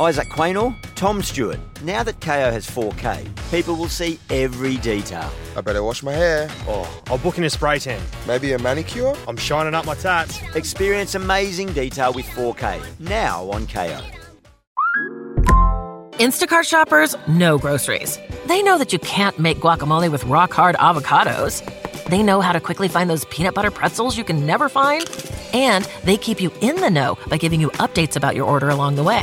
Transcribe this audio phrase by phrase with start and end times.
[0.00, 1.60] Isaac Quaynor, Tom Stewart.
[1.82, 5.30] Now that KO has 4K, people will see every detail.
[5.56, 6.48] I better wash my hair.
[6.66, 8.02] Oh, I'll book in a spray tan.
[8.26, 9.14] Maybe a manicure?
[9.28, 10.42] I'm shining up my tats.
[10.56, 12.82] Experience amazing detail with 4K.
[12.98, 14.00] Now on KO.
[16.14, 18.18] Instacart shoppers know groceries.
[18.46, 21.62] They know that you can't make guacamole with rock hard avocados.
[22.06, 25.08] They know how to quickly find those peanut butter pretzels you can never find.
[25.52, 28.96] And they keep you in the know by giving you updates about your order along
[28.96, 29.22] the way.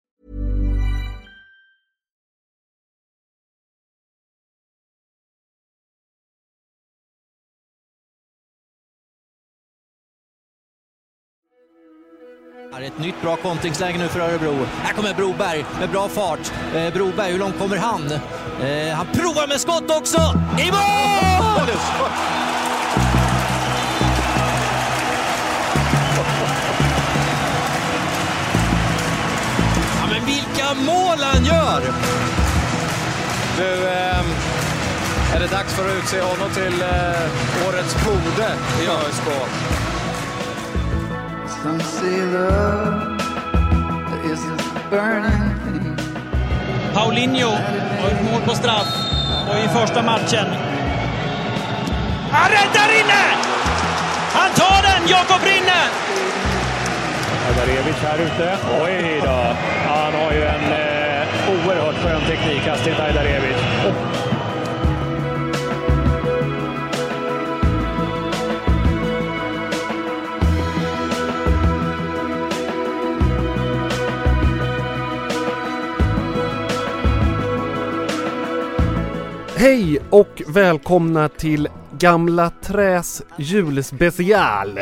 [12.77, 14.65] Är Ett nytt bra kontringsläge nu för Örebro.
[14.83, 16.51] Här kommer Broberg med bra fart.
[16.75, 18.11] Eh, Broberg, hur långt kommer han?
[18.11, 20.17] Eh, han provar med skott också!
[20.59, 21.69] I mål!
[29.99, 31.81] Ja, men vilka mål han gör!
[33.57, 38.47] Nu eh, är det dags för att utse honom till eh, årets Bode
[38.83, 39.90] i ÖSK.
[41.63, 43.21] Some say love
[44.25, 44.57] is a
[44.89, 45.95] burning thing.
[46.93, 47.49] Paulinho
[48.01, 48.87] har ett mål på straff
[49.49, 50.47] och i första matchen.
[52.31, 53.23] Han räddar inne!
[54.33, 55.81] Han tar den, Jakob Rinne!
[57.47, 58.57] Ajdarevic här ute.
[58.83, 59.55] Oj då!
[59.87, 63.57] Han har ju en eh, oerhört skön teknik, Astrid Ajdarevic.
[79.61, 81.67] Hej och välkomna till
[81.99, 84.79] Gamla Träs julspecial!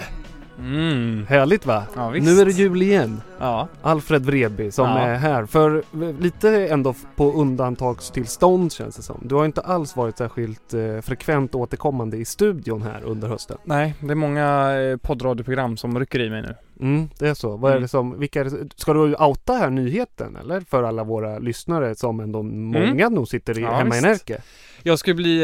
[0.59, 1.25] Mm.
[1.29, 1.83] Härligt va?
[1.95, 2.25] Ja, visst.
[2.25, 3.21] nu är det jul igen.
[3.39, 3.67] Ja.
[3.81, 4.97] Alfred Vreby som Ja.
[4.97, 5.83] är här för
[6.21, 9.21] lite ändå på undantagstillstånd känns det som.
[9.21, 13.57] Du har inte alls varit särskilt eh, frekvent återkommande i studion här under hösten.
[13.63, 16.55] Nej, det är många eh, poddradioprogram som rycker i mig nu.
[16.79, 17.57] Mm, det är så.
[17.57, 17.81] Vad är Mm.
[17.81, 20.61] det som, vilka är det, ska du outa här nyheten eller?
[20.61, 24.27] För alla våra lyssnare som ändå många nog sitter i, Ja, hemma i visst.
[24.27, 24.41] Närke.
[24.83, 25.43] Jag ska bli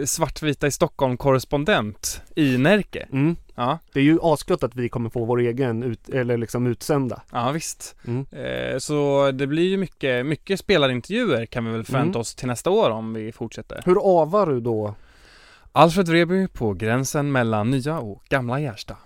[0.00, 3.06] eh, svartvita i Stockholm korrespondent i Närke.
[3.12, 3.36] Mm.
[3.54, 7.22] Ja, Det är ju asgött att vi kommer få vår egen ut, eller liksom utsända.
[7.32, 7.96] ja visst.
[8.06, 8.26] Mm.
[8.32, 12.20] Eh, så det blir ju mycket, mycket spelarintervjuer kan vi väl förvänta Mm.
[12.20, 13.82] oss till nästa år om vi fortsätter.
[13.84, 14.94] Hur avar du då?
[15.72, 18.96] Alfred Vreby på gränsen mellan nya och gamla Gärsta.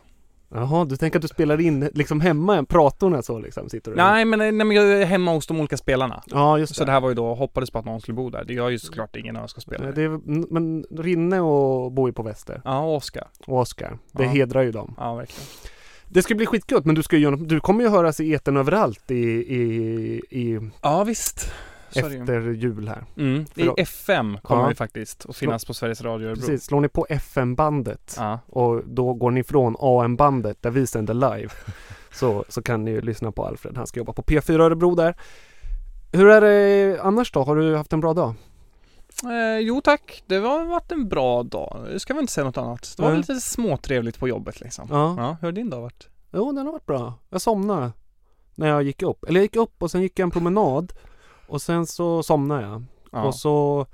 [0.56, 3.96] Jaha, du tänker att du spelar in liksom hemma, pratorna så liksom sitter du?
[3.96, 6.22] Nej men, nej men jag är hemma hos de olika spelarna.
[6.26, 6.78] Ja, just det.
[6.78, 8.44] Så det här var ju då, hoppades på att någon skulle bo där.
[8.44, 9.84] Det gör ju såklart ingen ÖSK-spelare.
[9.86, 12.60] Nej, det är, men Rinne och bor ju på Väster.
[12.64, 13.26] Ja, och Oskar.
[13.46, 13.98] Och Oskar.
[14.12, 14.28] Det Ja.
[14.30, 14.94] hedrar ju dem.
[14.98, 15.46] Ja, verkligen.
[16.08, 19.10] Det ska bli skitgött, men du ska ju du kommer ju höras i eten överallt
[19.10, 19.60] i, i,
[20.30, 21.52] i Ja, visst.
[21.98, 23.04] Efter jul här.
[23.16, 23.44] Mm.
[23.54, 24.68] I FM kommer Ja.
[24.68, 26.40] vi faktiskt att finnas på Sveriges Radio Örebro.
[26.40, 28.38] Precis, slår ni på FM-bandet Ja.
[28.46, 31.48] och då går ni från AM-bandet där vi sänder live.
[32.12, 35.16] så, så kan ni ju lyssna på Alfred, han ska jobba på P4 Örebro där.
[36.12, 37.42] Hur är det annars då?
[37.42, 38.34] Har du haft en bra dag?
[39.24, 41.86] Eh, jo tack, det har varit en bra dag.
[41.92, 42.94] Jag ska väl inte säga något annat.
[42.96, 43.18] Det var Nej.
[43.18, 44.88] lite småtrevligt på jobbet liksom.
[44.90, 45.14] Ja.
[45.18, 46.08] Ja, hur har din dag varit?
[46.32, 47.14] Jo, den har varit bra.
[47.30, 47.92] Jag somnade
[48.54, 49.24] när jag gick upp.
[49.24, 50.92] Eller jag gick upp och sen gick jag en promenad
[51.46, 52.84] och sen så somnade jag.
[53.12, 53.22] Ja.
[53.22, 53.86] Och så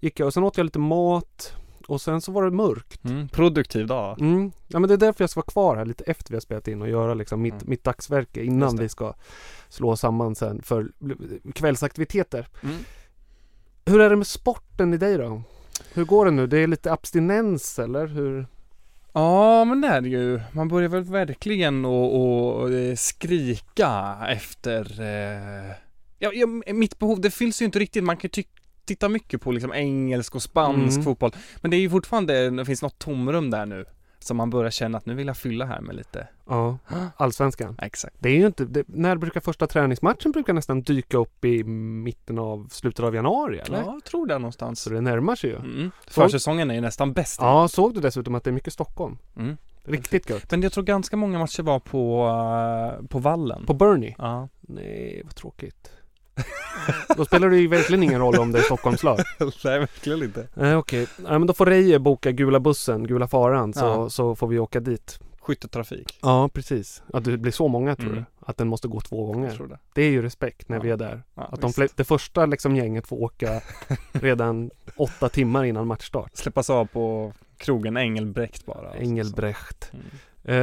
[0.00, 1.52] gick jag och sen åt jag lite mat
[1.86, 3.04] och sen så var det mörkt.
[3.04, 4.20] Mm, produktiv dag.
[4.20, 4.52] Mm.
[4.68, 6.68] Ja men det är därför jag ska vara kvar här lite efter vi har spelat
[6.68, 7.64] in och göra liksom mitt, Mm.
[7.66, 9.14] mitt dagsverke innan vi ska
[9.68, 10.92] slå samman sen för
[11.54, 12.48] kvällsaktiviteter.
[12.62, 12.76] Mm.
[13.84, 15.42] Hur är det med sporten i dig då?
[15.94, 16.46] Hur går det nu?
[16.46, 18.46] Det är lite abstinens eller hur?
[19.12, 20.40] Ja, men det är det ju.
[20.52, 25.00] Man börjar väl verkligen att att, eh, skrika efter...
[25.00, 25.72] Eh...
[26.22, 28.04] Ja, ja, mitt behov, det fylls ju inte riktigt.
[28.04, 28.42] Man kan ju
[28.84, 31.04] titta mycket på liksom engelsk och spansk Mm.
[31.04, 31.32] fotboll.
[31.60, 33.84] Men det är ju fortfarande, det finns något tomrum där nu.
[34.22, 36.28] Som man börjar känna att nu vill jag fylla här med lite.
[36.48, 36.78] Ja,
[37.16, 37.76] allsvenskan.
[37.82, 38.16] Exakt.
[38.18, 42.38] Det är ju inte, det, när brukar första träningsmatchen brukar nästan dyka upp i mitten
[42.38, 43.78] av, slutet av januari eller?
[43.78, 44.80] Ja, jag tror det någonstans.
[44.80, 45.56] Så det närmar sig ju.
[45.56, 45.90] Mm.
[46.06, 47.40] Försäsongen är ju nästan bäst.
[47.40, 49.18] Ja, såg du dessutom att det är mycket Stockholm?
[49.36, 49.56] Mm.
[49.84, 50.50] Riktigt gött.
[50.50, 52.26] Men jag tror ganska många matcher var på,
[53.00, 53.66] eh, på vallen.
[53.66, 54.14] På Bernie?
[54.18, 54.48] Ja.
[54.60, 55.90] Nej, vad tråkigt.
[57.16, 59.18] då spelar det ju verkligen ingen roll om det är Stockholmslag.
[59.64, 60.48] Nej, verkligen inte.
[60.54, 61.06] Nej, okej.
[61.16, 64.10] Nej, men då får Reijer boka gula bussen, gula faran, så, Ja.
[64.10, 65.18] så får vi åka dit.
[65.40, 66.18] skytteltrafik.
[66.22, 67.02] Ja, precis.
[67.12, 68.18] Att det blir så många tror Mm.
[68.18, 68.46] du?
[68.46, 69.46] Att den måste gå två gånger?
[69.48, 69.78] Jag tror det.
[69.94, 70.82] Det är ju respekt när Ja.
[70.82, 71.22] vi är där.
[71.34, 73.60] Ja, att de det första liksom gänget får åka
[74.12, 76.30] redan åtta timmar innan matchstart.
[76.36, 78.96] Släppas av på krogen Engelbrekt bara.
[78.96, 79.90] Engelbrecht.
[79.92, 80.04] Mm.
[80.44, 80.56] Eh,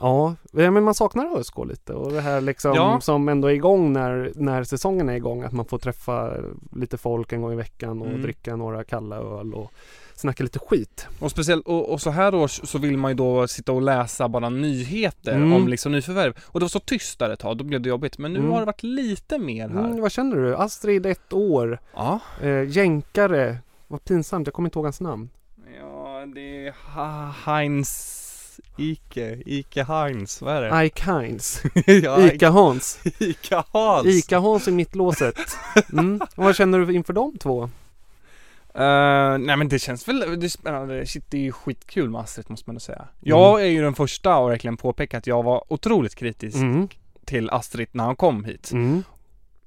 [0.00, 3.00] ja, Eh, men man saknar ÖSK lite och det här liksom Ja.
[3.00, 5.42] som ändå är igång när, när säsongen är igång.
[5.42, 6.32] Att man får träffa
[6.76, 8.22] lite folk en gång i veckan och Mm.
[8.22, 9.72] dricka några kalla öl och
[10.14, 11.06] snacka lite skit.
[11.18, 14.28] Och speciellt, och, och så här års så vill man ju då sitta och läsa
[14.28, 15.52] bara nyheter Mm.
[15.52, 16.34] om liksom nyförvärv.
[16.46, 18.18] Och det var så tyst där ett tag, då blev det jobbigt.
[18.18, 18.50] Men nu Mm.
[18.50, 19.84] har det varit lite mer här.
[19.84, 20.56] Mm, vad känner du?
[20.56, 21.78] Astrid, ett år.
[21.94, 22.20] Ja.
[22.42, 23.56] Eh, jänkare.
[23.88, 25.30] Vad pinsamt, jag kommer inte ihåg hans namn.
[25.80, 28.16] Ja, det är ha- Heinz
[28.80, 30.86] Ike, Ike Heinz, vad är det?
[30.86, 31.62] Ike Heinz.
[31.86, 33.00] ja, Ica Hans.
[33.18, 34.06] Ica Hans.
[34.06, 35.34] Ica Hans i mittlåset.
[35.92, 36.20] Mm.
[36.34, 37.62] Vad känner du inför de två?
[38.74, 42.20] Eh, nej men det känns väl, det är spännande, shit det är ju skitkul med
[42.20, 43.04] Astrid måste man nog säga.
[43.20, 46.88] Jag är ju den första att verkligen påpeka att jag var otroligt kritisk Mm.
[47.24, 48.70] till Astrid när han kom hit.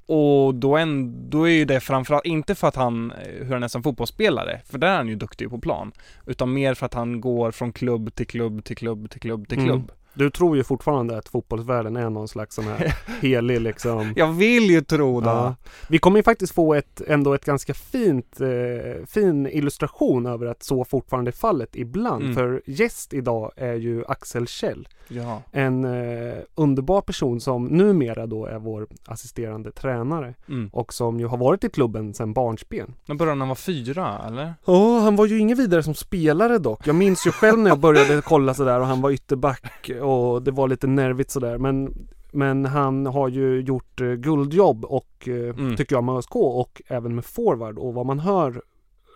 [0.07, 0.19] Mm.
[0.19, 3.63] Och då, en, då är ju det framförallt, inte för att han, eh, hur han
[3.63, 5.91] är som fotbollsspelare, för där är han ju duktig på plan.
[6.25, 9.59] Utan mer för att han går från klubb till klubb till klubb till klubb till
[9.59, 9.87] Mm.
[10.13, 14.69] Du tror ju fortfarande att fotbollsvärlden är någon slags sån här helig liksom Jag vill
[14.69, 15.29] ju tro det.
[15.29, 15.55] Ja.
[15.89, 20.63] Vi kommer ju faktiskt få ett, ändå ett ganska fint, eh, fin illustration över att
[20.63, 22.23] så fortfarande är fallet ibland.
[22.23, 22.35] Mm.
[22.35, 24.87] För gäst idag är ju Axel Kjell.
[25.07, 25.41] Ja.
[25.51, 30.33] En eh, underbar person som numera då är vår assisterande tränare.
[30.47, 30.69] Mm.
[30.73, 32.93] Och som ju har varit i klubben sedan barnsben.
[33.05, 34.53] När började han vara fyra, eller?
[34.65, 36.87] Ja, han var ju ingen vidare som spelare dock.
[36.87, 40.51] Jag minns ju själv när jag började kolla sådär och han var ytterback och det
[40.51, 41.57] var lite nervigt sådär.
[41.57, 45.75] Men, men han har ju gjort eh, guldjobb och eh, Mm.
[45.75, 48.61] tycker jag med ÖSK och även med forward och vad man hör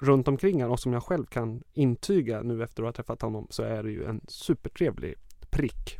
[0.02, 3.48] runt omkring han och som jag själv kan intyga nu efter att ha träffat honom
[3.50, 5.16] så är det ju en supertrevlig
[5.50, 5.98] prick.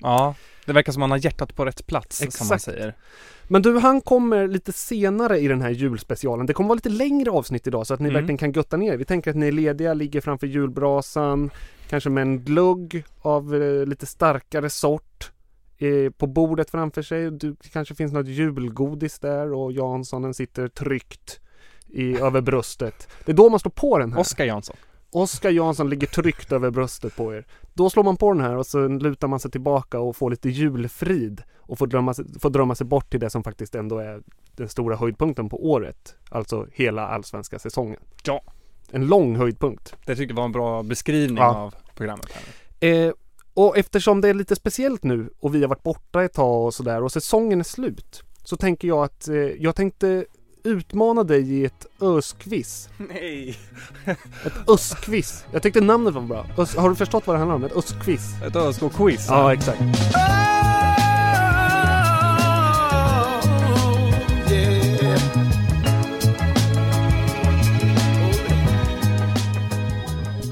[0.00, 0.34] Ja,
[0.66, 2.62] det verkar som att han har hjärtat på rätt plats, som man Exakt.
[2.62, 2.94] säger.
[3.50, 6.46] Men du, han kommer lite senare i den här julspecialen.
[6.46, 8.14] Det kommer vara lite längre avsnitt idag så att ni Mm.
[8.14, 8.96] verkligen kan götta ner.
[8.96, 11.50] Vi tänker att ni är lediga, ligger framför julbrasan,
[11.88, 15.32] kanske med en glugg av eh, lite starkare sort
[15.78, 17.30] eh, på bordet framför sig.
[17.30, 21.40] Du kanske finns något julgodis där och Janssonen sitter tryckt
[21.88, 23.08] i, över bröstet.
[23.24, 24.20] Det är då man slår på den här.
[24.20, 24.76] Oskar Jansson.
[25.10, 27.46] Oskar Jansson ligger tryckt över bröstet på er.
[27.78, 30.48] Då slår man på den här och så lutar man sig tillbaka och får lite
[30.48, 34.22] julfrid och får drömma, sig- får drömma sig bort till det som faktiskt ändå är
[34.56, 36.14] den stora höjdpunkten på året.
[36.30, 38.00] Alltså hela allsvenska säsongen.
[38.24, 38.40] Ja.
[38.90, 39.94] En lång höjdpunkt.
[40.06, 41.56] Det tycker jag var en bra beskrivning Ja.
[41.56, 42.26] av programmet.
[42.80, 43.12] Eh,
[43.54, 46.74] och eftersom det är lite speciellt nu och vi har varit borta ett tag och
[46.74, 50.24] sådär och säsongen är slut så tänker jag att eh, jag tänkte
[50.68, 52.88] utmana dig i ett öskviss.
[52.96, 53.58] Nej!
[54.44, 55.44] Ett öskviss.
[55.52, 56.46] Jag tyckte namnet var bra.
[56.58, 57.64] Ös, har du förstått vad det handlar om?
[57.64, 58.34] Ett öskviss.
[58.46, 59.26] Ett ÖSK-quiz.
[59.28, 59.78] Ja, exakt.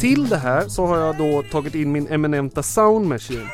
[0.01, 3.49] Till det här så har jag då tagit in min eminenta sound machine.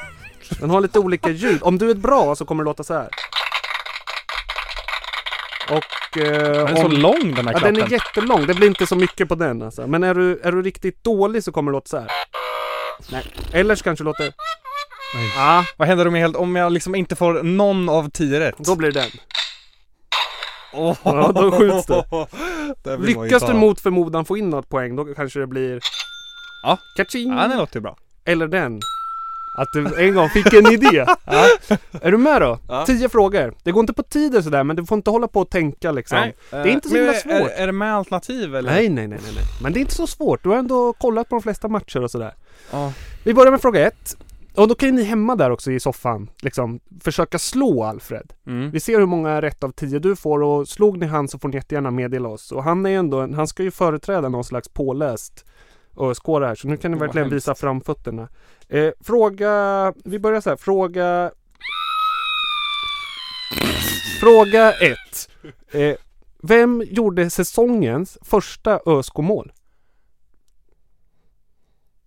[0.60, 1.62] Den har lite olika ljud.
[1.62, 3.08] Om du är bra så kommer det låta så här.
[5.70, 6.18] Och...
[6.18, 7.74] Eh, Den är så lång den här Ja, klappen.
[7.74, 8.46] den är jättelång.
[8.46, 9.86] Det blir inte så mycket på den alltså.
[9.86, 12.10] Men är du, är du riktigt dålig så kommer det låta så här.
[13.12, 13.24] Nej.
[13.52, 14.32] Eller så kanske det låter...
[15.36, 18.54] Ja, Vad händer om jag, helt, om jag liksom inte får någon av tio rätt?
[18.58, 19.10] då blir det den.
[20.72, 20.96] Oh.
[21.04, 22.04] Ja, då skjuts det.
[22.90, 25.80] Ju Lyckas du mot förmodan få in något poäng, då kanske det blir...
[26.62, 26.78] Ja.
[26.96, 27.32] Kaching!
[27.36, 27.96] Ja, det låter ju bra.
[28.24, 28.80] Eller den.
[29.54, 31.06] Att du en gång fick en idé.
[31.24, 31.48] Ja.
[32.00, 32.58] Är du med då?
[32.68, 32.86] Ja.
[32.86, 33.54] Tio frågor.
[33.62, 36.18] Det går inte på tiden sådär, men du får inte hålla på och tänka liksom.
[36.50, 37.32] det är inte så himla svårt.
[37.32, 38.70] Är, är det med alternativ eller?
[38.70, 39.44] Nej, nej, nej, nej, nej.
[39.62, 40.42] Men det är inte så svårt.
[40.42, 42.34] Du har ändå kollat på de flesta matcher och sådär.
[42.70, 42.92] Ja.
[43.24, 44.16] Vi börjar med fråga ett.
[44.54, 48.32] Och då kan ju ni hemma där också i soffan liksom försöka slå Alfred.
[48.46, 48.70] Mm.
[48.70, 51.48] Vi ser hur många rätt av tio du får och slog ni han så får
[51.48, 52.52] ni jättegärna meddela oss.
[52.52, 55.44] Och han är ju ändå, han ska ju företräda någon slags påläst
[55.96, 58.28] ösk här så nu kan ni verkligen visa framfötterna.
[58.68, 61.30] Eh, fråga, vi börjar så här, fråga...
[64.20, 65.28] Fråga ett.
[65.70, 65.96] Eh,
[66.42, 69.52] vem gjorde säsongens första ÖSK-mål?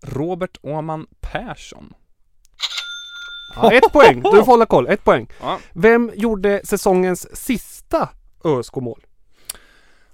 [0.03, 1.93] Robert Åman Persson.
[3.55, 4.87] Ja, ett poäng, du får hålla koll.
[4.87, 5.27] Ett poäng.
[5.41, 5.59] Ja.
[5.73, 8.09] Vem gjorde säsongens sista
[8.43, 9.05] ÖSK-mål?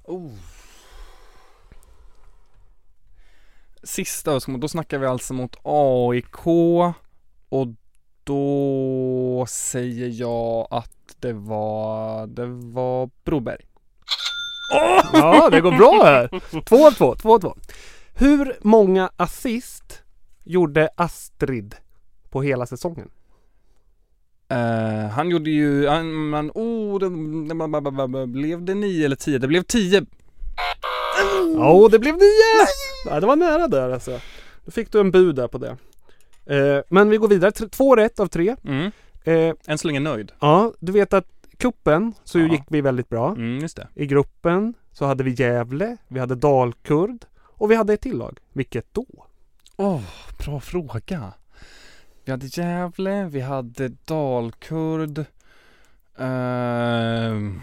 [0.03, 0.31] Oh.
[3.83, 6.47] Sista ösmål, då snackar vi alltså mot AIK
[7.49, 7.67] och
[8.23, 13.61] då säger jag att det var, det var Broberg.
[15.13, 16.29] Ja, det går bra här.
[16.65, 17.55] Två av två, två av två.
[18.13, 20.01] Hur många assist
[20.43, 21.75] gjorde Astrid
[22.29, 23.09] på hela säsongen?
[24.49, 27.09] Eh, han gjorde ju, han, man, oh, det,
[28.17, 29.37] det, blev det nio eller tio?
[29.39, 30.05] Det blev tio!
[31.55, 32.67] Ja, det blev nio!
[33.05, 34.19] Ja, det var nära där alltså.
[34.65, 35.77] Då fick du en bud där på det.
[36.45, 38.55] Eh, men vi går vidare, T- två rätt av tre.
[38.65, 38.91] Mm.
[39.23, 40.31] Eh, Än så länge nöjd.
[40.39, 41.25] ja, du vet att
[41.57, 42.45] kuppen så Ja.
[42.47, 43.29] gick vi väldigt bra.
[43.29, 43.87] Mm, just det.
[43.95, 48.37] I gruppen så hade vi Gävle, vi hade Dalkurd och vi hade ett till lag.
[48.53, 49.05] Vilket då?
[49.77, 50.01] Åh,
[50.45, 51.33] bra fråga.
[52.25, 55.25] Vi hade Gävle, vi hade Dalkurd.
[56.17, 57.61] Ehm,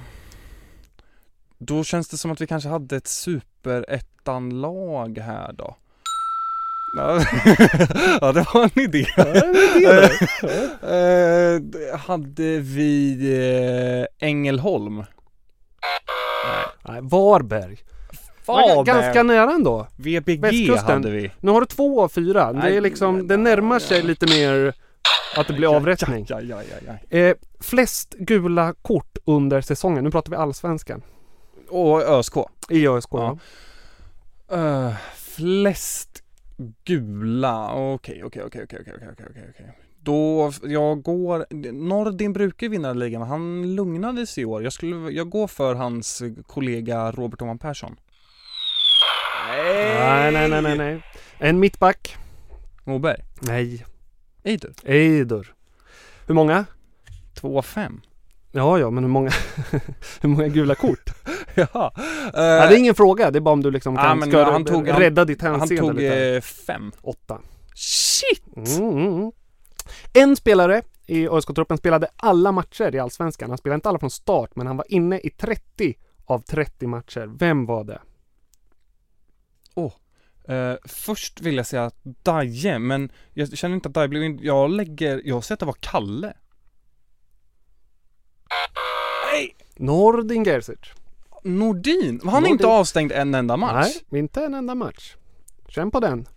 [1.58, 5.76] då känns det som att vi kanske hade ett superettan-lag här då.
[6.96, 7.18] Ja,
[8.32, 9.06] det var en idé.
[10.82, 11.60] Eh,
[11.98, 13.18] hade vi
[14.20, 15.04] eh, Ängelholm?
[16.88, 17.78] Nej, Varberg.
[18.46, 18.84] Var Varberg.
[18.84, 19.86] Ganska nära ändå.
[19.96, 21.30] VBG hade vi.
[21.40, 22.52] Nu har du två av fyra.
[22.52, 24.74] Det är Nej, liksom, det närmar sig lite mer
[25.36, 26.26] att det blir avrättning.
[26.28, 27.18] Ja, ja, ja.
[27.18, 30.04] Eh, flest gula kort under säsongen.
[30.04, 31.02] Nu pratar vi allsvenskan.
[31.70, 32.36] Och ÖSK.
[32.68, 33.08] I ÖSK.
[33.12, 33.38] Ja.
[34.48, 34.56] Ja.
[34.56, 36.22] Uh, flest
[36.84, 39.78] gula, okej, okej, okej, okej, okej, okej, okej, okej.
[40.00, 44.62] Då, jag går, Nordin brukar vinna ligan, han lugnade sig i år.
[44.62, 47.96] Jag skulle, jag går för hans kollega Robert Oman Persson.
[49.48, 51.02] Nej, nej, nej, nej, nej.
[51.38, 52.16] En mittback.
[52.84, 53.24] Moberg.
[53.40, 53.84] Nej.
[54.42, 54.74] Eidur.
[54.84, 55.54] Eidur.
[56.26, 56.64] Hur många?
[57.34, 58.00] 2 5.
[58.52, 59.30] Ja, ja, men hur många,
[60.20, 61.10] hur många gula kort?
[61.74, 61.92] ja.
[62.32, 64.44] ja, det är ingen fråga, det är bara om du liksom kan, Ja, men ska
[64.44, 66.16] han tog, han, rädda ditt han hänseende tog lite.
[66.16, 66.92] eh, fem.
[67.02, 67.38] Åtta.
[67.74, 68.56] Shit!
[68.56, 69.32] Mm, mm, mm.
[70.12, 73.48] En spelare i ÖSK-truppen spelade alla matcher i Allsvenskan.
[73.50, 77.30] Han spelade inte alla från start, men han var inne i 30 av 30 matcher.
[77.38, 78.00] Vem var det?
[80.48, 84.70] Eh, först vill jag säga Daje, men jag känner inte att Daje blev in, jag
[84.70, 86.32] lägger, jag säger att det var Kalle.
[89.32, 89.56] Nej!
[89.76, 90.78] Nordin Gerzic.
[91.44, 92.20] Nordin?
[92.24, 92.52] Var han Nordin.
[92.52, 93.86] inte avstängd en enda match?
[94.08, 95.14] Nej, inte en enda match.
[95.68, 96.28] Känn på den.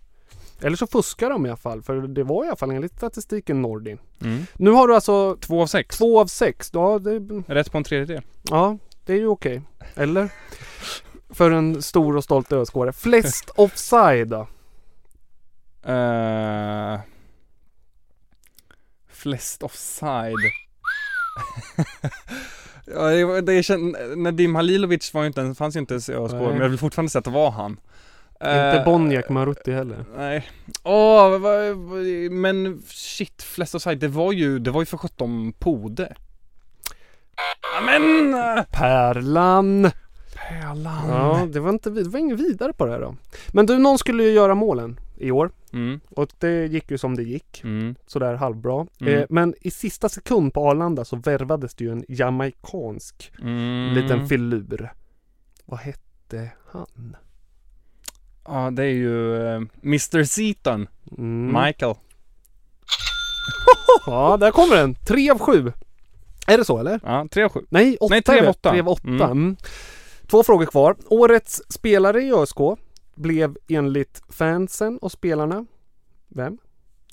[0.60, 3.62] Eller så fuskar de i alla fall, för det var i alla fall enligt statistiken
[3.62, 3.98] Nordin.
[4.20, 4.46] Mm.
[4.54, 5.98] Nu har du alltså Två av sex.
[5.98, 6.70] två av sex.
[6.72, 7.18] Ja, det,
[7.54, 8.22] Rätt på en tredjedel.
[8.42, 9.62] ja, det är ju okej.
[9.94, 10.30] Eller?
[11.30, 14.46] För en stor och stolt ösk Flest offside då?
[15.92, 17.00] Eh,
[19.08, 20.34] flest offside.
[22.94, 26.12] ja, det, det känd, Nadim Halilovic var ju inte, en- fanns ju inte i ÖSK,
[26.34, 27.70] men jag vill fortfarande säga att det var han.
[28.40, 30.04] Inte Eh, Boniek Maruti heller.
[30.16, 30.48] Nej.
[30.82, 31.76] Åh, vad-
[32.30, 36.14] men shit, flest offside, det var ju, det var ju för sjutton Pode.
[37.74, 38.34] Ja, men!
[38.34, 39.90] eh, Pärlan!
[40.48, 41.08] Pärlan.
[41.08, 43.16] Ja, det var inte det var inget vidare på det här då.
[43.52, 45.50] Men du, någon skulle ju göra målen i år.
[45.72, 47.60] Mm, Och det gick ju som det gick.
[47.64, 47.94] mm.
[48.06, 48.86] Sådär halvbra.
[49.00, 49.14] Mm.
[49.18, 53.94] Eh, men i sista sekund på Arlanda så värvades det ju en jamaikansk Mm.
[53.94, 54.92] liten filur.
[55.64, 57.16] Vad hette han?
[58.44, 60.86] Ja, det är ju eh, Mr Seaton,
[61.18, 61.64] Mm.
[61.64, 61.94] Michael.
[64.06, 64.94] Ja, där kommer den.
[64.94, 65.72] Tre av sju.
[66.46, 67.00] Är det så eller?
[67.02, 67.60] Ja, 3 av 7.
[67.68, 68.14] Nej, åtta.
[68.14, 68.70] Nej, tre av åtta.
[68.70, 69.08] Tre av åtta.
[69.08, 69.20] Mm.
[69.30, 69.56] Mm.
[70.26, 70.96] Två frågor kvar.
[71.06, 72.56] Årets spelare i ÖSK
[73.14, 75.66] blev enligt fansen och spelarna
[76.28, 76.58] Vem?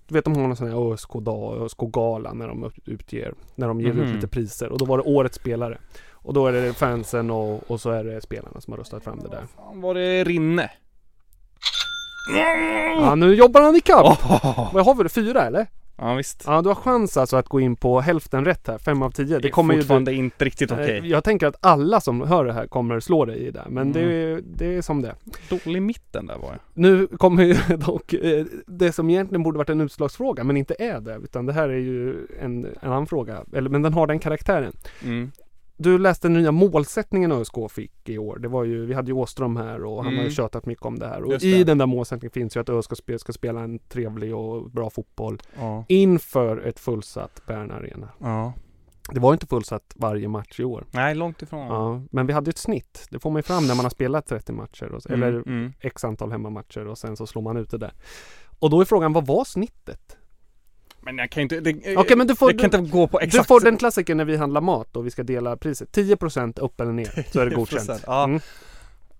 [0.07, 3.89] Du vet de har någon sån här ÖSK-dag, ÖSK-gala när de utger, när de ger
[3.89, 4.13] ut Mhm.
[4.15, 5.77] lite priser och då var det årets spelare.
[6.11, 9.19] Och då är det fansen och, och så är det spelarna som har röstat fram
[9.19, 9.47] det där.
[9.73, 10.71] Var det Rinne?
[13.01, 14.05] Ja, nu jobbar han ikapp!
[14.05, 14.73] Oh.
[14.73, 15.09] Vad har vi det?
[15.09, 15.67] Fyra eller?
[16.01, 16.43] Ja visst.
[16.47, 19.39] Ja, du har chans alltså att gå in på hälften rätt här, fem av tio.
[19.39, 20.97] Det kommer ju du, fortfarande inte riktigt okej.
[20.97, 23.91] Eh, Jag tänker att alla som hör det här kommer slå dig i det, men
[23.91, 24.13] det, Mm.
[24.37, 25.15] är- det är som det.
[25.49, 26.59] Dålig mitten där var jag.
[26.73, 30.99] Nu kommer ju dock eh, det som egentligen borde varit en utslagsfråga, men inte är
[30.99, 34.19] det, utan det här är ju en, en annan fråga, eller, men den har den
[34.19, 34.73] karaktären.
[35.03, 35.31] Mm.
[35.81, 38.39] Du läste den nya målsättningen ÖSK fick i år.
[38.39, 40.31] Det var ju, vi hade ju Åström här och han har ju Mm.
[40.31, 41.23] tjatat mycket om det här.
[41.23, 41.63] Och Just i det.
[41.63, 45.85] den där målsättningen finns ju att ÖSK ska spela en trevlig och bra fotboll Ja.
[45.87, 48.09] inför ett fullsatt Bern Arena.
[48.19, 48.53] Ja.
[49.11, 50.85] Det var inte fullsatt varje match i år.
[50.91, 51.67] Nej, långt ifrån.
[51.67, 53.07] Ja, men vi hade ett snitt.
[53.11, 54.91] Det får man ju fram när man har spelat 30 matcher.
[54.91, 55.73] Och, Mm, Eller mm.
[55.79, 57.93] x antal hemmamatcher och sen så slår man ut det där.
[58.59, 60.17] Och då är frågan, vad var snittet?
[61.09, 63.25] Men jag kan inte, det, Okej men du får, jag kan inte gå på du
[63.25, 63.47] exakt.
[63.47, 65.97] får den klassiken när vi handlar mat och vi ska dela priset.
[65.97, 67.89] 10% upp eller ner så är det godkänt.
[67.89, 68.23] 10%, ja.
[68.23, 68.39] Mm.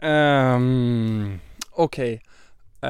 [0.01, 1.39] Ehm,
[1.71, 2.21] Okej.
[2.81, 2.89] Eh,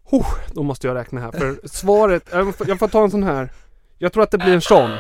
[0.04, 3.22] Oh, då måste jag räkna här för svaret, jag får, jag får ta en sån
[3.22, 3.52] här.
[3.98, 4.90] Jag tror att det blir en sån.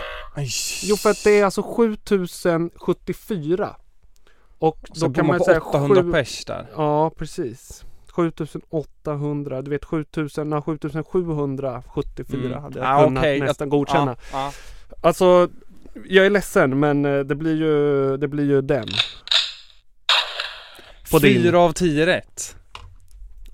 [0.82, 3.76] Jo för att det är alltså 7074.
[4.58, 6.66] Och Så då bor kan man på säga 800 sju- pers där.
[6.76, 7.84] Ja precis.
[8.08, 12.62] 7800, du vet 7000, ja, 7774 Mm.
[12.62, 13.40] hade jag Ah, kunnat okej.
[13.40, 14.16] nästan Jag- godkänna.
[14.32, 14.52] ja, ja.
[15.02, 15.48] Alltså,
[16.04, 18.88] jag är ledsen men eh, det blir ju, det blir ju den.
[21.10, 21.42] På din.
[21.42, 22.56] Fyra av tio rätt.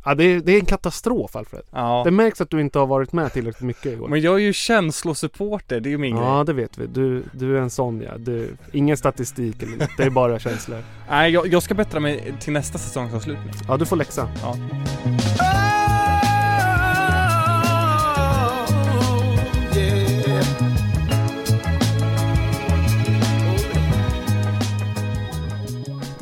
[0.05, 1.63] Ja det är, det är en katastrof Alfred.
[1.71, 2.03] Ja.
[2.05, 4.09] Det märks att du inte har varit med tillräckligt mycket igår.
[4.09, 6.47] Men jag är ju känslosupporter, det är ju min Ja grej.
[6.47, 6.87] det vet vi.
[6.87, 8.19] Du, du är en sån ja.
[8.19, 9.97] Du, ingen statistik eller något.
[9.97, 10.79] Det är bara känslor.
[11.11, 13.55] Nej, jag, jag ska bättra mig till nästa säsongsavslutning.
[13.69, 14.29] Ja du får läxa.
[14.43, 14.57] Ja.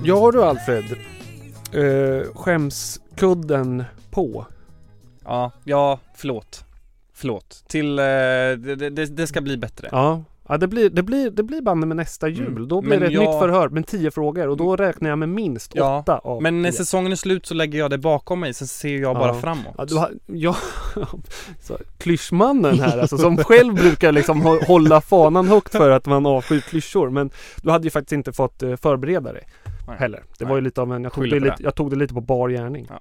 [0.02, 0.84] Ja du Alfred.
[1.74, 2.22] Uh,
[3.20, 4.46] skämskudden på.
[5.24, 6.64] Ja, ja, förlåt.
[7.14, 7.64] Förlåt.
[7.68, 9.88] Till, eh, det, det, det ska bli bättre.
[9.92, 10.22] Ja.
[10.50, 12.46] Ja det blir, det blir, det blir banne med nästa jul.
[12.46, 12.68] Mm.
[12.68, 15.18] Då blir Men det ett jag- nytt förhör med tio frågor och då räknar jag
[15.18, 16.76] med minst Ja, åtta av Men när tio.
[16.78, 19.74] säsongen är slut så lägger jag det bakom mig, sen ser jag bara framåt.
[19.78, 20.56] Ja, du har, ja,
[21.62, 26.26] så, klyschmannen här alltså, som själv brukar liksom hå- hålla fanan högt för att man
[26.26, 27.10] avskyr klyschor.
[27.10, 27.30] Men
[27.62, 29.44] du hade ju faktiskt inte fått eh, förbereda dig
[29.88, 29.96] Nej.
[29.98, 30.20] heller.
[30.38, 30.48] Det Nej.
[30.48, 31.62] var ju lite av en, jag tog, det lite, det.
[31.62, 32.86] jag tog det lite på bar gärning.
[32.90, 33.00] Ja.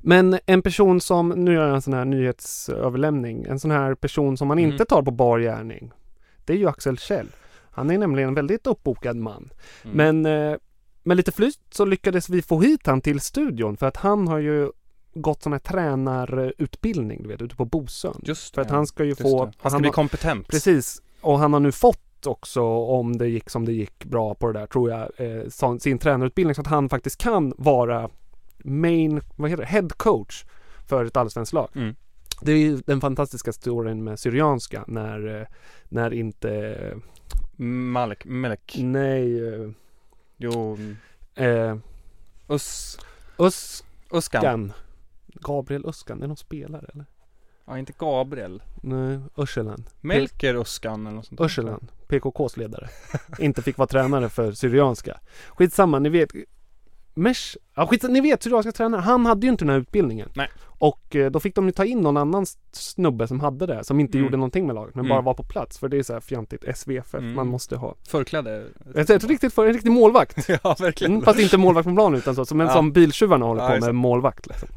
[0.00, 4.36] Men en person som, nu gör jag en sån här nyhetsöverlämning, en sån här person
[4.36, 4.70] som man Mm.
[4.72, 5.90] inte tar på bar gärning.
[6.44, 7.26] Det är ju Axel Kjell.
[7.70, 9.50] Han är nämligen en väldigt uppbokad man.
[9.84, 9.96] Mm.
[10.22, 10.58] Men eh,
[11.02, 14.38] med lite flyt så lyckades vi få hit han till studion för att han har
[14.38, 14.70] ju
[15.14, 18.20] gått sån här tränarutbildning, du vet, ute på Bosön.
[18.22, 19.44] Just För att det, han ska ju få...
[19.44, 19.52] det.
[19.58, 20.48] Han ska bli har- kompetent.
[20.48, 21.02] Precis.
[21.20, 24.58] Och han har nu fått också, om det gick som det gick bra på det
[24.58, 28.10] där, tror jag, eh, sin tränarutbildning så att han faktiskt kan vara
[28.58, 30.44] main, vad heter det, head coach
[30.88, 31.68] för ett allsvenskt lag.
[31.74, 31.94] Mm.
[32.42, 35.46] Det är ju den fantastiska storyn med Syrianska när, eh,
[35.88, 36.76] när inte,
[37.56, 38.76] Malek, Melek.
[38.78, 39.40] nej,
[40.42, 40.78] Jo,
[41.34, 41.76] eh,
[42.48, 42.98] Us,
[43.38, 43.78] Uskan.
[44.18, 44.72] Uskan.
[45.26, 47.06] Gabriel Uskan, det är någon spelare eller?
[47.70, 48.62] Ja, inte Gabriel.
[48.82, 49.84] Nej, Örselen.
[50.00, 51.40] Melker Uskan eller något sånt.
[51.40, 52.88] Örselen, PKKs ledare.
[53.38, 55.20] inte fick vara tränare för Syrianska.
[55.48, 56.30] Skitsamma, ni vet.
[57.14, 60.28] Mesh, ja skit, ni vet Syrianska tränare, han hade ju inte den här utbildningen.
[60.34, 60.48] Nej.
[60.66, 64.00] Och eh, då fick de ju ta in någon annan snubbe som hade det, som
[64.00, 64.24] inte Mm.
[64.26, 65.08] gjorde någonting med laget, men Mm.
[65.14, 65.78] bara var på plats.
[65.78, 67.34] För det är så här fjantigt, SVFF, Mm.
[67.34, 67.94] man måste ha.
[68.08, 68.66] Förkläde.
[68.94, 70.48] Ett, ett riktigt, för, en riktig målvakt.
[70.62, 71.12] ja, verkligen.
[71.12, 72.72] Mm, fast inte målvakt på plan utan så, som, en Ja.
[72.72, 74.46] som biltjuvarna håller på med, målvakt.
[74.46, 74.68] Liksom.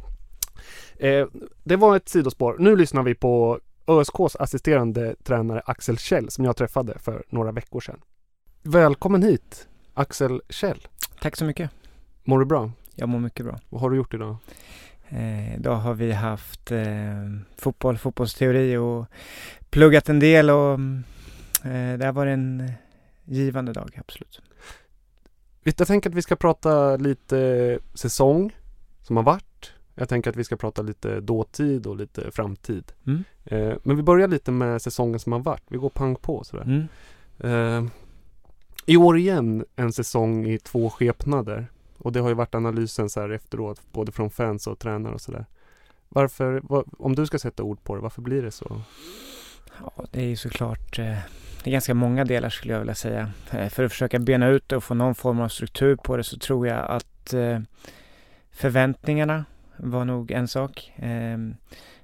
[1.03, 1.27] Eh,
[1.63, 2.55] det var ett sidospår.
[2.59, 7.79] Nu lyssnar vi på ÖSKs assisterande tränare Axel Kjell som jag träffade för några veckor
[7.79, 7.99] sedan.
[8.61, 10.87] Välkommen hit Axel Kjell.
[11.21, 11.71] Tack så mycket.
[12.23, 12.71] Mår du bra?
[12.95, 13.59] Jag mår mycket bra.
[13.69, 14.35] Vad har du gjort idag?
[15.09, 19.05] Eh, idag har vi haft eh, fotboll, fotbollsteori och
[19.69, 21.03] pluggat en del och mm,
[21.63, 22.71] eh, det har varit en
[23.23, 24.41] givande dag, absolut.
[25.63, 28.55] Jag tänker att vi ska prata lite säsong
[29.01, 29.52] som har varit.
[29.95, 32.91] Jag tänker att vi ska prata lite dåtid och lite framtid.
[33.07, 33.23] Mm.
[33.45, 35.63] Eh, men vi börjar lite med säsongen som har varit.
[35.67, 36.63] Vi går pang på sådär.
[36.63, 36.87] Mm.
[37.39, 37.91] Eh,
[38.85, 41.67] I år igen en säsong i två skepnader.
[41.97, 45.21] Och det har ju varit analysen så här efteråt, både från fans och tränare och
[45.21, 45.45] sådär.
[46.09, 48.81] Varför, vad, om du ska sätta ord på det, varför blir det så?
[49.79, 51.17] Ja, det är ju såklart eh,
[51.63, 53.31] det är ganska många delar skulle jag vilja säga.
[53.51, 56.23] Eh, för att försöka bena ut det och få någon form av struktur på det
[56.23, 57.59] så tror jag att eh,
[58.51, 59.45] förväntningarna
[59.77, 60.91] var nog en sak.
[60.95, 61.37] Eh,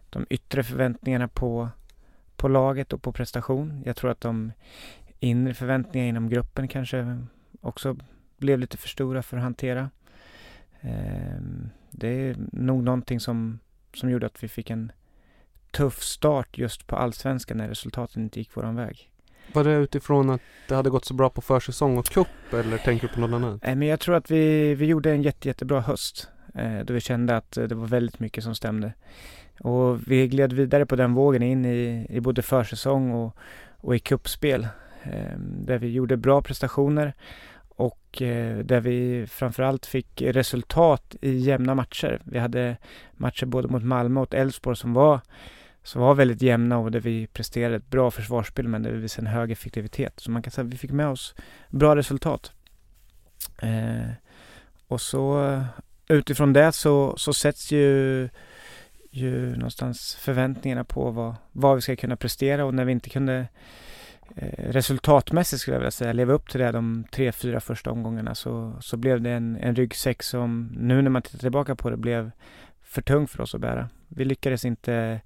[0.09, 1.69] de yttre förväntningarna på,
[2.35, 3.83] på laget och på prestation.
[3.85, 4.51] Jag tror att de
[5.19, 7.17] inre förväntningarna inom gruppen kanske
[7.61, 7.97] också
[8.37, 9.89] blev lite för stora för att hantera.
[10.81, 11.41] Eh,
[11.91, 13.59] det är nog någonting som,
[13.93, 14.91] som gjorde att vi fick en
[15.71, 19.11] tuff start just på allsvenskan när resultaten inte gick våran väg.
[19.53, 23.07] Var det utifrån att det hade gått så bra på försäsong och cup eller tänker
[23.07, 23.63] du på något annat?
[23.63, 26.29] Eh, Men jag tror att vi, vi gjorde en jätte, jättebra höst.
[26.59, 28.93] Eh, då vi kände att eh, det var väldigt mycket som stämde.
[29.59, 33.35] Och vi gled vidare på den vågen in i, i både försäsong och,
[33.77, 34.67] och i kuppspel.
[35.03, 37.13] Eh, där vi gjorde bra prestationer
[37.69, 42.21] och eh, där vi framförallt fick resultat i jämna matcher.
[42.23, 42.77] Vi hade
[43.13, 45.19] matcher både mot Malmö och Elfsborg som var,
[45.83, 49.27] som var väldigt jämna och där vi presterade ett bra försvarsspel men där vi visade
[49.27, 50.19] en hög effektivitet.
[50.19, 51.35] Så man kan säga att vi fick med oss
[51.69, 52.51] bra resultat.
[53.61, 54.09] Eh,
[54.87, 55.59] och så
[56.09, 58.29] utifrån det så, så sätts ju,
[59.11, 63.47] ju någonstans förväntningarna på vad, vad vi ska kunna prestera och när vi inte kunde
[64.35, 68.35] eh, resultatmässigt skulle jag vilja säga leva upp till det de tre, fyra första omgångarna
[68.35, 71.97] så, så blev det en, en ryggsäck som nu när man tittar tillbaka på det
[71.97, 72.31] blev
[72.83, 73.89] för tung för oss att bära.
[74.07, 75.21] Vi lyckades inte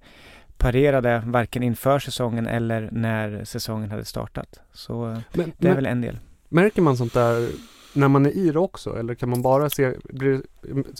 [0.56, 4.60] parera det varken inför säsongen eller när säsongen hade startat.
[4.72, 6.18] Så Men- det är men- väl en del.
[6.48, 7.48] Märker man sånt där
[7.94, 8.98] när man är i det också?
[8.98, 10.42] Eller kan man bara se, blir,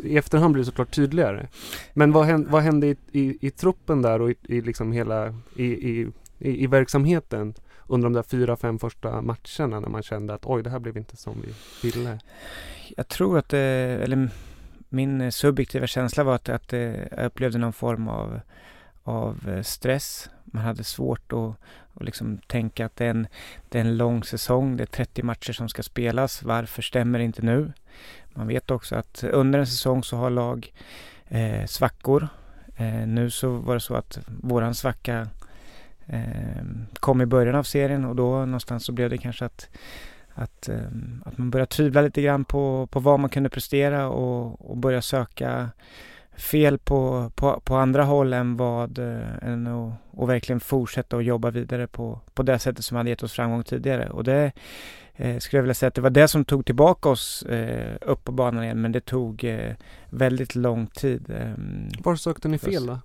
[0.03, 1.49] i efterhand blir det såklart tydligare.
[1.93, 5.35] Men vad hände, vad hände i, i, i truppen där och i, i liksom hela,
[5.57, 7.55] i, i, i, i verksamheten
[7.87, 10.97] under de där fyra, fem första matcherna när man kände att oj, det här blev
[10.97, 11.55] inte som vi
[11.89, 12.19] ville?
[12.97, 13.59] Jag tror att det,
[14.03, 14.31] eller
[14.89, 18.41] min eh, subjektiva känsla var att, att eh, jag upplevde någon form av,
[19.03, 20.31] av stress.
[20.45, 21.55] Man hade svårt att,
[21.95, 23.27] och liksom tänka att det är, en,
[23.69, 26.43] det är en lång säsong, det är 30 matcher som ska spelas.
[26.43, 27.73] Varför stämmer det inte nu?
[28.35, 30.73] Man vet också att under en säsong så har lag
[31.29, 32.29] eh, svackor.
[32.77, 35.29] Eh, nu så var det så att våran svacka
[36.07, 39.69] eh, kom i början av serien och då någonstans så blev det kanske att
[40.35, 40.87] att, eh,
[41.25, 45.03] att man börjar tvivla lite grann på, på vad man kunde prestera och, och börja
[45.03, 45.71] söka
[46.37, 51.25] fel på, på, på andra håll än vad eh, än att, och verkligen fortsätta att
[51.25, 54.09] jobba vidare på, på det sättet som hade gett oss framgång tidigare.
[54.09, 54.53] Och det
[55.17, 58.25] eh, skulle jag vilja säga att det var det som tog tillbaka oss eh, upp
[58.25, 59.73] på banan igen men det tog eh,
[60.11, 61.31] väldigt lång tid.
[61.31, 61.53] Eh,
[62.05, 62.99] Var sökte ni fel då?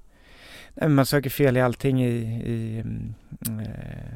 [0.74, 2.12] Nej, man söker fel i allting i,
[2.46, 3.14] i mm,
[3.60, 4.16] eh,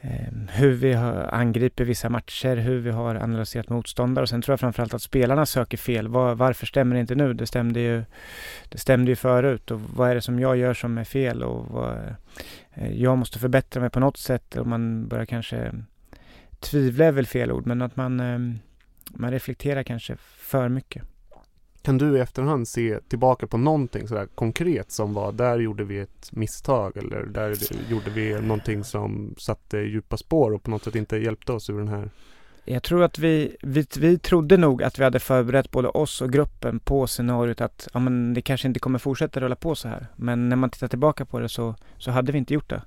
[0.00, 4.60] Ehm, hur vi angriper vissa matcher, hur vi har analyserat motståndare och sen tror jag
[4.60, 6.08] framförallt att spelarna söker fel.
[6.08, 7.34] Var, varför stämmer det inte nu?
[7.34, 8.04] Det stämde ju,
[8.68, 11.66] det stämde ju förut och vad är det som jag gör som är fel och
[11.66, 11.96] vad,
[12.74, 15.72] eh, jag måste förbättra mig på något sätt och man börjar kanske eh,
[16.60, 18.58] tvivla är väl fel ord men att man, ehm,
[19.10, 21.02] man reflekterar kanske för mycket.
[21.88, 25.98] Kan du i efterhand se tillbaka på någonting sådär konkret som var där gjorde vi
[25.98, 27.56] ett misstag eller där
[27.90, 31.78] gjorde vi någonting som satte djupa spår och på något sätt inte hjälpte oss ur
[31.78, 32.10] den här
[32.64, 36.32] Jag tror att vi, vi, vi trodde nog att vi hade förberett både oss och
[36.32, 40.06] gruppen på scenariot att ja, men det kanske inte kommer fortsätta rulla på så här.
[40.16, 42.82] Men när man tittar tillbaka på det så, så hade vi inte gjort det.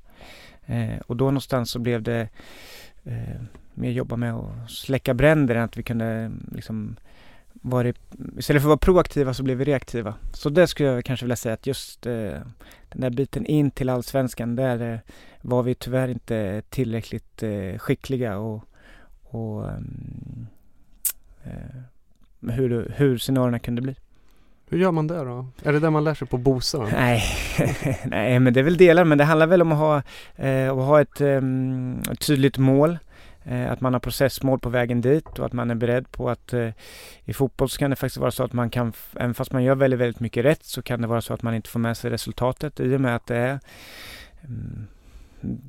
[0.65, 2.29] Eh, och då någonstans så blev det
[3.03, 3.41] eh,
[3.73, 6.95] mer jobba med att släcka bränder än att vi kunde liksom
[7.61, 7.97] varit,
[8.37, 10.13] istället för att vara proaktiva så blev vi reaktiva.
[10.33, 12.13] Så det skulle jag kanske vilja säga att just eh,
[12.89, 14.99] den där biten in till allsvenskan, där eh,
[15.41, 18.63] var vi tyvärr inte tillräckligt eh, skickliga och,
[19.23, 20.47] och ehm,
[21.43, 23.95] eh, hur, hur scenarierna kunde bli.
[24.69, 25.47] Hur gör man det då?
[25.63, 26.89] Är det där man lär sig på Bosön?
[26.91, 27.23] Nej,
[28.05, 30.01] nej men det är väl delar, men det handlar väl om att ha,
[30.35, 32.97] eh, att ha ett ehm, tydligt mål.
[33.43, 36.53] Eh, att man har processmål på vägen dit och att man är beredd på att
[36.53, 36.69] eh,
[37.23, 39.75] i fotboll så kan det faktiskt vara så att man kan, även fast man gör
[39.75, 42.11] väldigt, väldigt mycket rätt så kan det vara så att man inte får med sig
[42.11, 43.59] resultatet i och med att det är
[44.43, 44.87] mm,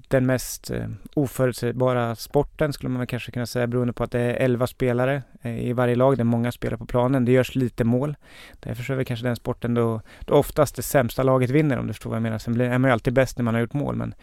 [0.08, 4.20] den mest eh, oförutsägbara sporten skulle man väl kanske kunna säga beroende på att det
[4.20, 6.16] är 11 spelare eh, i varje lag.
[6.16, 7.24] Det är många spelare på planen.
[7.24, 8.16] Det görs lite mål.
[8.60, 11.86] Därför så är väl kanske den sporten då, då oftast det sämsta laget vinner om
[11.86, 12.38] du förstår vad jag menar.
[12.38, 14.14] Sen blir, är man ju alltid bäst när man har gjort mål men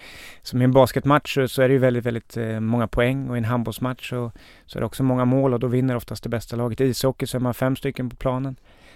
[0.41, 3.35] som i en basketmatch så, så är det ju väldigt, väldigt eh, många poäng och
[3.35, 4.31] i en handbollsmatch så,
[4.65, 6.81] så är det också många mål och då vinner oftast det bästa laget.
[6.81, 8.55] I ishockey så är man fem stycken på planen.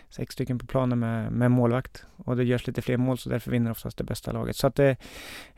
[0.10, 3.52] Sex stycken på planen med, med målvakt och det görs lite fler mål så därför
[3.52, 4.56] vinner oftast det bästa laget.
[4.56, 4.96] Så att det,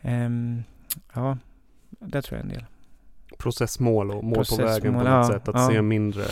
[0.02, 0.64] ehm,
[1.14, 1.38] ja,
[1.90, 2.66] det tror jag en del.
[3.38, 5.48] Processmål och mål på Processmål, vägen på något ja, sätt.
[5.48, 5.68] Att ja.
[5.68, 6.24] se mindre,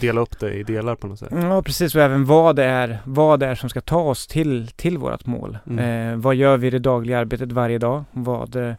[0.00, 1.28] dela upp det i delar på något sätt.
[1.32, 1.94] Ja, precis.
[1.94, 5.26] Och även vad det är, vad det är som ska ta oss till, till vårt
[5.26, 5.58] mål.
[5.66, 6.12] Mm.
[6.12, 8.04] Eh, vad gör vi i det dagliga arbetet varje dag?
[8.12, 8.76] Vad,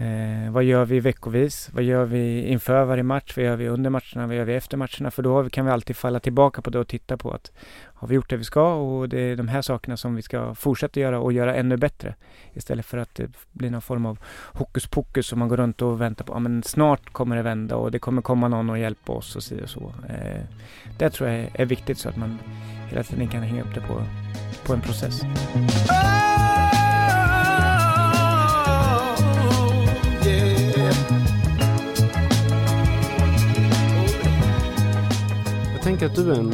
[0.00, 1.70] eh, vad gör vi veckovis?
[1.72, 3.32] Vad gör vi inför varje match?
[3.36, 4.26] Vad gör vi under matcherna?
[4.26, 5.10] Vad gör vi efter matcherna?
[5.10, 7.52] För då kan vi alltid falla tillbaka på det och titta på att
[7.98, 10.54] har vi gjort det vi ska och det är de här sakerna som vi ska
[10.54, 12.14] fortsätta göra och göra ännu bättre.
[12.54, 14.18] Istället för att det blir någon form av
[14.52, 17.76] hokus pokus som man går runt och väntar på, ja men snart kommer det vända
[17.76, 19.92] och det kommer komma någon och hjälpa oss och si och så.
[20.08, 20.42] Eh,
[20.98, 22.38] det tror jag är, är viktigt så att man
[22.88, 24.02] hela tiden kan hänga upp det på,
[24.66, 25.22] på en process.
[35.88, 36.52] Tänker att du är en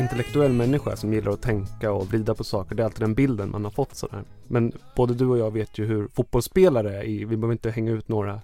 [0.00, 2.74] intellektuell människa som gillar att tänka och vrida på saker.
[2.74, 4.22] Det är alltid den bilden man har fått sådär.
[4.48, 7.92] Men både du och jag vet ju hur fotbollsspelare är i, vi behöver inte hänga
[7.92, 8.40] ut några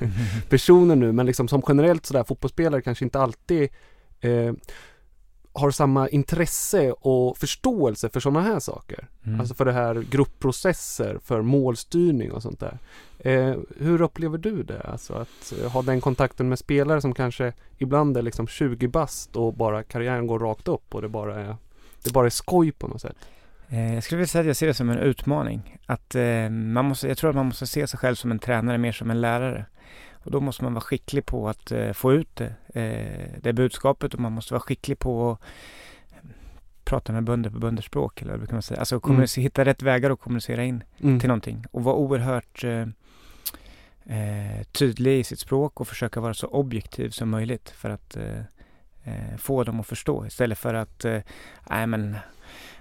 [0.48, 3.68] personer nu, men liksom som generellt sådär, fotbollsspelare kanske inte alltid
[4.20, 4.52] eh,
[5.58, 9.08] har samma intresse och förståelse för sådana här saker.
[9.26, 9.40] Mm.
[9.40, 12.78] Alltså för det här gruppprocesser, för målstyrning och sånt där.
[13.18, 14.80] Eh, hur upplever du det?
[14.80, 19.36] Alltså att eh, ha den kontakten med spelare som kanske ibland är liksom 20 bast
[19.36, 21.56] och bara karriären går rakt upp och det bara är,
[22.04, 23.16] det bara är skoj på något sätt.
[23.68, 25.78] Eh, Jag skulle vilja säga att jag ser det som en utmaning.
[25.86, 28.78] Att eh, man måste, jag tror att man måste se sig själv som en tränare
[28.78, 29.64] mer som en lärare.
[30.24, 34.14] Och då måste man vara skicklig på att eh, få ut det, eh, det budskapet
[34.14, 35.40] och man måste vara skicklig på att
[36.84, 38.80] prata med bönder på bönderspråk eller vad brukar man säga.
[38.80, 41.20] Alltså kommunicera, hitta rätt vägar att kommunicera in Mm.
[41.20, 42.86] till någonting och vara oerhört eh,
[44.04, 48.38] eh, tydlig i sitt språk och försöka vara så objektiv som möjligt för att eh,
[49.04, 51.18] eh, få dem att förstå istället för att eh,
[51.70, 52.16] nej men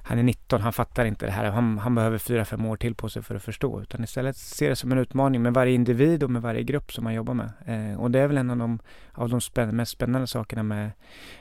[0.10, 3.10] han är 19, han fattar inte det här, han, han behöver 4-5 år till på
[3.10, 6.32] sig för att förstå utan istället se det som en utmaning med varje individ och
[6.32, 8.80] med varje grupp som man jobbar med eh, och det är väl en av de,
[9.12, 10.92] av de spänn- mest spännande sakerna med,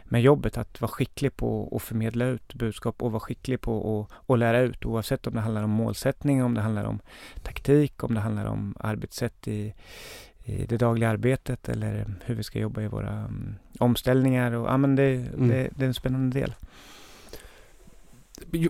[0.04, 4.30] med jobbet att vara skicklig på att förmedla ut budskap och vara skicklig på att,
[4.30, 7.00] att lära ut oavsett om det handlar om målsättning, om det handlar om
[7.42, 9.74] taktik, om det handlar om arbetssätt i,
[10.44, 14.52] i det dagliga arbetet eller hur vi ska jobba i våra um, omställningar.
[14.52, 15.48] Och, ja, men det, Mm.
[15.48, 16.54] det, det är en spännande del.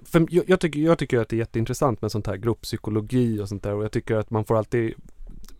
[0.04, 3.48] För jag, jag, tycker, jag tycker att det är jätteintressant med sånt här grupppsykologi och
[3.48, 4.94] sånt där och jag tycker att man får alltid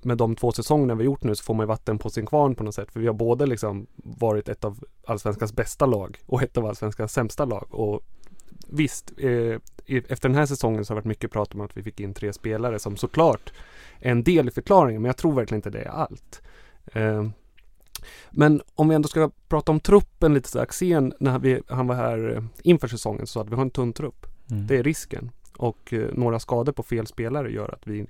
[0.02, 2.54] med de två säsongerna vi gjort nu så får man ju vatten på sin kvarn
[2.54, 6.42] på något sätt för vi har både liksom varit ett av allsvenskans bästa lag och
[6.42, 8.02] ett av allsvenskans sämsta lag och
[8.68, 11.82] visst eh, efter den här säsongen så har det varit mycket prat om att vi
[11.82, 13.52] fick in tre spelare som såklart
[14.00, 16.42] är en del i förklaringen men jag tror verkligen inte det är allt.
[16.92, 17.28] Eh,
[18.30, 20.58] men om vi ändå ska prata om truppen lite så.
[20.58, 23.70] Axén, när vi, han var här eh, inför säsongen så sa att vi har en
[23.70, 24.26] tunn trupp.
[24.50, 24.66] Mm.
[24.66, 25.30] Det är risken.
[25.56, 28.06] Och eh, några skador på fel spelare gör att vi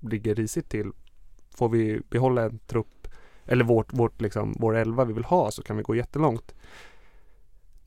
[0.00, 0.90] ligger risigt till.
[1.56, 3.08] Får vi behålla en trupp
[3.44, 6.54] eller vårt, vårt liksom, vår elva vi vill ha så kan vi gå jättelångt.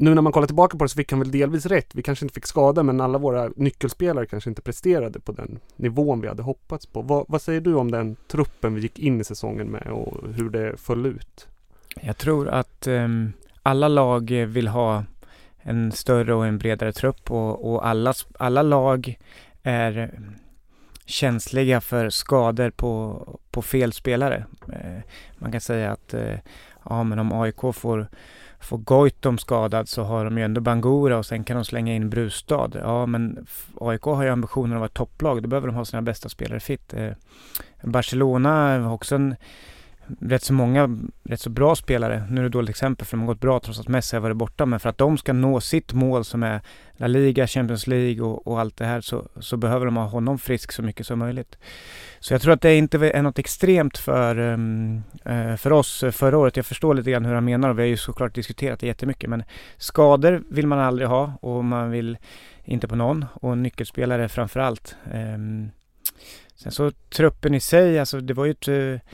[0.01, 1.95] Nu när man kollar tillbaka på det så fick han väl delvis rätt.
[1.95, 6.21] Vi kanske inte fick skada men alla våra nyckelspelare kanske inte presterade på den nivån
[6.21, 7.01] vi hade hoppats på.
[7.01, 10.49] Vad, vad säger du om den truppen vi gick in i säsongen med och hur
[10.49, 11.47] det föll ut?
[12.01, 13.33] Jag tror att ehm,
[13.63, 15.03] alla lag vill ha
[15.61, 19.19] en större och en bredare trupp och, och alla, alla lag
[19.63, 20.19] är
[21.05, 24.45] känsliga för skador på, på fel spelare.
[24.73, 25.01] Eh,
[25.37, 26.35] man kan säga att eh,
[26.89, 28.07] ja, men om AIK får,
[28.59, 32.09] får Goitom skadad så har de ju ändå Bangura och sen kan de slänga in
[32.09, 32.69] Brustad.
[32.73, 33.45] Ja, men
[33.79, 35.43] AIK har ju ambitionen att vara ett topplag.
[35.43, 36.93] Då behöver de ha sina bästa spelare fit.
[36.93, 37.11] Eh,
[37.83, 39.35] Barcelona har också en
[40.21, 42.23] rätt så många, rätt så bra spelare.
[42.29, 44.21] Nu är det ett dåligt exempel för de har gått bra trots att Messi har
[44.21, 44.65] varit borta.
[44.65, 46.61] Men för att de ska nå sitt mål som är
[46.97, 50.39] La Liga, Champions League och, och allt det här så, så behöver de ha honom
[50.39, 51.57] frisk så mycket som möjligt.
[52.19, 55.03] Så jag tror att det inte är något extremt för, um,
[55.57, 56.57] för oss förra året.
[56.57, 59.29] Jag förstår lite grann hur han menar och vi har ju såklart diskuterat det jättemycket.
[59.29, 59.43] Men
[59.77, 62.17] skador vill man aldrig ha och man vill
[62.63, 64.95] inte på någon och nyckelspelare framför allt.
[65.11, 65.69] Ehm,
[66.55, 69.09] sen så truppen i sig, alltså det var ju ett eh,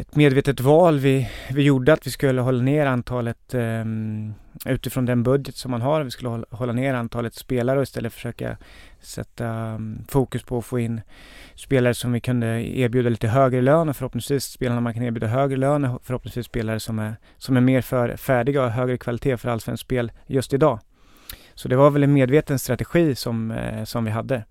[0.00, 4.34] ett medvetet val vi, vi gjorde att vi skulle hålla ner antalet um,
[4.64, 6.02] utifrån den budget som man har.
[6.02, 8.56] Vi skulle hålla, hålla ner antalet spelare och istället försöka
[9.00, 11.00] sätta um, fokus på att få in
[11.54, 12.46] spelare som vi kunde
[12.78, 16.80] erbjuda lite högre lön och förhoppningsvis spelarna man kan erbjuda högre lön och förhoppningsvis spelare
[16.80, 20.78] som är, som är mer för, färdiga och högre kvalitet för allsvenskt spel just idag.
[21.54, 24.44] Så det var väl en medveten strategi som, eh, som vi hade.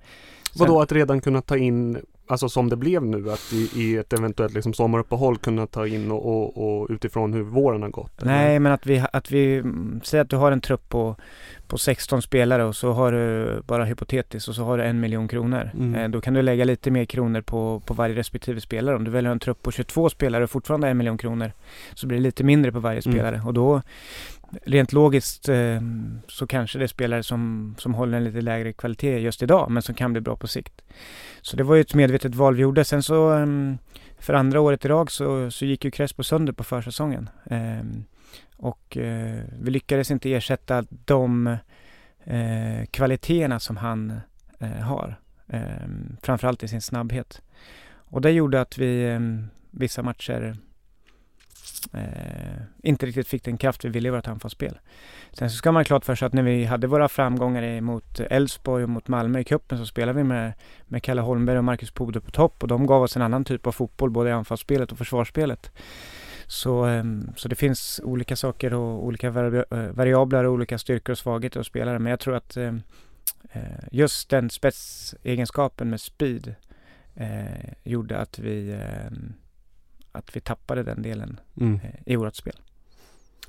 [0.56, 1.98] Vadå att redan kunna ta in,
[2.30, 6.12] alltså som det blev nu, att i, i ett eventuellt liksom sommaruppehåll kunna ta in
[6.12, 8.22] och, och, och utifrån hur våren har gått?
[8.22, 8.32] eller?
[8.32, 11.15] Nej, men att vi, att vi, mm, säg att du har en trupp på,
[11.68, 15.28] på 16 spelare och så har du, bara hypotetiskt, och så har du en miljon
[15.28, 15.72] kronor.
[15.80, 15.96] Mm.
[15.96, 18.96] Eh, då kan du lägga lite mer kronor på, på varje respektive spelare.
[18.96, 21.52] Om du väljer en trupp på 22 spelare och fortfarande en miljon kronor
[21.94, 23.13] så blir det lite mindre på varje Mm.
[23.13, 23.42] spelare.
[23.46, 23.82] Och då,
[24.64, 25.82] rent logiskt, eh,
[26.28, 29.82] så kanske det är spelare som, som håller en lite lägre kvalitet just idag, men
[29.82, 30.82] som kan bli bra på sikt.
[31.42, 32.84] Så det var ju ett medvetet val vi gjorde.
[32.84, 33.48] Sen så eh,
[34.20, 37.30] för andra året i rad så, så gick ju Crespo sönder på försäsongen.
[37.46, 37.84] Eh,
[38.58, 41.48] och eh, vi lyckades inte ersätta de
[42.24, 44.20] eh, kvaliteterna som han
[44.60, 45.20] eh, har.
[45.48, 47.42] Ehm, framförallt i sin snabbhet.
[47.92, 50.58] Och det gjorde att vi ehm, vissa matcher
[51.93, 54.80] eh, inte riktigt fick den kraft vi ville i vårt anfallsspel.
[55.32, 58.19] Sen så ska man ha klart för sig att när vi hade våra framgångar mot
[58.19, 60.54] Elfsborg och mot Malmö i cupen så spelade vi med,
[60.88, 63.67] med Kalle Holmberg och Marcus Pode på topp och de gav oss en annan typ
[63.67, 65.71] av fotboll både i anfallsspelet och försvarsspelet.
[66.47, 67.04] Så, eh,
[67.36, 71.60] så det finns olika saker och olika vari- eh, variabler och olika styrkor och svagheter
[71.60, 72.82] hos spelare men jag tror att ehm,
[73.52, 76.56] eh, just den spetsegenskapen med speed
[77.15, 79.34] eh, gjorde att vi ehm,
[80.12, 81.80] att vi tappade den delen Mm.
[81.84, 82.56] eh, i vårt spel.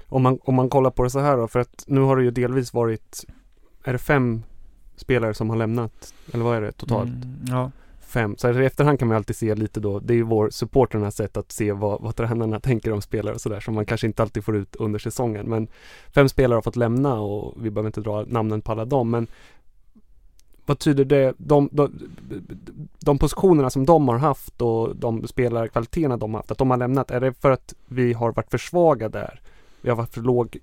[0.07, 2.23] Om man, om man kollar på det så här då, för att nu har det
[2.23, 3.25] ju delvis varit,
[3.85, 4.43] är det fem
[4.97, 6.15] spelare som har lämnat?
[6.33, 7.11] Eller vad är det totalt?
[7.11, 7.71] Mm, ja.
[8.01, 8.37] Fem.
[8.37, 11.17] Så här, i efterhand kan man alltid se lite då, det är ju vår supporternas
[11.17, 14.23] sätt att se vad, vad tränarna tänker om spelare och sådär som man kanske inte
[14.23, 15.47] alltid får ut under säsongen.
[15.47, 15.69] Men
[16.15, 19.27] fem spelare har fått lämna och vi behöver inte dra namnen på alla dem men
[20.71, 22.09] vad tyder det, de, de,
[22.99, 26.77] de positionerna som de har haft och de spelarkvaliteterna de har haft, att de har
[26.77, 29.41] lämnat, är det för att vi har varit för svaga där?
[29.81, 30.57] Vi har varit för låg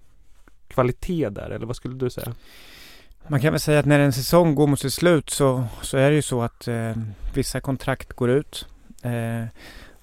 [0.68, 2.34] kvalitet där eller vad skulle du säga?
[3.28, 6.10] Man kan väl säga att när en säsong går mot sitt slut så, så är
[6.10, 6.94] det ju så att eh,
[7.34, 8.68] vissa kontrakt går ut.
[9.02, 9.44] Eh,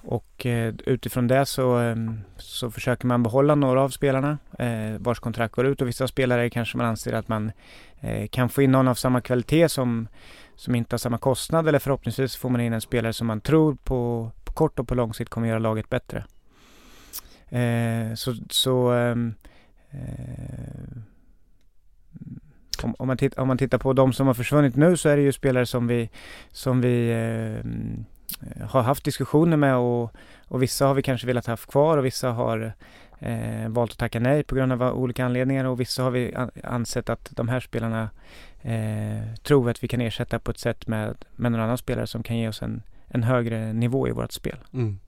[0.05, 5.19] och eh, utifrån det så, ehm, så försöker man behålla några av spelarna eh, vars
[5.19, 7.51] kontrakt går ut och vissa spelare kanske man anser att man
[7.99, 10.07] eh, kan få in någon av samma kvalitet som,
[10.55, 13.75] som inte har samma kostnad eller förhoppningsvis får man in en spelare som man tror
[13.83, 16.25] på, på kort och på lång sikt kommer göra laget bättre.
[18.15, 19.33] Så så ehm,
[22.83, 25.17] om, om, man titt, om man tittar på de som har försvunnit nu så är
[25.17, 26.09] det ju spelare som vi,
[26.51, 27.71] som vi eh,
[28.61, 30.11] har haft diskussioner med och,
[30.47, 32.73] och vissa har vi kanske velat ha kvar och vissa har
[33.19, 37.09] eh, valt att tacka nej på grund av olika anledningar och vissa har vi ansett
[37.09, 38.09] att de här spelarna
[38.61, 42.23] eh, tror att vi kan ersätta på ett sätt med, med någon annan spelare som
[42.23, 44.57] kan ge oss en, en högre nivå i vårt spel.
[44.73, 44.99] Mm.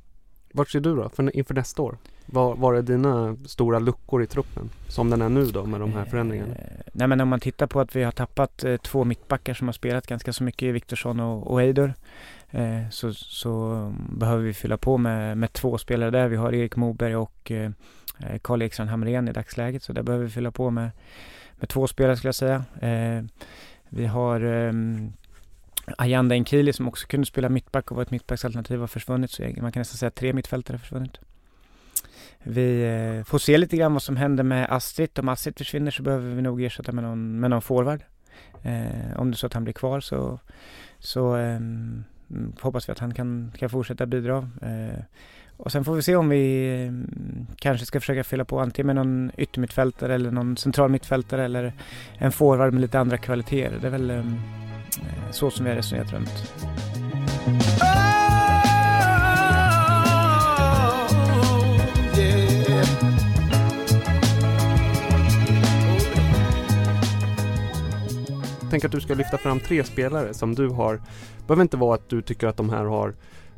[0.53, 1.97] Vart ser du då för, inför nästa år?
[2.25, 4.69] Var, var är dina stora luckor i truppen?
[4.87, 6.55] Som den är nu då med de här förändringarna?
[6.55, 6.61] Eh,
[6.93, 9.73] nej men om man tittar på att vi har tappat eh, två mittbackar som har
[9.73, 11.93] spelat ganska så mycket, Viktorsson och, och Eidur.
[12.51, 16.27] Eh, så, så mm, behöver vi fylla på med, med två spelare där.
[16.27, 17.71] Vi har Erik Moberg och eh,
[18.19, 19.83] eh, Karl Ekstrand Hamrén i dagsläget.
[19.83, 20.89] Så där behöver vi fylla på med,
[21.55, 22.65] med två spelare skulle jag säga.
[22.81, 23.23] Eh,
[23.89, 24.73] vi har eh,
[25.97, 29.31] Ayanda Enkili som också kunde spela mittback och var ett mittbacksalternativ har försvunnit.
[29.31, 31.17] Så man kan nästan säga att tre mittfältare har försvunnit.
[32.43, 35.19] Vi eh, får se lite grann vad som händer med Astrid.
[35.19, 38.03] Om Astrid försvinner så behöver vi nog ersätta med någon, med någon forward.
[38.63, 40.39] Eh, om det är så att han blir kvar så,
[40.99, 41.59] så eh,
[42.31, 44.37] Mm, hoppas vi att han kan, kan fortsätta bidra.
[44.61, 45.03] Eh,
[45.57, 46.91] och sen får vi se om vi eh,
[47.55, 51.73] kanske ska försöka fylla på antingen med någon yttermittfältare eller någon central mittfältare eller
[52.17, 53.77] en forward med lite andra kvaliteter.
[53.81, 54.33] Det är väl mm,
[55.01, 56.53] eh, så som vi har resonerat runt.
[68.77, 71.01] Tänk att du ska lyfta fram tre spelare som du har.
[71.47, 73.13] Behöver inte vara att du tycker att de här har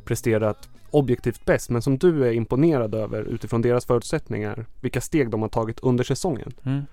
[0.06, 4.66] presterat objektivt bäst, men som du är imponerad över utifrån deras förutsättningar.
[4.82, 6.54] Vilka steg de har tagit under säsongen.
[6.64, 6.86] Mm.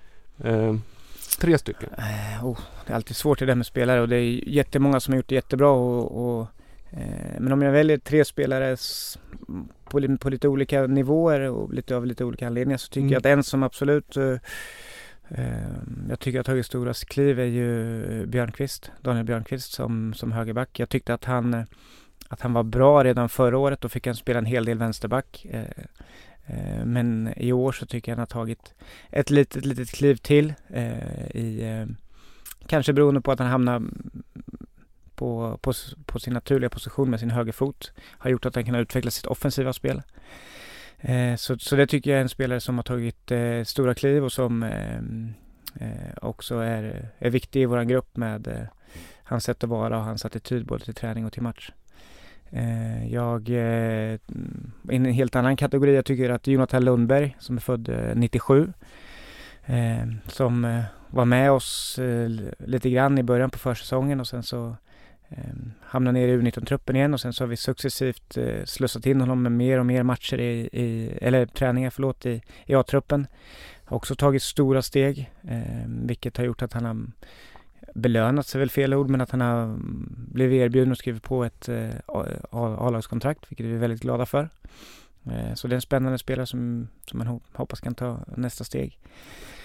[0.44, 0.76] Eh,
[1.40, 1.90] tre stycken.
[1.98, 5.12] Eh, oh, det är alltid svårt det där med spelare och det är jättemånga som
[5.12, 6.46] har gjort det jättebra och, och
[6.90, 8.76] eh, men om jag väljer tre spelare
[9.88, 13.12] på, på, lite olika nivåer och lite av lite olika anledningar så tycker mm.
[13.12, 14.36] jag att en som absolut eh,
[15.28, 20.78] Ehm, jag tycker att tagit stora kliv är ju Björnqvist, Daniel Björnqvist som, som högerback.
[20.78, 21.66] Jag tyckte att han,
[22.28, 23.80] att han var bra redan förra året.
[23.80, 25.46] Då fick han spela en hel del vänsterback.
[25.50, 25.64] Eh,
[26.46, 28.74] eh, men i år så tycker jag han har tagit
[29.10, 31.86] ett litet, litet kliv till eh, i
[32.66, 33.82] Kanske beroende på att han hamnar
[35.14, 35.72] på, på,
[36.06, 37.92] på sin naturliga position med sin högerfot.
[38.18, 40.02] Har gjort att han kan utveckla sitt offensiva spel.
[41.08, 44.24] Eh, så, så det tycker jag är en spelare som har tagit eh, stora kliv
[44.24, 45.34] och som ehm,
[45.80, 48.62] eh, också är, är viktig i vår grupp med eh,
[49.24, 51.70] hans sätt att vara och hans attityd både till träning och till match.
[52.50, 54.14] Eh, jag, eh,
[54.90, 58.72] i en helt annan kategori, jag tycker att Jonathan Lundberg som är född eh, 97
[59.64, 61.98] eh, som var med oss
[62.58, 64.76] lite grann i början på försäsongen och sen så
[65.28, 69.42] eh, ner i U19-truppen igen och sen så har vi successivt eh, slussat in honom
[69.42, 73.26] med mer och mer matcher i, i eller träningar förlåt, i, i A-truppen.
[73.84, 76.96] Har också tagit stora steg, eh, vilket har gjort att han har
[77.94, 79.76] belönat sig väl fel ord, men att han har
[80.32, 81.90] blivit erbjuden och skrivit på ett eh,
[82.50, 84.48] A-lagskontrakt, vilket vi är väldigt glada för.
[85.30, 88.98] Eh, så det är en spännande spelare som, som man hoppas kan ta nästa steg.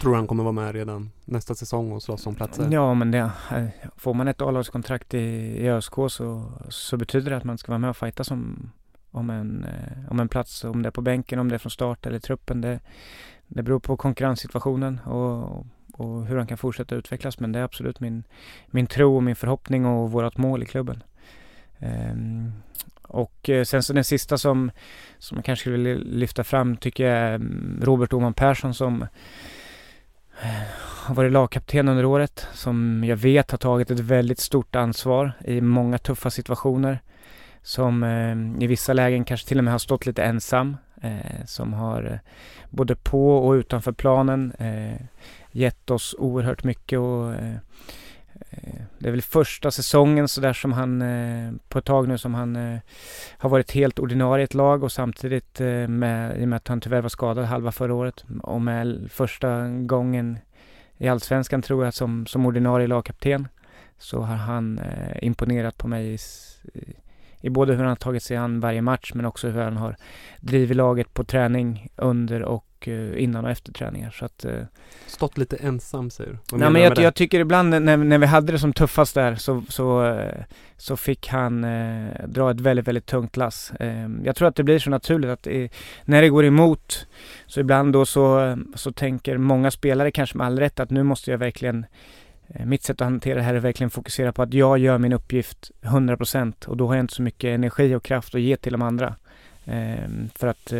[0.02, 2.67] Tror du han kommer vara med redan nästa säsong och slåss om platser?
[2.71, 3.65] Ja, men det, eh,
[3.97, 5.17] får man ett A-lagskontrakt i,
[5.63, 8.71] i ÖSK så, så betyder det att man ska vara med och fighta som,
[9.12, 10.63] om, en, eh, om en plats.
[10.63, 12.62] Om det är på bänken, om det är från start eller truppen.
[12.62, 12.80] Det,
[13.47, 17.39] det beror på konkurrenssituationen och, och hur han kan fortsätta utvecklas.
[17.39, 18.24] Men det är absolut min,
[18.67, 21.04] min tro och min förhoppning och vårt mål i klubben.
[21.80, 22.54] Um,
[23.12, 24.71] och eh, sen så den sista som,
[25.17, 29.02] som jag kanske skulle lyfta fram tycker jag är mm, Robert Oman Persson som
[30.41, 35.31] eh, har varit lagkapten under året som jag vet har tagit ett väldigt stort ansvar
[35.46, 37.00] i många tuffa situationer.
[37.63, 40.77] Som eh, i vissa lägen kanske till och med har stått lite ensam.
[41.46, 42.19] Som har
[42.69, 44.54] både på och utanför planen
[45.52, 47.33] gett oss oerhört mycket och
[48.50, 52.33] Eh, det är väl första säsongen sådär som han, eh, på ett tag nu som
[52.33, 52.79] han eh,
[53.37, 56.81] har varit helt ordinarie i ett lag och samtidigt med, i och med att han
[56.81, 60.37] tyvärr var skadad halva förra året och med första gången
[60.98, 63.48] i Allsvenskan tror jag som, som ordinarie lagkapten.
[63.98, 64.81] Så har han
[65.21, 66.17] imponerat på mig i,
[67.42, 69.96] i, både hur han har tagit sig an varje match men också hur han har
[70.39, 74.12] drivit laget på träning under och och eh, innan och efter träningar.
[74.12, 74.54] Så att, eh,
[75.08, 76.58] Stått lite ensam säger du?
[76.58, 79.63] Nej men jag, jag tycker ibland när, när vi hade det som tuffast där så,
[79.69, 80.44] så, eh,
[80.77, 83.71] så fick han eh, dra ett väldigt, väldigt tungt lass.
[83.71, 85.69] Eh, jag tror att det blir så naturligt att eh,
[86.06, 87.08] när det går emot
[87.46, 91.32] så ibland då så, så tänker många spelare kanske med all rätt att nu måste
[91.32, 91.86] jag verkligen
[92.65, 95.71] mitt sätt att hantera det här är verkligen fokusera på att jag gör min uppgift
[95.82, 98.82] 100% och då har jag inte så mycket energi och kraft att ge till de
[98.82, 99.15] andra.
[100.36, 100.73] För att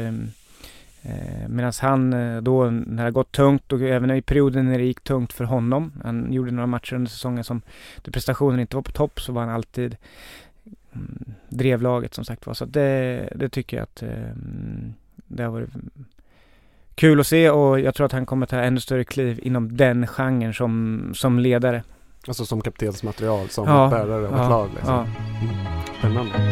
[1.02, 4.78] eh, Medan han eh, då när det har gått tungt och även i perioden när
[4.78, 5.92] det gick tungt för honom.
[6.04, 7.62] Han gjorde några matcher under säsongen som
[8.02, 9.98] där prestationen inte var på topp så var han alltid
[10.94, 12.54] mm, drev laget som sagt var.
[12.54, 14.36] Så det, det tycker jag att eh,
[15.16, 15.70] det har varit
[16.96, 20.08] kul att se och jag tror att han kommer ta ännu större kliv inom den
[20.08, 21.84] genren som, som ledare.
[22.28, 24.94] Alltså som kaptensmaterial, som Ja, bärare av ja, ett lag liksom.
[24.94, 25.02] ja.
[25.02, 25.56] Mm.
[26.00, 26.51] Spännande.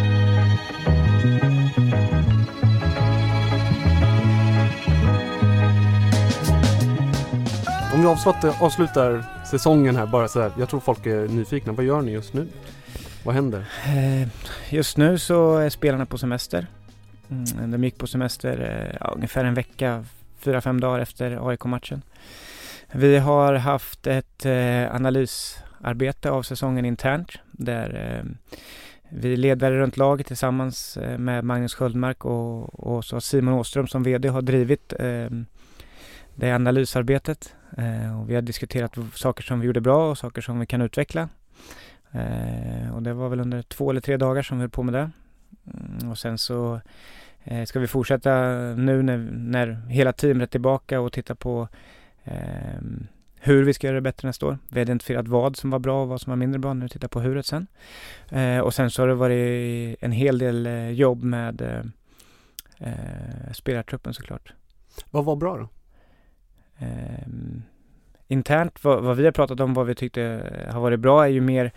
[7.99, 10.51] Om vi avslutar, avslutar säsongen här bara så här.
[10.59, 11.73] Jag tror folk är nyfikna.
[11.73, 12.47] Vad gör ni just nu?
[13.23, 13.65] Vad händer?
[13.85, 14.27] Eh,
[14.69, 16.67] just nu så är spelarna på semester.
[17.29, 20.05] Mm, De gick på semester eh, ja, ungefär en vecka,
[20.39, 22.01] fyra, fem dagar efter AIK-matchen.
[22.91, 28.31] Vi har haft ett eh, analysarbete av säsongen internt där eh,
[29.09, 34.03] vi ledare runt laget tillsammans eh, med Magnus Sköldmark och, och så Simon Åström som
[34.03, 35.27] VD har drivit eh,
[36.35, 37.55] det analysarbetet.
[37.77, 40.81] Eh, och vi har diskuterat saker som vi gjorde bra och saker som vi kan
[40.81, 41.29] utveckla.
[42.11, 44.93] Eh, och det var väl under två eller tre dagar som vi höll på med
[44.93, 45.11] det.
[45.73, 46.81] Mm, och sen så
[47.43, 48.31] eh, ska vi fortsätta
[48.77, 51.67] nu när, när hela teamet är tillbaka och titta på
[52.23, 53.07] ehm,
[53.39, 54.57] hur vi ska göra det bättre nästa år.
[54.69, 56.89] Vi har identifierat vad som var bra och vad som var mindre bra nu vi
[56.89, 57.67] tittar på huret sen.
[58.29, 61.61] Eh, och sen så har det varit en hel del eh, jobb med
[62.77, 64.53] eh, spelartruppen såklart.
[65.11, 65.69] Vad var bra då?
[66.79, 67.27] Eh,
[68.27, 71.41] internt, vad, vad vi har pratat om, vad vi tyckte har varit bra är ju
[71.41, 71.71] mer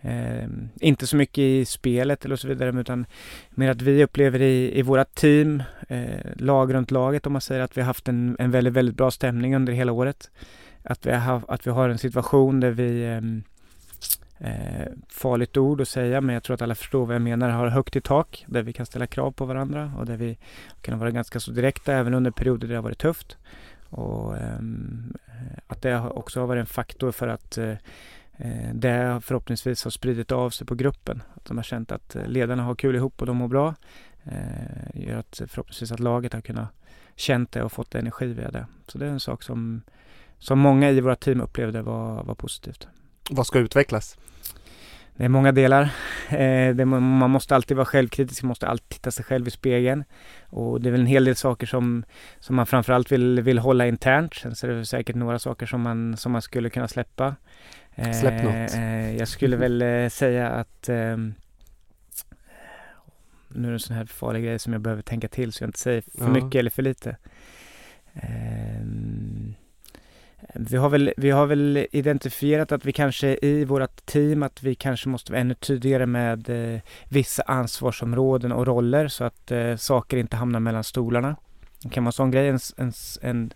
[0.00, 0.48] eh,
[0.80, 3.06] inte så mycket i spelet eller så vidare utan
[3.50, 7.60] mer att vi upplever i, i våra team, eh, lag runt laget om man säger
[7.60, 10.30] att vi har haft en, en väldigt, väldigt bra stämning under hela året.
[10.82, 13.20] Att vi har, att vi har en situation där vi eh,
[14.38, 17.68] eh, farligt ord att säga men jag tror att alla förstår vad jag menar, har
[17.68, 20.38] högt i tak där vi kan ställa krav på varandra och där vi
[20.80, 23.36] kan vara ganska så direkta även under perioder där det har varit tufft.
[23.96, 25.14] Och ehm,
[25.66, 27.74] att det också har varit en faktor för att eh,
[28.36, 31.22] eh, det förhoppningsvis har spridit av sig på gruppen.
[31.34, 33.74] Att de har känt att eh, ledarna har kul ihop och de mår bra.
[34.94, 36.68] Det gör att förhoppningsvis att laget har kunnat
[37.16, 38.66] känt det och fått energi via det.
[38.86, 39.82] Så det är en sak som,
[40.38, 42.88] som många i våra team upplevde var, var positivt.
[43.30, 44.18] Vad ska utvecklas?
[45.16, 45.90] Det är många delar.
[46.28, 50.04] Eh, man måste alltid vara självkritisk, man måste alltid titta sig själv i spegeln.
[50.46, 52.04] Och det är väl en hel del saker som,
[52.40, 54.34] som man framförallt vill, vill hålla internt.
[54.34, 57.34] Sen så är det säkert några saker som man, som man skulle kunna släppa.
[57.94, 58.74] Eh, Släpp något.
[58.74, 61.34] Eh, jag skulle väl eh, säga att ehm,
[63.48, 65.68] nu är det en sån här farlig grej som jag behöver tänka till så jag
[65.68, 66.28] inte säger för Ja.
[66.28, 67.16] mycket eller för lite.
[70.58, 74.74] Vi har, väl, vi har väl identifierat att vi kanske i vårt team att vi
[74.74, 80.16] kanske måste vara ännu tydligare med eh, vissa ansvarsområden och roller så att eh, saker
[80.16, 81.36] inte hamnar mellan stolarna.
[81.82, 83.52] Det kan vara en sån grej, en, en, en,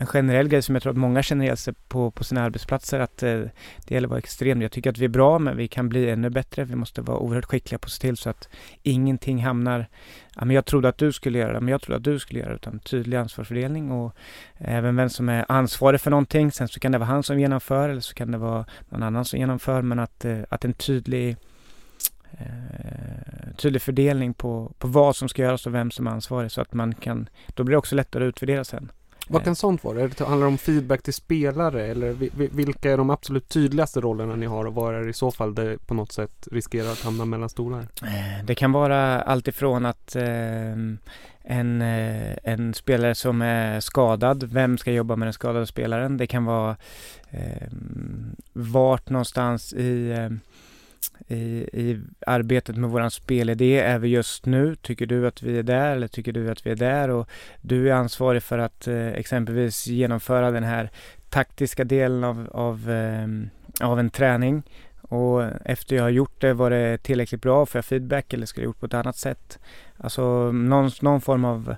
[0.00, 3.00] en generell grej som jag tror att många känner igen sig på, på sina arbetsplatser
[3.00, 3.40] att eh,
[3.86, 4.62] det gäller att vara extrem.
[4.62, 6.64] Jag tycker att vi är bra men vi kan bli ännu bättre.
[6.64, 8.48] Vi måste vara oerhört skickliga på att se till så att
[8.82, 9.86] ingenting hamnar
[10.36, 12.40] ja, men jag trodde att du skulle göra det, men jag trodde att du skulle
[12.40, 12.56] göra det.
[12.56, 14.14] Utan tydlig ansvarsfördelning och
[14.58, 16.52] eh, även vem som är ansvarig för någonting.
[16.52, 19.24] Sen så kan det vara han som genomför eller så kan det vara någon annan
[19.24, 19.82] som genomför.
[19.82, 21.36] Men att, eh, att en tydlig,
[22.32, 26.50] eh, tydlig fördelning på, på vad som ska göras och vem som är ansvarig.
[26.50, 28.90] Så att man kan, då blir det också lättare att utvärdera sen.
[29.28, 29.94] Vad kan sånt vara?
[30.08, 34.00] Det, handlar det om feedback till spelare eller vi- vi- vilka är de absolut tydligaste
[34.00, 36.92] rollerna ni har och var är det i så fall det på något sätt riskerar
[36.92, 37.80] att hamna mellan stolar?
[38.02, 40.24] Eh, Det kan vara allt ifrån att eh,
[41.50, 46.16] en, eh, en spelare som är skadad, vem ska jobba med den skadade spelaren?
[46.16, 46.76] Det kan vara
[47.30, 47.68] eh,
[48.52, 50.30] vart någonstans i, eh,
[51.28, 51.36] i,
[51.72, 54.76] i arbetet med våran spelidé är vi just nu?
[54.76, 57.08] Tycker du att vi är där eller tycker du att vi är där?
[57.08, 57.28] Och
[57.60, 60.90] du är ansvarig för att eh, exempelvis genomföra den här
[61.28, 63.28] taktiska delen av, av, eh,
[63.88, 64.62] av en träning.
[65.00, 67.66] Och efter jag har gjort det, var det tillräckligt bra?
[67.66, 69.58] Får jag feedback eller ska jag gjort på ett annat sätt?
[69.96, 71.74] Alltså någon, någon form av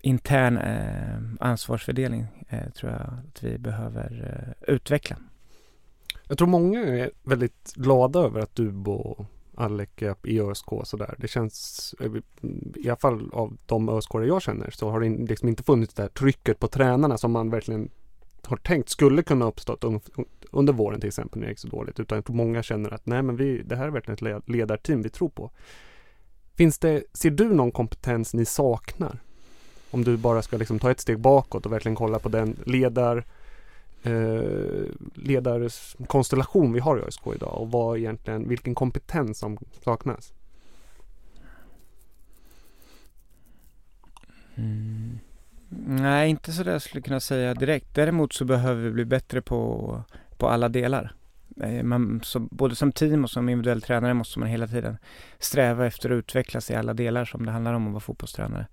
[0.00, 4.34] intern eh, ansvarsfördelning eh, tror jag att vi behöver
[4.68, 5.16] eh, utveckla.
[6.32, 9.24] Jag tror många är väldigt glada över att du och
[9.54, 9.88] Alec
[10.24, 11.14] i ÖSK och sådär.
[11.18, 12.12] Det känns, eh,
[12.76, 16.02] i alla fall av de ÖSK jag känner, så har det liksom inte funnits det
[16.02, 17.90] här trycket på tränarna som man verkligen
[18.42, 19.84] har tänkt skulle kunna uppstått
[20.50, 22.00] under våren till exempel när det gick så dåligt.
[22.00, 25.02] Utan jag tror många känner att nej men vi, det här är verkligen ett ledarteam
[25.02, 25.50] vi tror på.
[26.54, 29.18] Finns det, ser du någon kompetens ni saknar?
[29.90, 33.24] Om du bara ska liksom ta ett steg bakåt och verkligen kolla på den ledar
[34.02, 34.84] eh,
[35.14, 40.32] ledarkonstellation vi har i ÖSK idag och vad egentligen, vilken kompetens som saknas?
[44.54, 45.18] Mm.
[45.86, 47.94] Nej, inte så där jag kunna säga direkt.
[47.94, 50.02] Däremot så behöver vi bli bättre på,
[50.36, 51.14] på alla delar.
[51.60, 54.96] Eh, man, så, både som team och som individuell tränare måste man hela tiden
[55.38, 58.66] sträva efter att utvecklas i alla delar som det handlar om att vara fotbollstränare.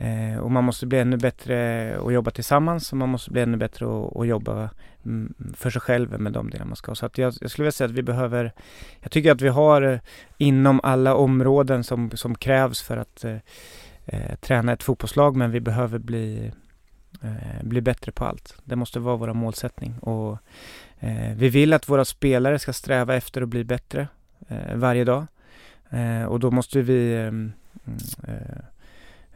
[0.00, 3.56] Eh, och man måste bli ännu bättre att jobba tillsammans och man måste bli ännu
[3.56, 4.70] bättre att jobba
[5.04, 6.94] mm, för sig själv med de delar man ska.
[6.94, 8.52] Så att jag, jag skulle vilja säga att vi behöver,
[9.00, 9.98] jag tycker att vi har eh,
[10.36, 13.36] inom alla områden som, som krävs för att eh,
[14.06, 16.52] eh, träna ett fotbollslag men vi behöver bli,
[17.22, 18.54] eh, bli bättre på allt.
[18.64, 20.38] Det måste vara vår målsättning och
[21.00, 24.08] eh, vi vill att våra spelare ska sträva efter att bli bättre
[24.48, 25.26] eh, varje dag
[26.28, 27.52] och då måste vi mm,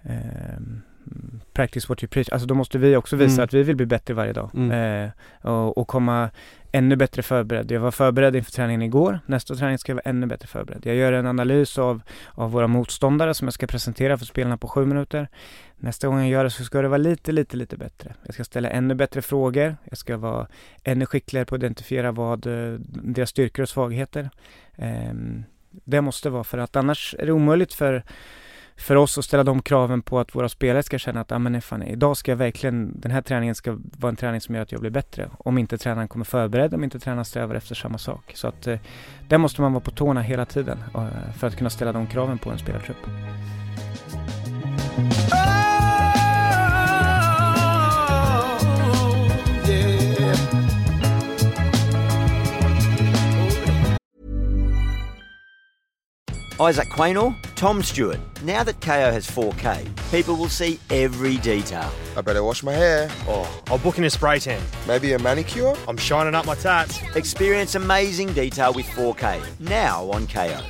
[0.02, 0.60] eh,
[1.52, 2.28] practice what you preach.
[2.28, 3.44] Alltså då måste vi också visa mm.
[3.44, 4.70] att vi vill bli bättre varje dag mm.
[4.70, 5.10] eh,
[5.52, 6.30] och, och, komma
[6.72, 7.70] ännu bättre förberedd.
[7.70, 9.20] Jag var förberedd inför träningen igår.
[9.26, 10.86] Nästa träning ska jag vara ännu bättre förberedd.
[10.86, 14.68] Jag gör en analys av, av våra motståndare som jag ska presentera för spelarna på
[14.68, 15.28] sju minuter.
[15.76, 18.14] Nästa gång jag gör det så ska det vara lite, lite, lite bättre.
[18.24, 19.76] Jag ska ställa ännu bättre frågor.
[19.84, 20.46] Jag ska vara
[20.84, 24.30] ännu skickligare på att identifiera vad eh, deras styrkor och svagheter.
[24.76, 25.14] Eh,
[25.84, 28.04] det måste vara för att annars är det omöjligt för
[28.82, 31.62] för oss att ställa de kraven på att våra spelare ska känna att, ah, men
[31.62, 34.72] fan, idag ska jag verkligen, den här träningen ska vara en träning som gör att
[34.72, 35.28] jag blir bättre.
[35.38, 38.32] Om inte tränaren kommer förberedd, om inte tränaren strävar efter samma sak.
[38.34, 38.78] Så att eh,
[39.28, 42.38] där måste man vara på tårna hela tiden eh, för att kunna ställa de kraven
[42.38, 42.98] på en spelartrupp.
[56.62, 58.20] Isaac Quaynor, Tom Stewart.
[58.44, 61.90] Now that KO has 4K, people will see every detail.
[62.16, 63.10] I better wash my hair.
[63.26, 64.60] Oh, I'll book in a spray tan.
[64.86, 65.74] Maybe a manicure?
[65.88, 67.02] I'm shining up my tats.
[67.16, 69.40] Experience amazing detail with 4K.
[69.58, 70.62] Now on KO.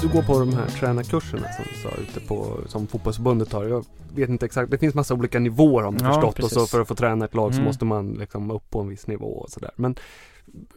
[0.00, 3.64] Du går på de här tränarkurserna som du sa ute på, som fotbollsförbundet har.
[3.64, 6.56] Jag vet inte exakt, det finns massa olika nivåer om jag ja, förstått precis.
[6.56, 7.56] och så för att få träna ett lag mm.
[7.56, 9.70] så måste man liksom upp på en viss nivå och sådär.
[9.76, 9.96] Men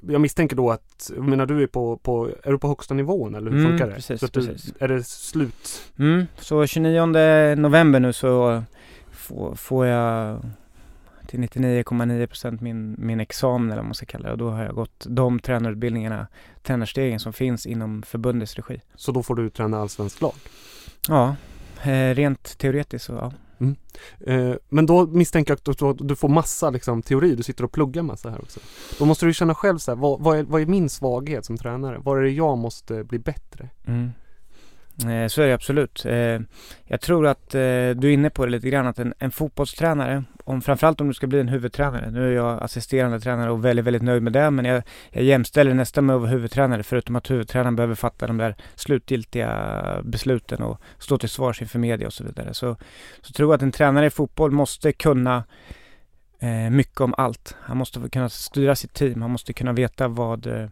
[0.02, 3.36] jag misstänker då att, jag menar du är på, på, är du på högsta nivån
[3.36, 3.94] eller hur mm, funkar det?
[3.94, 4.28] Precis, så.
[4.28, 5.92] Du, är det slut?
[6.00, 7.06] Mm, så 29
[7.56, 8.64] november nu så
[9.12, 10.42] får, får jag
[11.28, 14.76] till 99,9% min, min examen eller vad man ska kalla det och då har jag
[14.76, 16.28] gått de tränarutbildningarna,
[16.64, 18.82] tränarstegen som finns inom förbundets regi.
[18.96, 20.34] Så då får du träna allsvenskt lag?
[21.08, 21.36] Ja,
[21.84, 23.32] eh, rent teoretiskt så ja.
[23.60, 23.76] Mm.
[24.20, 27.72] Eh, men då misstänker jag att du, du får massa liksom, teori, du sitter och
[27.72, 28.60] pluggar massa här också.
[29.00, 31.58] Då måste du känna själv så här, vad, vad, är, vad är min svaghet som
[31.58, 32.00] tränare?
[32.00, 33.70] Var är det jag måste bli bättre?
[33.86, 34.12] Mm.
[35.06, 36.06] Eh, så är det absolut.
[36.06, 36.40] Eh,
[36.86, 37.60] jag tror att eh,
[37.96, 41.14] du är inne på det lite grann att en, en fotbollstränare, om, framförallt om du
[41.14, 44.52] ska bli en huvudtränare, nu är jag assisterande tränare och väldigt, väldigt nöjd med det,
[44.52, 48.38] men jag, jag jämställer nästan med att vara huvudtränare, förutom att huvudtränaren behöver fatta de
[48.38, 52.54] där slutgiltiga besluten och stå till svars inför media och så vidare.
[52.54, 52.76] Så,
[53.22, 55.44] så tror jag att en tränare i fotboll måste kunna
[56.40, 57.56] eh, mycket om allt.
[57.60, 60.68] Han måste kunna styra sitt team, han måste kunna veta vad eh,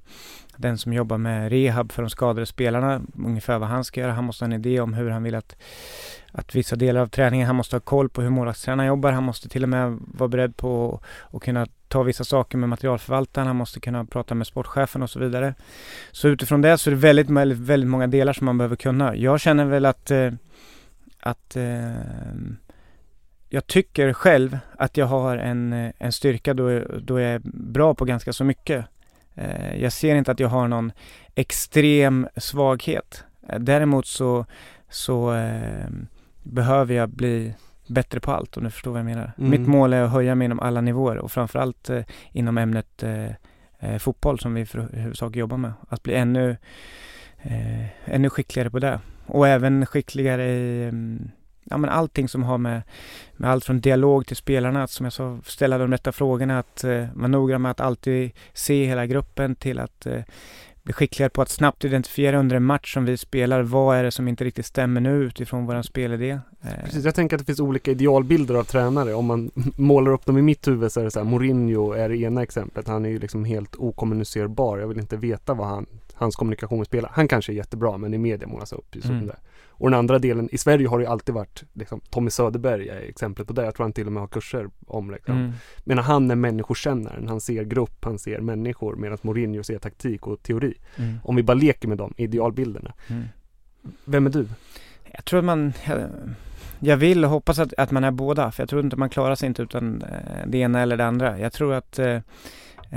[0.58, 4.12] den som jobbar med rehab för de skadade spelarna, ungefär vad han ska göra.
[4.12, 5.56] Han måste ha en idé om hur han vill att,
[6.32, 9.12] att vissa delar av träningen, han måste ha koll på hur målvaktstränaren jobbar.
[9.12, 11.00] Han måste till och med vara beredd på
[11.32, 13.48] att kunna ta vissa saker med materialförvaltaren.
[13.48, 15.54] Han måste kunna prata med sportchefen och så vidare.
[16.12, 19.16] Så utifrån det så är det väldigt, väldigt, väldigt många delar som man behöver kunna.
[19.16, 20.32] Jag känner väl att, eh,
[21.20, 21.92] att eh,
[23.50, 28.06] jag tycker själv att jag har en, en styrka då, då jag är bra på
[28.06, 28.86] ganska så mycket.
[29.36, 30.92] Eh, jag ser inte att jag har någon
[31.36, 33.24] extrem svaghet.
[33.50, 34.46] Eh, däremot så,
[34.90, 35.88] så eh,
[36.44, 37.54] behöver jag bli
[37.88, 39.32] bättre på allt om du förstår vad jag menar.
[39.38, 39.50] Mm.
[39.50, 43.30] Mitt mål är att höja mig inom alla nivåer och framförallt eh, inom ämnet eh,
[43.80, 45.74] eh, fotboll som vi för huvudsak jobbar med.
[45.90, 46.58] Att bli ännu,
[48.06, 49.00] ännu skickligare på det.
[49.26, 51.32] Och även skickligare i mm,
[51.70, 52.82] ja, men allting som har med,
[53.38, 56.84] med allt från dialog till spelarna, att som jag sa, ställa de rätta frågorna, att
[56.84, 60.22] eh, vara noggrann med att alltid se hela gruppen till att eh,
[60.84, 63.62] blir skickligare på att snabbt identifiera under en match som vi spelar.
[63.62, 66.30] Vad är det som inte riktigt stämmer nu utifrån våran spelidé?
[66.62, 69.14] Eh, Precis, jag tänker att det finns olika idealbilder av tränare.
[69.14, 72.10] Om man målar upp dem i mitt huvud så är det så här, Mourinho är
[72.10, 72.88] det ena exemplet.
[72.88, 74.78] Han är ju liksom helt okommunicerbar.
[74.78, 77.12] Jag vill inte veta vad han, hans kommunikation spelar.
[77.14, 79.28] Han kanske är jättebra men i media målas upp just Mm.
[79.28, 79.36] det.
[79.78, 83.02] Och den andra delen, i Sverige har det ju alltid varit liksom, Tommy Söderberg är
[83.02, 83.66] exemplet på det.
[83.66, 85.38] Jag tror han till och med har kurser om liksom.
[85.38, 85.52] Mm.
[85.84, 87.28] Men han är människokännaren.
[87.28, 88.96] Han ser grupp, han ser människor.
[88.96, 90.74] Medan Mourinho ser taktik och teori.
[90.96, 91.18] Mm.
[91.24, 92.94] Om vi bara leker med de idealbilderna.
[93.08, 93.24] Mm.
[94.06, 94.48] Vem är du?
[95.12, 96.10] Jag tror att man, jag,
[96.80, 99.36] jag vill och hoppas att, att man är båda, för jag tror inte man klarar
[99.36, 101.40] sig inte utan eh, det ena eller det andra.
[101.40, 102.20] Jag tror att eh,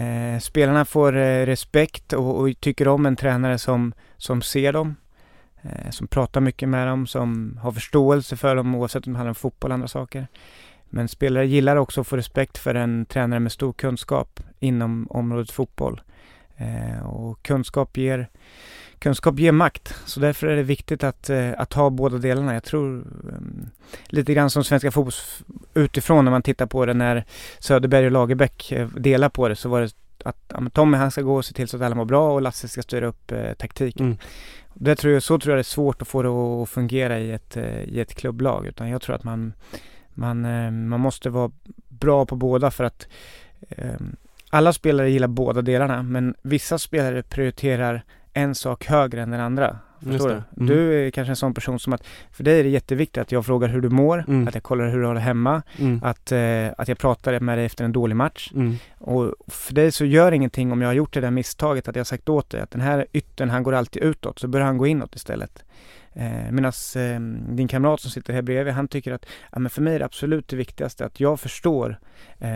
[0.05, 4.97] eh, spelarna får eh, respekt och, och tycker om en tränare som, som ser dem,
[5.63, 9.31] eh, som pratar mycket med dem, som har förståelse för dem oavsett om det handlar
[9.31, 10.27] om fotboll eller andra saker.
[10.91, 15.51] Men spelare gillar också att få respekt för en tränare med stor kunskap inom området
[15.51, 16.01] fotboll.
[16.57, 18.29] Eh, och kunskap ger
[18.99, 22.55] Kunskap ger makt, så därför är det viktigt att, eh, att ha båda delarna.
[22.55, 23.71] Jag tror um,
[24.07, 25.13] lite grann som svenska fotboll
[25.75, 27.25] utifrån när man tittar på det när
[27.59, 29.91] Söderberg och Lagerbäck eh, delar på det så var det
[30.25, 32.33] att ja, men Tommy han ska gå och se till så att alla mår bra
[32.33, 34.07] och Lasse ska styra upp eh, taktiken.
[34.07, 34.19] Mm.
[34.81, 37.33] Det tror jag, så tror jag det är svårt att få det att fungera i
[37.33, 39.53] ett, eh, i ett klubblag utan jag tror att man,
[40.15, 41.51] man, eh, man måste vara
[41.89, 43.09] bra på båda för att
[43.69, 44.17] ehm,
[44.51, 49.79] alla spelare gillar båda delarna men vissa spelare prioriterar en sak högre än den andra.
[50.05, 50.35] Förstår du?
[50.35, 50.67] Mm.
[50.77, 53.47] Du är kanske en sån person som att för dig är det jätteviktigt att jag
[53.47, 54.49] frågar hur du mår, Mm.
[54.49, 56.01] att jag kollar hur du har det hemma, Mm.
[56.05, 58.51] att, eh, att jag pratar med dig efter en dålig match.
[58.55, 58.75] Mm.
[58.99, 62.01] Och för dig så gör ingenting om jag har gjort det där misstaget att jag
[62.01, 64.79] har sagt åt dig att den här yttern, han går alltid utåt, så börjar han
[64.79, 65.65] gå inåt istället.
[66.13, 67.21] Eh, Medan eh,
[67.55, 70.05] din kamrat som sitter här bredvid, han tycker att ja, men för mig är det
[70.05, 71.99] absolut det viktigaste att jag förstår
[72.39, 72.49] eh,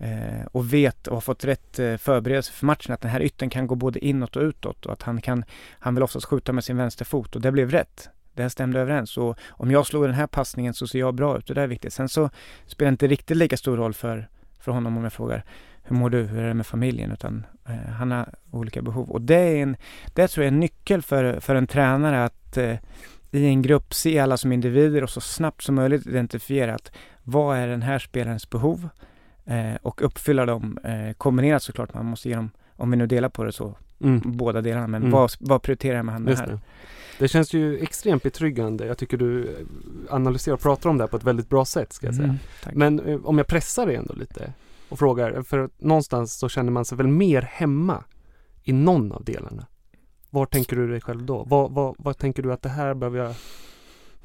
[0.00, 3.50] Eh, och vet och har fått rätt eh, förberedelse för matchen att den här yttern
[3.50, 5.44] kan gå både inåt och utåt och att han kan,
[5.78, 8.08] han vill oftast skjuta med sin vänsterfot och det blev rätt.
[8.34, 11.38] Det här stämde överens och om jag slår den här passningen så ser jag bra
[11.38, 11.92] ut och det är viktigt.
[11.92, 12.30] Sen så
[12.66, 14.28] spelar det inte riktigt lika stor roll för,
[14.60, 15.44] för honom om jag frågar
[15.82, 17.12] hur mår du, hur är det med familjen?
[17.12, 19.76] Utan eh, han har olika behov och det är en,
[20.14, 22.76] det tror jag är en nyckel för, för en tränare att eh,
[23.30, 26.92] i en grupp se alla som individer och så snabbt som möjligt identifiera att
[27.22, 28.88] vad är den här spelarens behov
[29.44, 31.94] eh, och uppfylla dem eh, kombinerat såklart.
[31.94, 34.20] Man måste ge dem, om vi nu delar på det så, Mm.
[34.24, 34.86] båda delarna.
[34.86, 35.12] Men Mm.
[35.12, 36.46] vad, vad prioriterar man Just här?
[36.48, 36.58] det.
[37.18, 38.86] det känns ju extremt betryggande.
[38.86, 39.54] Jag tycker du eh,
[40.14, 42.36] analyserar och pratar om det här på ett väldigt bra sätt ska jag säga.
[42.64, 42.78] Mm.
[42.78, 44.52] Men eh, om jag pressar dig ändå lite
[44.88, 48.04] och frågar, för någonstans så känner man sig väl mer hemma
[48.62, 49.66] i någon av delarna.
[50.30, 51.44] Var tänker du dig själv då?
[51.48, 53.34] Vad, vad, vad tänker du att det här behöver jag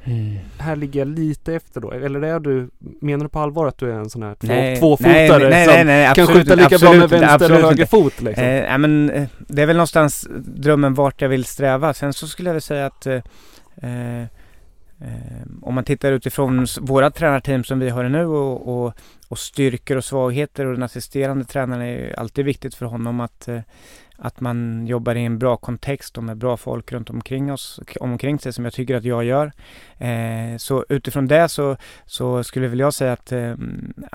[0.06, 0.38] Mm.
[0.58, 1.92] här ligger jag lite efter då?
[1.92, 2.70] Eller är du,
[3.02, 5.66] menar du på allvar att du är en sån här två, Nej, tvåfotare nej, nej,
[5.66, 8.22] som nej, nej, kan absolut skjuta lika bra med absolut vänster och absolut höger fot
[8.22, 8.46] liksom?
[8.46, 11.94] Eh, ja, men, eh, det är väl någonstans drömmen vart jag vill sträva.
[11.94, 13.22] Sen så skulle jag väl säga att eh,
[13.82, 14.28] eh, eh,
[15.62, 18.94] om man tittar utifrån våra tränarteam som vi har nu och, och,
[19.28, 23.50] och styrkor och svagheter och den assisterande tränaren är ju alltid viktigt för honom att
[24.18, 28.40] att man jobbar i en bra kontext och med bra folk runt omkring oss, omkring
[28.40, 29.52] sig som jag tycker att jag gör.
[29.98, 33.54] Eh, så utifrån det så, så skulle väl jag säga att eh,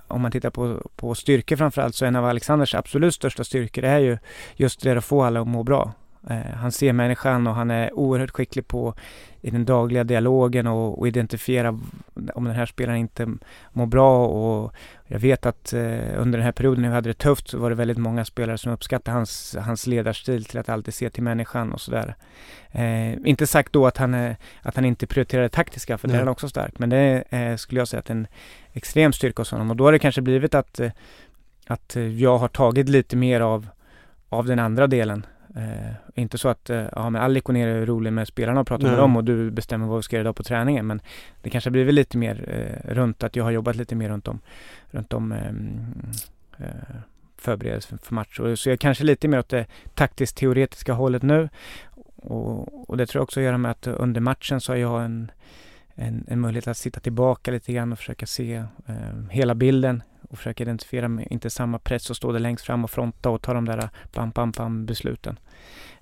[0.08, 3.98] om man tittar på, på styrkor framförallt så en av Alexanders absolut största styrkor är
[3.98, 4.18] ju
[4.54, 5.92] just det att få alla att må bra.
[6.30, 8.94] Eh, han ser människan och han är oerhört skicklig på
[9.40, 11.68] i den dagliga dialogen och, och identifiera
[12.34, 13.28] om den här spelaren inte
[13.72, 14.72] mår bra och
[15.12, 17.70] jag vet att eh, under den här perioden när vi hade det tufft så var
[17.70, 21.72] det väldigt många spelare som uppskattade hans, hans ledarstil till att alltid se till människan
[21.72, 22.14] och sådär.
[22.70, 26.14] Eh, inte sagt då att han, är, att han inte prioriterar det taktiska för det
[26.14, 28.26] är han också stark men det eh, skulle jag säga att en
[28.72, 30.90] extrem styrka hos honom och då har det kanske blivit att, eh,
[31.66, 33.68] att eh, jag har tagit lite mer av,
[34.28, 35.26] av den andra delen.
[35.56, 38.92] Eh, inte så att, eh, ja men och är rolig med spelarna och pratar med
[38.92, 39.00] Nej.
[39.00, 41.00] dem och du bestämmer vad vi ska göra idag på träningen men
[41.42, 44.40] det kanske blivit lite mer eh, runt att jag har jobbat lite mer runt om,
[44.90, 45.94] runt om ehm,
[46.58, 46.96] eh,
[47.36, 48.40] förberedelse för match.
[48.40, 51.48] Och, så jag är kanske lite mer åt det taktiskt teoretiska hållet nu.
[52.16, 55.04] Och, och det tror jag också att göra med att under matchen så har jag
[55.04, 55.30] en,
[56.00, 58.54] en, en möjlighet att sitta tillbaka lite grann och försöka se
[58.86, 62.84] eh, hela bilden och försöka identifiera med inte samma press och stå där längst fram
[62.84, 65.38] och fronta och ta de där eh, pam-pam-pam besluten.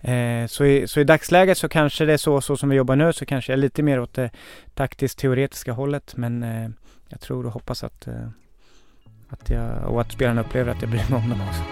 [0.01, 2.97] Eh, så, i, så i dagsläget så kanske det är så, så som vi jobbar
[2.97, 4.31] nu så kanske jag är lite mer åt det
[4.75, 6.69] taktiskt teoretiska hållet men eh,
[7.09, 8.29] jag tror och hoppas att, eh,
[9.29, 11.63] att jag, och att spelarna upplever att jag bryr mig om dem också.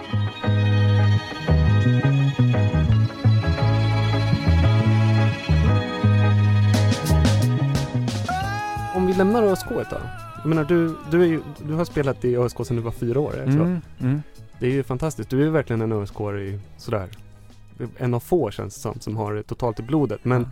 [9.16, 10.00] Lämnar ÖSK ett tag.
[10.38, 13.20] Jag menar du, du, är ju, du har spelat i ÖSK sedan du var fyra
[13.20, 13.58] år, det så?
[13.58, 14.22] Mm, mm.
[14.60, 15.30] Det är ju fantastiskt.
[15.30, 17.08] Du är ju verkligen en ösk i sådär
[17.96, 20.24] en av få känns det som, som har det totalt i blodet.
[20.24, 20.48] Men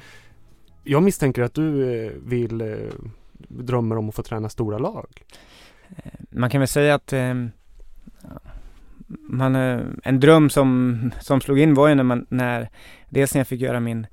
[0.84, 2.76] jag misstänker att du eh, vill, eh,
[3.48, 5.06] drömmer om att få träna stora lag.
[6.30, 7.34] Man kan väl säga att eh,
[9.06, 12.70] man, eh, en dröm som, som slog in var ju när man, när,
[13.08, 14.06] dels när jag fick göra min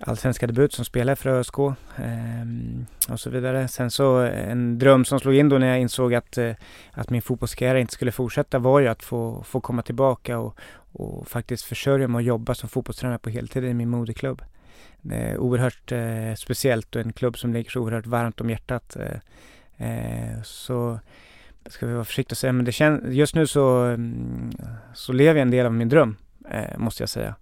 [0.00, 3.68] allsvenska debut som spelare för ÖSK eh, och så vidare.
[3.68, 6.52] Sen så eh, en dröm som slog in då när jag insåg att, eh,
[6.92, 10.58] att min fotbollskarriär inte skulle fortsätta var ju att få, få komma tillbaka och,
[10.92, 14.42] och faktiskt försörja mig och jobba som fotbollstränare på heltid i min moderklubb.
[15.00, 18.96] Det är oerhört eh, speciellt och en klubb som ligger så oerhört varmt om hjärtat.
[18.96, 21.00] Eh, eh, så
[21.66, 24.50] ska vi vara försiktiga och säga, men det känns, just nu så, mm,
[24.94, 26.16] så lever jag en del av min dröm,
[26.50, 27.34] eh, måste jag säga.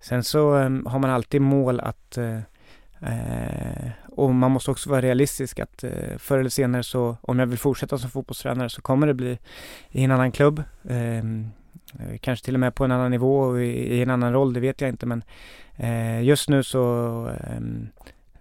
[0.00, 2.38] Sen så eh, har man alltid mål att eh,
[3.00, 7.46] eh, och man måste också vara realistisk att eh, förr eller senare så, om jag
[7.46, 9.38] vill fortsätta som fotbollstränare så kommer det bli
[9.90, 10.62] i en annan klubb.
[10.88, 11.50] Ehm,
[11.98, 14.52] eh, kanske till och med på en annan nivå och i, i en annan roll,
[14.52, 15.24] det vet jag inte men
[15.76, 16.82] eh, just nu så,
[17.46, 17.88] ehm,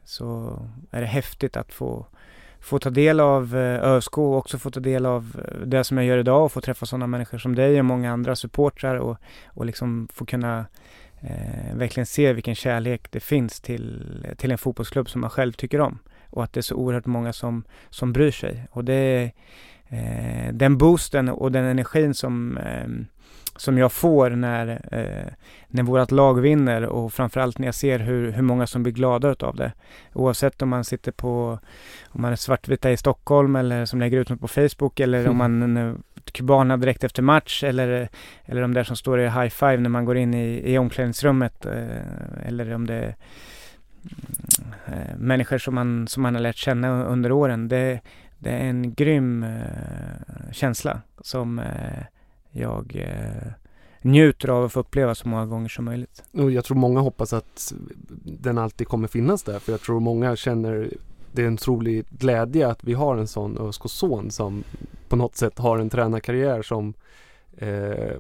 [0.04, 0.60] så
[0.92, 2.06] är det häftigt att få
[2.64, 5.98] få ta del av eh, ÖSK och också få ta del av eh, det som
[5.98, 9.18] jag gör idag och få träffa sådana människor som dig och många andra supportrar och,
[9.46, 10.66] och liksom få kunna
[11.22, 15.82] eh, verkligen se vilken kärlek det finns till, till en fotbollsklubb som man själv tycker
[15.82, 16.00] om.
[16.30, 18.68] Och att det är så oerhört många som, som bryr sig.
[18.72, 19.32] Och det är
[19.88, 22.88] eh, den boosten och den energin som eh,
[23.56, 25.34] som jag får när, eh,
[25.68, 29.36] när vårt lag vinner och framförallt när jag ser hur, hur många som blir glada
[29.40, 29.72] av det.
[30.14, 31.60] Oavsett om man sitter på,
[32.06, 35.32] om man är svartvita i Stockholm eller som lägger ut något på Facebook eller mm.
[35.32, 35.78] om man
[36.72, 38.10] är direkt efter match eller,
[38.46, 41.66] eller de där som står i high five när man går in i, i omklädningsrummet
[41.66, 43.16] eh, eller om det är
[44.88, 47.68] eh, människor som man, som man har lärt känna under åren.
[47.68, 48.00] Det,
[48.40, 52.04] det är en grym eh, känsla som eh,
[52.54, 53.52] jag eh,
[54.02, 56.24] njuter av att få uppleva så många gånger som möjligt.
[56.32, 57.74] Och jag tror många hoppas att
[58.24, 60.94] den alltid kommer finnas där för jag tror många känner
[61.32, 64.64] det är en otrolig glädje att vi har en sån ÖSK-son som
[65.08, 66.94] på något sätt har en tränarkarriär som
[67.58, 68.18] eh,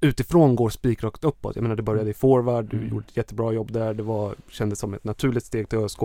[0.00, 1.56] utifrån går spikrakt uppåt.
[1.56, 2.88] Jag menar det började i forward, du mm.
[2.88, 6.00] gjorde ett jättebra jobb där, det var, kändes som ett naturligt steg till ÖSK.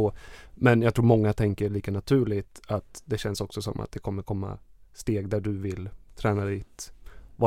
[0.53, 4.23] Men jag tror många tänker lika naturligt att det känns också som att det kommer
[4.23, 4.57] komma
[4.93, 6.93] steg där du vill träna ditt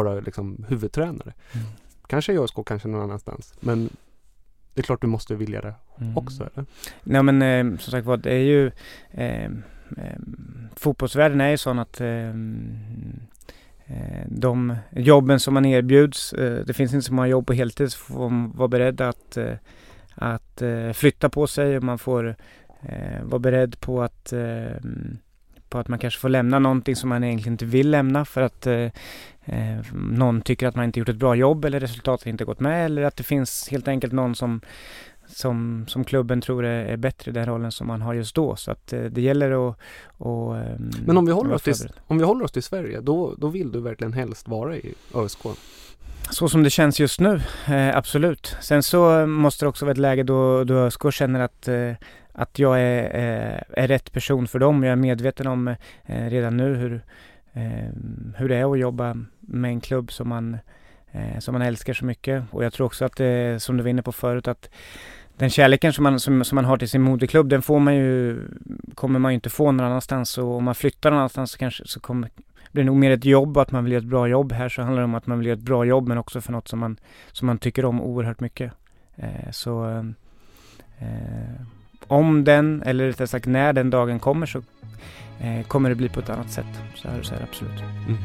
[0.05, 1.33] vara liksom huvudtränare.
[1.53, 1.67] Mm.
[2.07, 3.55] Kanske i ÖSK, kanske någon annanstans.
[3.61, 3.89] Men
[4.75, 6.17] det är klart du måste vilja det mm.
[6.17, 6.67] också eller?
[7.03, 8.71] Nej men eh, som sagt var det är ju
[9.11, 10.19] eh, eh,
[10.77, 12.29] Fotbollsvärlden är ju sån att eh,
[13.87, 17.93] eh, de jobben som man erbjuds, eh, det finns inte så många jobb på heltid
[17.93, 19.39] så får man vara beredd att,
[20.15, 20.63] att
[20.95, 22.37] flytta på sig och man får
[23.23, 24.33] vara beredd på att
[25.69, 28.67] på att man kanske får lämna någonting som man egentligen inte vill lämna för att
[28.67, 28.89] eh,
[29.47, 32.85] eh, någon tycker att man inte gjort ett bra jobb eller resultatet inte gått med
[32.85, 34.61] eller att det finns helt enkelt någon som
[35.29, 38.57] som, som klubben tror är, bättre i den rollen som man har just då.
[38.57, 39.77] Så att eh, det gäller att...
[40.19, 40.77] Och, eh,
[41.07, 41.75] Men om vi, håller oss till,
[42.07, 45.41] om vi håller oss till Sverige, då, då vill du verkligen helst vara i ÖSK?
[46.31, 48.57] Så som det känns just nu, eh, absolut.
[48.61, 51.93] Sen så måste det också vara ett läge då, då ÖSK känner att eh,
[52.39, 54.83] att jag är, är, är, rätt person för dem.
[54.83, 55.69] Jag är medveten om
[56.05, 57.01] eh, redan nu hur, eh,
[57.57, 60.59] Ehm, hur det är att jobba med en klubb som man,
[61.13, 62.45] eh, som man älskar så mycket.
[62.51, 64.71] Och jag tror också att det, som du var inne på förut, att
[65.37, 68.41] den kärleken som man, som, som man har till sin moderklubb, den får man ju,
[68.95, 70.39] kommer man ju inte få någon annanstans.
[70.39, 72.31] Och om man flyttar någon annanstans så kanske så kommer,
[72.73, 74.53] blir det nog mer ett jobb och att man vill göra ett bra jobb.
[74.53, 76.53] Här så handlar det om att man vill göra ett bra jobb men också för
[76.53, 76.97] något som man,
[77.33, 78.73] som man tycker om oerhört mycket.
[79.17, 79.87] Eh, så
[80.99, 81.67] eh,
[82.07, 84.59] om den, eller rättare sagt när den dagen kommer så
[85.41, 86.67] eh, kommer det bli på ett annat sätt.
[86.95, 87.81] Så här, så här absolut.
[88.07, 88.19] Mm.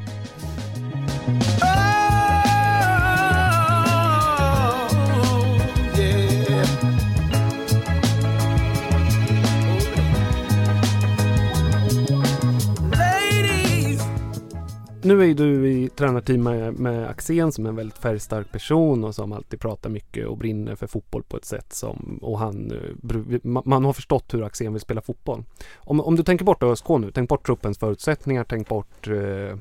[15.04, 19.04] Nu är ju du i tränarteam med, med Axén som är en väldigt färgstark person
[19.04, 22.72] och som alltid pratar mycket och brinner för fotboll på ett sätt som och han
[22.72, 25.43] eh, man har förstått hur Axén vill spela fotboll.
[25.78, 29.58] Om, om du tänker bort ÖSK nu, tänk bort truppens förutsättningar, tänk bort eh,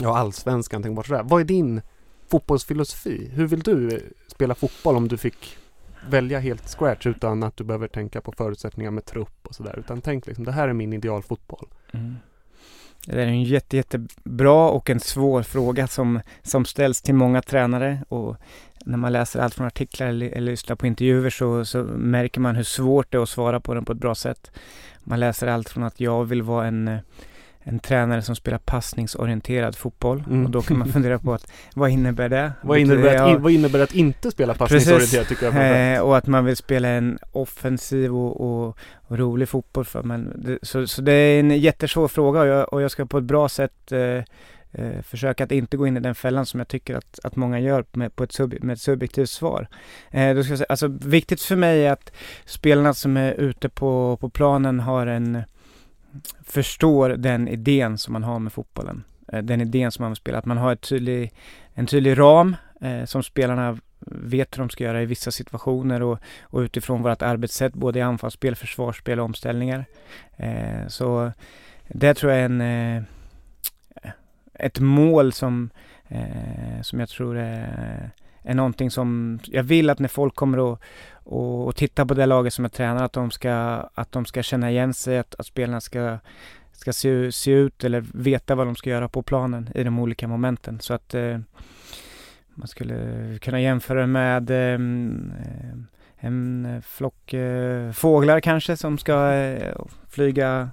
[0.00, 1.22] ja, allsvenskan, tänk bort sådär.
[1.24, 1.80] Vad är din
[2.28, 3.30] fotbollsfilosofi?
[3.32, 5.56] Hur vill du eh, spela fotboll om du fick
[6.08, 9.78] välja helt scratch utan att du behöver tänka på förutsättningar med trupp och sådär.
[9.78, 11.68] Utan tänk liksom, det här är min idealfotboll.
[11.92, 12.16] Mm.
[13.06, 18.04] Det är en jätte, jättebra och en svår fråga som, som ställs till många tränare
[18.08, 18.36] och
[18.84, 22.56] när man läser allt från artiklar eller, eller lyssnar på intervjuer så, så märker man
[22.56, 24.50] hur svårt det är att svara på den på ett bra sätt.
[25.04, 26.98] Man läser allt från att jag vill vara en
[27.62, 30.24] en tränare som spelar passningsorienterad fotboll.
[30.26, 30.44] Mm.
[30.44, 32.52] Och då kan man fundera på att vad innebär det?
[32.62, 35.94] Vad innebär, att, in, vad innebär det att inte spela passningsorienterat tycker jag.
[35.94, 39.84] Eh, och att man vill spela en offensiv och, och, och rolig fotboll.
[39.84, 43.06] För man, det, så, så det är en jättesvår fråga och jag, och jag ska
[43.06, 44.24] på ett bra sätt eh,
[44.72, 47.60] eh, försöka att inte gå in i den fällan som jag tycker att, att många
[47.60, 49.68] gör med, på ett, sub, med ett subjektivt svar.
[50.10, 52.12] Eh, då ska jag säga, alltså, viktigt för mig är att
[52.44, 55.42] spelarna som är ute på, på planen har en
[56.44, 59.04] förstår den idén som man har med fotbollen.
[59.32, 60.38] Eh, den idén som man vill spela.
[60.38, 61.32] Att man har ett tydlig,
[61.74, 66.18] en tydlig ram eh, som spelarna vet hur de ska göra i vissa situationer och,
[66.42, 69.84] och utifrån vårt arbetssätt både i anfallsspel, försvarsspel och omställningar.
[70.36, 71.32] Eh, så
[71.88, 73.02] det tror jag är en, eh,
[74.54, 75.70] ett mål som,
[76.08, 78.10] eh, som jag tror är,
[78.42, 80.80] är någonting som jag vill att när folk kommer och,
[81.30, 83.52] och, och titta på det laget som jag tränar att de ska,
[83.94, 86.18] att de ska känna igen sig, att, att spelarna ska
[86.72, 90.28] ska se, se ut eller veta vad de ska göra på planen i de olika
[90.28, 90.80] momenten.
[90.80, 91.38] Så att eh,
[92.54, 99.74] man skulle kunna jämföra med ehm, eh, en flock eh, fåglar kanske som ska eh,
[100.08, 100.70] flyga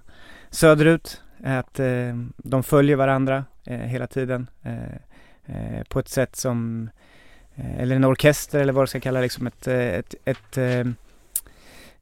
[0.49, 1.21] söderut.
[1.43, 4.95] Att eh, de följer varandra eh, hela tiden eh,
[5.45, 6.89] eh på ett sätt som
[7.79, 10.87] eller en orkester eller vad du ska kalla liksom ett, ett, ett, ett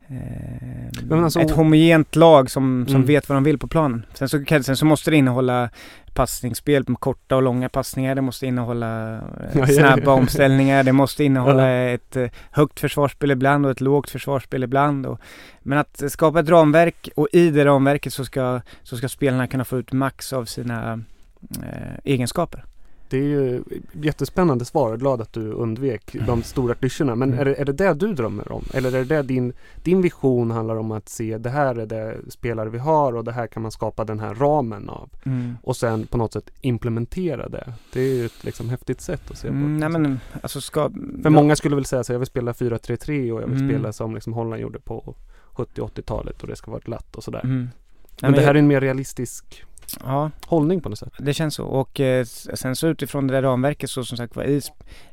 [0.08, 3.08] Eh, alltså, ett homogent lag som, som Mm.
[3.08, 4.06] vet vad de vill på planen.
[4.14, 5.70] Sen så, sen så måste det innehålla
[6.14, 8.16] passningsspel med korta och långa passningar.
[8.16, 9.14] Det måste innehålla
[9.54, 10.84] eh, snabba omställningar.
[10.84, 15.06] Det måste innehålla ett eh, högt försvarsspel ibland och ett lågt försvarsspel ibland.
[15.06, 15.20] Och,
[15.60, 19.66] men att skapa ett ramverk och i det ramverket så ska, så ska spelarna kunna
[19.66, 21.04] få ut max av sina
[21.64, 22.66] eh, egenskaper.
[23.16, 23.64] Det är ju
[23.94, 24.88] jättespännande svar.
[24.88, 27.16] Jag är glad att du undvek de stora klyschorna.
[27.16, 27.40] Men Mm.
[27.40, 28.64] är, det, är det det du drömmer om?
[28.74, 29.54] Eller är det det din,
[29.84, 33.32] din vision handlar om att se det här är det spelare vi har och det
[33.32, 35.10] här kan man skapa den här ramen av.
[35.26, 35.58] Mm.
[35.64, 37.74] Och sen på något sätt implementera det.
[37.94, 39.90] Det är ju ett liksom häftigt sätt att se på Mm, det.
[39.90, 40.90] nej men alltså ska...
[41.24, 43.70] För många skulle väl säga så jag vill spela 4-3-3 och jag vill Mm.
[43.70, 45.16] spela som liksom Holland gjorde på
[45.54, 47.42] 70-80-talet och det ska vara glatt och sådär.
[47.44, 47.58] Mm.
[47.58, 47.70] Men,
[48.22, 49.64] men det här jag- är en mer realistisk
[50.04, 50.32] Ja.
[50.46, 51.14] hållning på något sätt.
[51.18, 54.44] Det känns så och eh, sen så utifrån det där ramverket så som sagt var
[54.44, 54.62] i,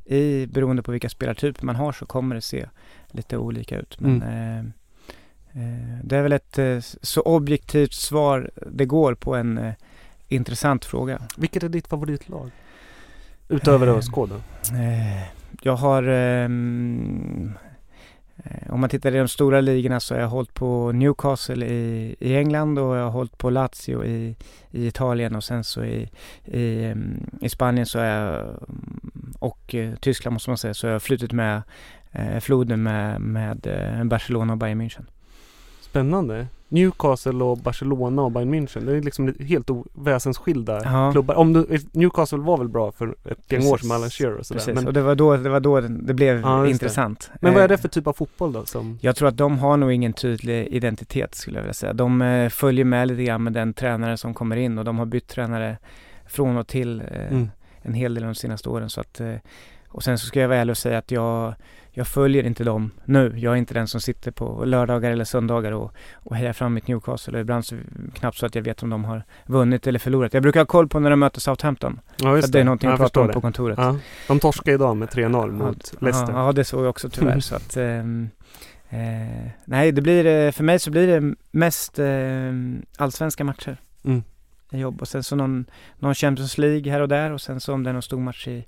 [0.05, 2.66] i beroende på vilka spelartyper man har så kommer det se
[3.11, 4.01] lite olika ut.
[4.01, 9.59] Men eh, eh, det är väl ett eh, så objektivt svar det går på en
[9.59, 9.73] eh,
[10.29, 11.23] intressant fråga.
[11.37, 12.51] Vilket är ditt favoritlag?
[13.49, 14.41] Utöver Eh, ÖSK då?
[15.62, 17.72] Jag har ehm, eh,
[18.45, 22.16] Eh, om man tittar i de stora ligorna så har jag hållit på Newcastle i,
[22.20, 24.36] i England och jag har hållit på Lazio i,
[24.70, 26.11] i Italien och sen så i,
[26.45, 26.95] i,
[27.40, 31.03] i Spanien så är jag mm, och eh, Tyskland måste man säga så har jag
[31.03, 31.62] flutit med
[32.12, 35.05] eh, floden med, med eh, Barcelona och Bayern München.
[35.93, 36.47] Spännande.
[36.68, 38.86] Newcastle och Barcelona och Bayern München.
[38.86, 41.12] Det är liksom helt väsensskilda Ja.
[41.12, 41.34] klubbar.
[41.34, 44.59] Om du, Newcastle var väl bra för ett gäng år med Alan Shearer och sådär.
[44.59, 46.84] Precis, Men, och det var då det, var då det, blev Ja, just det.
[46.84, 47.30] intressant.
[47.40, 48.64] men vad är Eh, det för typ av fotboll då?
[48.64, 51.93] Som, Jag tror att de har nog ingen tydlig identitet skulle jag vilja säga.
[51.93, 55.07] De eh, följer med lite grann med den tränare som kommer in och de har
[55.07, 55.78] bytt tränare
[56.26, 57.49] från och till eh, Mm.
[57.82, 58.90] en hel del de senaste åren.
[58.90, 59.34] Så att, eh,
[59.93, 61.55] och sen så ska jag vara ärlig och säga att jag,
[61.90, 63.32] jag följer inte dem nu.
[63.36, 66.88] Jag är inte den som sitter på lördagar eller söndagar och, och hejar fram mitt
[66.88, 67.34] Newcastle.
[67.34, 67.76] Och ibland så
[68.14, 70.34] knappt så att jag vet om de har vunnit eller förlorat.
[70.34, 72.01] Jag brukar ha koll på när de möter Southampton.
[72.16, 72.64] Ja, just att det är det.
[72.64, 73.53] någonting Ja, jag jag pratar om förstår på det.
[73.53, 73.78] kontoret.
[73.78, 73.97] Ja.
[74.28, 76.32] De torskade idag med 3-0 mot Ja, Leicester.
[76.32, 77.40] Ja, det såg jag också tyvärr.
[77.51, 78.30] så att, ehm,
[78.88, 82.53] eh, nej, det blir, eh, för mig så blir det mest eh,
[82.97, 83.76] allsvenska matcher.
[84.05, 84.22] Mm.
[84.74, 85.64] Jobb och sen så någon,
[85.99, 88.49] någon Champions League här och där och sen så om det är någon stor match
[88.49, 88.66] i,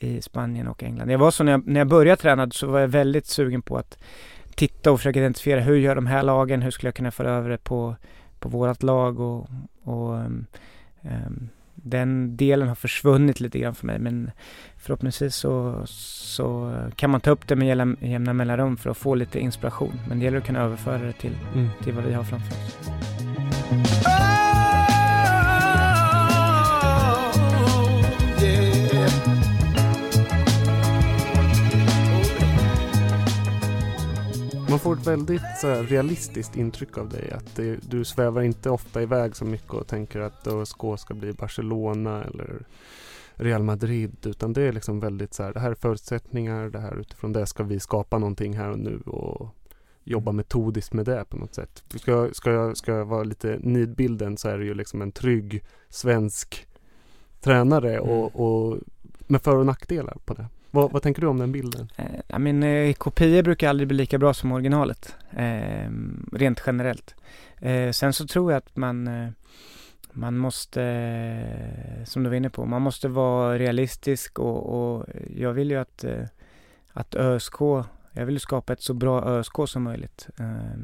[0.00, 1.10] i Spanien och England.
[1.10, 3.76] Jag var så när jag, när jag började träna så var jag väldigt sugen på
[3.76, 3.98] att
[4.54, 7.50] titta och försöka identifiera hur gör de här lagen, hur skulle jag kunna föra över
[7.50, 7.96] det på,
[8.38, 9.48] på vårat lag och,
[9.82, 10.46] och ehm,
[11.02, 14.30] ehm, den delen har försvunnit lite grann för mig men
[14.76, 19.14] förhoppningsvis så, så kan man ta upp det med jämna, jämna mellanrum för att få
[19.14, 20.00] lite inspiration.
[20.08, 21.68] Men det gäller att kunna överföra det till, Mm.
[21.84, 23.29] till vad vi har framför oss.
[34.70, 37.30] Man får ett väldigt så här, realistiskt intryck av dig.
[37.30, 41.32] Att det, du svävar inte ofta iväg så mycket och tänker att ÖSK ska bli
[41.32, 42.66] Barcelona eller
[43.34, 44.26] Real Madrid.
[44.26, 47.46] Utan det är liksom väldigt så här, det här är förutsättningar, det här utifrån det
[47.46, 49.48] ska vi skapa någonting här och nu och
[50.04, 51.84] jobba metodiskt med det på något sätt.
[51.94, 55.12] Ska, jag- ska, jag, ska jag vara lite nidbilden så är det ju liksom en
[55.12, 56.66] trygg svensk
[57.40, 58.78] tränare och, och
[59.26, 60.46] med för och nackdelar på det.
[60.70, 61.88] Vad, vad tänker du om den bilden?
[61.96, 65.16] Eh, ja, men, eh, kopior brukar aldrig bli lika bra som originalet.
[65.30, 65.90] Eh,
[66.32, 67.14] rent generellt.
[67.58, 69.28] Eh, sen så tror jag att man, eh,
[70.12, 75.06] man måste, eh, som du var inne på, man måste vara realistisk och, och
[75.36, 76.24] jag vill ju att, eh,
[76.92, 77.60] att ÖSK,
[78.12, 80.80] jag vill skapa ett så bra ÖSK som möjligt eh,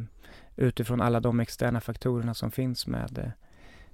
[0.56, 3.45] utifrån alla de externa faktorerna som finns med eh,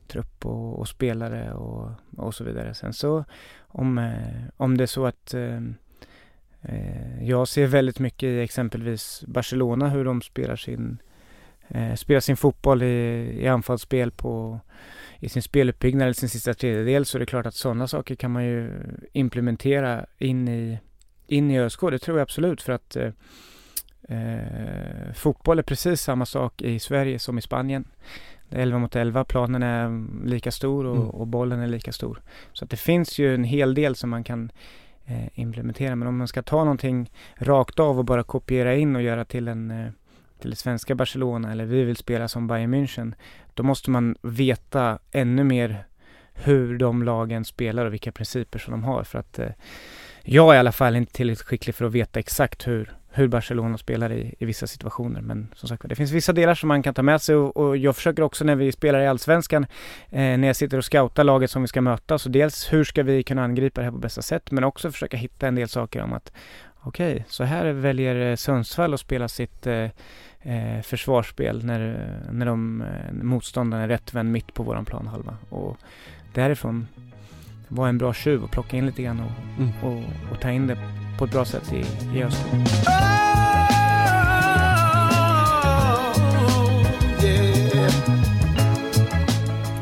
[0.09, 2.75] trupp och, och, spelare och, och så vidare.
[2.75, 3.25] Sen så
[3.59, 5.61] om, eh, om det är så att eh,
[6.63, 10.99] eh, jag ser väldigt mycket i exempelvis Barcelona hur de spelar sin,
[11.69, 12.87] eh, spelar sin fotboll i,
[13.43, 14.61] i anfallsspel på
[15.23, 18.31] i sin speluppbyggnad eller sin sista tredjedel så är det klart att sådana saker kan
[18.31, 18.71] man ju
[19.13, 20.79] implementera in i,
[21.27, 21.81] in i ÖSK.
[21.81, 23.11] Det tror jag absolut för att eh,
[24.09, 27.85] eh fotboll är precis samma sak i Sverige som i Spanien.
[28.55, 31.09] 11 mot 11, planen är lika stor och, mm.
[31.09, 32.21] och, bollen är lika stor.
[32.53, 34.51] Så att det finns ju en hel del som man kan
[35.07, 35.97] eh, implementera.
[35.97, 39.49] Men om man ska ta någonting rakt av och bara kopiera in och göra till
[39.49, 39.91] en eh,
[40.43, 43.15] till det svenska Barcelona eller vi vill spela som Bayern München
[43.55, 45.85] då måste man veta ännu mer
[46.35, 49.49] hur de lagen spelar och vilka principer som de har för att eh,
[50.23, 53.79] jag är i alla fall inte tillräckligt skicklig för att veta exakt hur, hur Barcelona
[53.79, 55.21] spelar i, i vissa situationer.
[55.21, 57.77] Men som sagt det finns vissa delar som man kan ta med sig och, och
[57.77, 59.67] jag försöker också när vi spelar i Allsvenskan,
[60.11, 63.03] eh, när jag sitter och scoutar laget som vi ska möta, så dels hur ska
[63.03, 66.03] vi kunna angripa det här på bästa sätt, men också försöka hitta en del saker
[66.03, 66.33] om att
[66.81, 69.89] okej, okay, så här väljer eh, Sundsvall att spela sitt eh,
[70.43, 75.37] eh, försvarsspel när, när de, eh, motståndaren är rättvänd mitt på våran planhalva.
[75.49, 75.77] Och
[76.35, 76.87] därifrån
[77.75, 79.71] vara en bra tjuv och plocka in lite grann och, mm.
[79.83, 80.79] och, och, ta in det
[81.19, 81.85] på ett bra sätt i,
[82.19, 82.51] i Öster.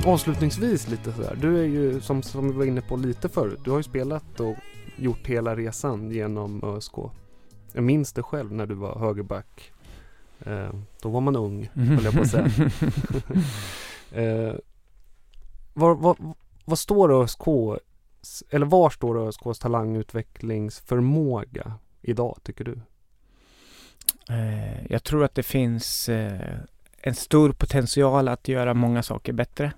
[0.06, 1.38] Avslutningsvis lite sådär.
[1.40, 3.60] Du är ju som, som vi var inne på lite förut.
[3.64, 4.56] Du har ju spelat och
[4.96, 6.94] gjort hela resan genom ÖSK.
[7.72, 9.72] Jag minns det själv när du var högerback
[10.46, 10.70] Eh,
[11.02, 12.44] då var man ung, höll jag på att säga.
[14.22, 14.54] eh,
[15.74, 16.16] var, var,
[16.70, 17.42] var står ÖSK,
[18.50, 22.80] eller var står ÖSKs talangutvecklingsförmåga idag, tycker du?
[24.30, 26.58] Eh, jag tror att det finns eh,
[27.02, 29.72] en stor potential att göra många saker bättre.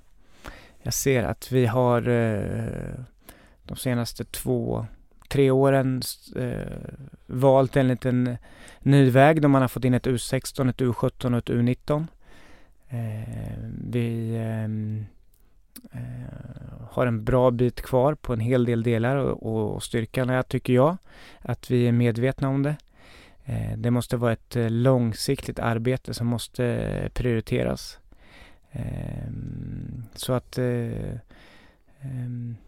[0.82, 3.05] Jag ser att vi har eh,
[3.62, 4.86] de senaste två
[5.28, 6.03] tre åren
[7.26, 8.36] valt en liten
[8.78, 12.07] ny väg då man har fått in ett U16, ett U17 och ett U19.
[13.90, 15.07] Vi ehm,
[15.93, 20.43] Eh, har en bra bit kvar på en hel del delar och, och styrkan är,
[20.43, 20.97] tycker jag,
[21.40, 22.76] att vi är medvetna om det.
[23.45, 27.99] Eh, det måste vara ett eh, långsiktigt arbete som måste eh, prioriteras.
[28.72, 31.18] Ehm, så att ehm,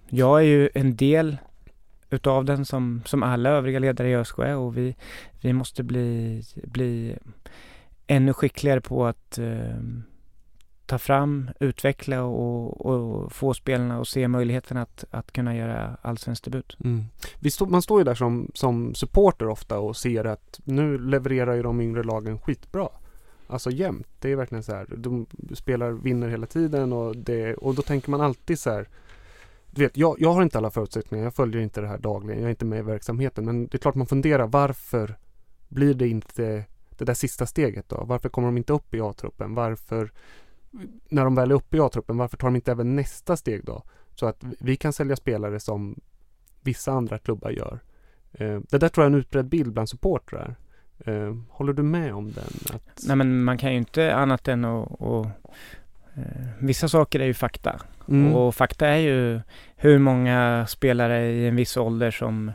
[0.09, 1.37] jag är ju en del
[2.11, 4.97] utav den som, som alla övriga ledare i ÖSK är och vi,
[5.41, 7.16] vi måste bli, bli
[8.07, 9.79] ännu skickligare på att eh,
[10.87, 16.45] ta fram, utveckla och, och, få spelarna att se möjligheten att, att kunna göra allsvensk
[16.45, 16.76] debut.
[16.85, 17.05] Mm.
[17.51, 21.62] Stå, man står ju där som, som supporter ofta och ser att nu levererar ju
[21.62, 22.89] de yngre lagen skitbra.
[23.47, 24.09] Alltså jämt.
[24.18, 24.87] Det är verkligen så här.
[24.97, 28.89] De spelar, vinner hela tiden och, det, och då tänker man alltid så här
[29.70, 31.24] du vet, jag, jag har inte alla förutsättningar.
[31.24, 32.41] Jag följer inte det här dagligen.
[32.41, 33.45] Jag är inte med i verksamheten.
[33.45, 35.16] Men det är klart man funderar varför
[35.68, 36.64] blir det inte
[36.99, 38.05] det där sista steget då?
[38.05, 39.55] Varför kommer de inte upp i A-truppen?
[39.55, 40.12] Varför,
[41.09, 43.83] när de väl är uppe i A-truppen, varför tar de inte även nästa steg då?
[44.14, 46.01] Så att vi kan sälja spelare som
[46.61, 47.79] vissa andra klubbar gör.
[48.33, 50.57] Eh, det där tror jag är en utbredd bild bland supportrar.
[50.99, 52.75] Eh, håller du med om den?
[52.75, 53.05] Att...
[53.07, 55.27] Nej men man kan ju inte annat än att
[56.16, 57.81] Eh, vissa saker är ju fakta.
[58.09, 58.35] Mm.
[58.35, 59.41] Och fakta är ju
[59.77, 62.53] hur många spelare i en viss ålder som,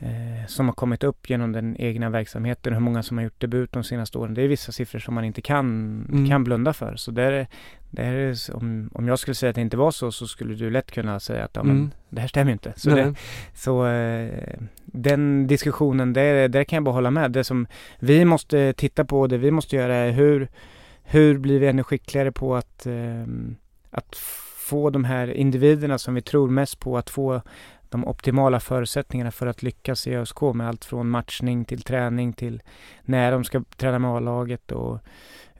[0.00, 3.72] eh, som har kommit upp genom den egna verksamheten, hur många som har gjort debut
[3.72, 4.34] de senaste åren.
[4.34, 5.66] Det är vissa siffror som man inte kan,
[6.12, 6.28] mm.
[6.28, 6.96] kan blunda för.
[6.96, 7.46] Så där,
[7.90, 10.90] där om, om jag skulle säga att det inte var så, så skulle du lätt
[10.90, 11.90] kunna säga att ja, men, mm.
[12.08, 12.72] det här stämmer ju inte.
[12.76, 13.14] Så, det,
[13.54, 17.32] så eh, den diskussionen, där, där kan jag bara hålla med.
[17.32, 17.66] Det som
[17.98, 20.48] vi måste titta på, det vi måste göra är hur
[21.12, 23.24] hur blir vi ännu skickligare på att, eh,
[23.90, 24.16] att
[24.56, 27.42] få de här individerna som vi tror mest på att få
[27.90, 32.62] de optimala förutsättningarna för att lyckas i ÖSK med allt från matchning till träning till
[33.02, 34.98] när de ska träna med A-laget och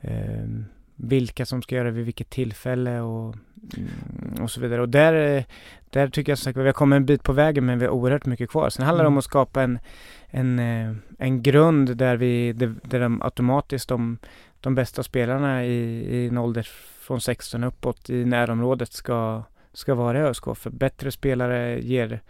[0.01, 0.47] eh,
[0.95, 3.35] vilka som ska göra det vid vilket tillfälle och,
[3.77, 4.81] mm, och så vidare.
[4.81, 5.45] Och där,
[5.89, 7.93] där tycker jag som sagt vi har kommit en bit på vägen men vi har
[7.93, 8.69] oerhört mycket kvar.
[8.69, 9.13] Sen handlar det mm.
[9.13, 9.79] om att skapa en,
[10.27, 14.17] en, eh, en grund där vi, där de automatiskt de
[14.61, 15.77] de bästa spelarna i,
[16.17, 16.67] i en ålder
[16.99, 19.43] från 16 uppåt i närområdet ska,
[19.73, 20.43] ska vara i ÖSK.
[20.55, 22.21] För bättre spelare ger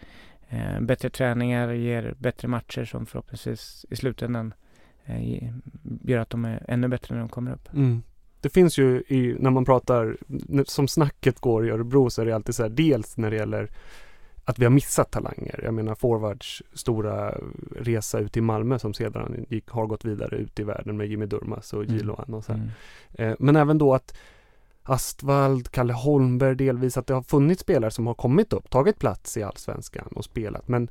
[0.49, 4.53] eh, bättre träningar, ger bättre matcher som förhoppningsvis i slutändan
[5.05, 5.43] eh,
[6.01, 7.73] gör att de är ännu bättre när de kommer upp.
[7.73, 8.03] Mm.
[8.41, 10.17] det finns ju i, när man pratar,
[10.65, 13.69] som snacket går i Örebro så är det alltid så här, dels när det gäller
[14.45, 15.59] att vi har missat talanger.
[15.63, 17.37] Jag menar forwards stora
[17.75, 21.25] resa ut till Malmö som sedan gick, har gått vidare ut i världen med Jimmy
[21.25, 21.95] Durmaz och Mm.
[21.95, 22.53] Jiloan och så.
[22.53, 22.69] Mm.
[23.13, 24.17] Eh, men även då att
[24.83, 29.37] Astvald, Kalle Holmberg delvis, att det har funnits spelare som har kommit upp, tagit plats
[29.37, 30.67] i Allsvenskan och spelat.
[30.67, 30.89] Men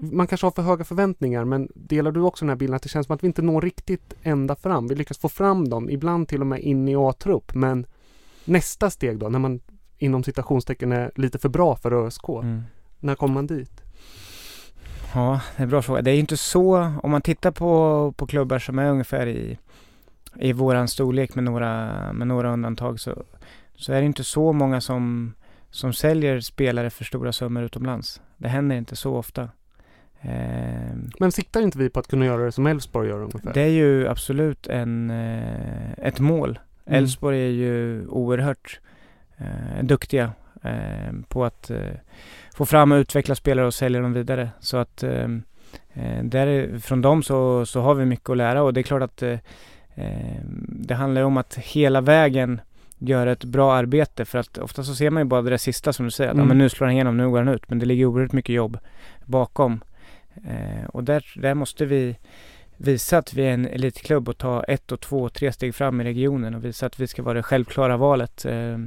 [0.00, 2.88] man kanske har för höga förväntningar, men delar du också den här bilden att det
[2.88, 4.88] känns som att vi inte når riktigt ända fram?
[4.88, 7.86] Vi lyckas få fram dem, ibland till och med in i A-trupp, men
[8.44, 9.60] nästa steg då, när man
[9.98, 12.62] inom citationstecken är lite för bra för ÖSK, Mm.
[13.00, 13.80] när kommer man dit?
[15.14, 16.02] Ja, det är en bra fråga.
[16.02, 19.58] Det är ju inte så, om man tittar på, på klubbar som är ungefär i,
[20.38, 23.24] i våran storlek med några, med några undantag så,
[23.76, 25.34] så är det inte så många som,
[25.70, 28.22] som säljer spelare för stora summor utomlands.
[28.36, 29.48] Det händer inte så ofta.
[30.20, 33.52] Ehm, Men siktar inte vi på att kunna göra det som Elfsborg gör ungefär?
[33.54, 36.58] det är ju absolut en, eh, ett mål.
[36.86, 36.98] Mm.
[36.98, 38.80] Elfsborg är ju oerhört
[39.36, 40.32] eh, duktiga
[40.62, 41.78] eh, på att eh,
[42.54, 44.48] få fram och utveckla spelare och sälja dem vidare.
[44.60, 45.28] Så att eh,
[45.92, 49.02] eh, där, från dem så, så har vi mycket att lära och det är klart
[49.02, 49.38] att eh,
[50.68, 52.60] det handlar ju om att hela vägen
[52.98, 55.92] göra ett bra arbete för att ofta så ser man ju bara det där sista
[55.92, 56.48] som du säger, att ja, Mm.
[56.48, 57.68] men nu slår han igenom, nu går han ut.
[57.70, 58.78] Men det ligger oerhört mycket jobb
[59.24, 59.80] bakom.
[60.34, 62.16] Eh, och där, där måste vi
[62.76, 66.00] visa att vi är en elitklubb och ta ett och två och tre steg fram
[66.00, 68.78] i regionen och visa att vi ska vara det självklara valet eh,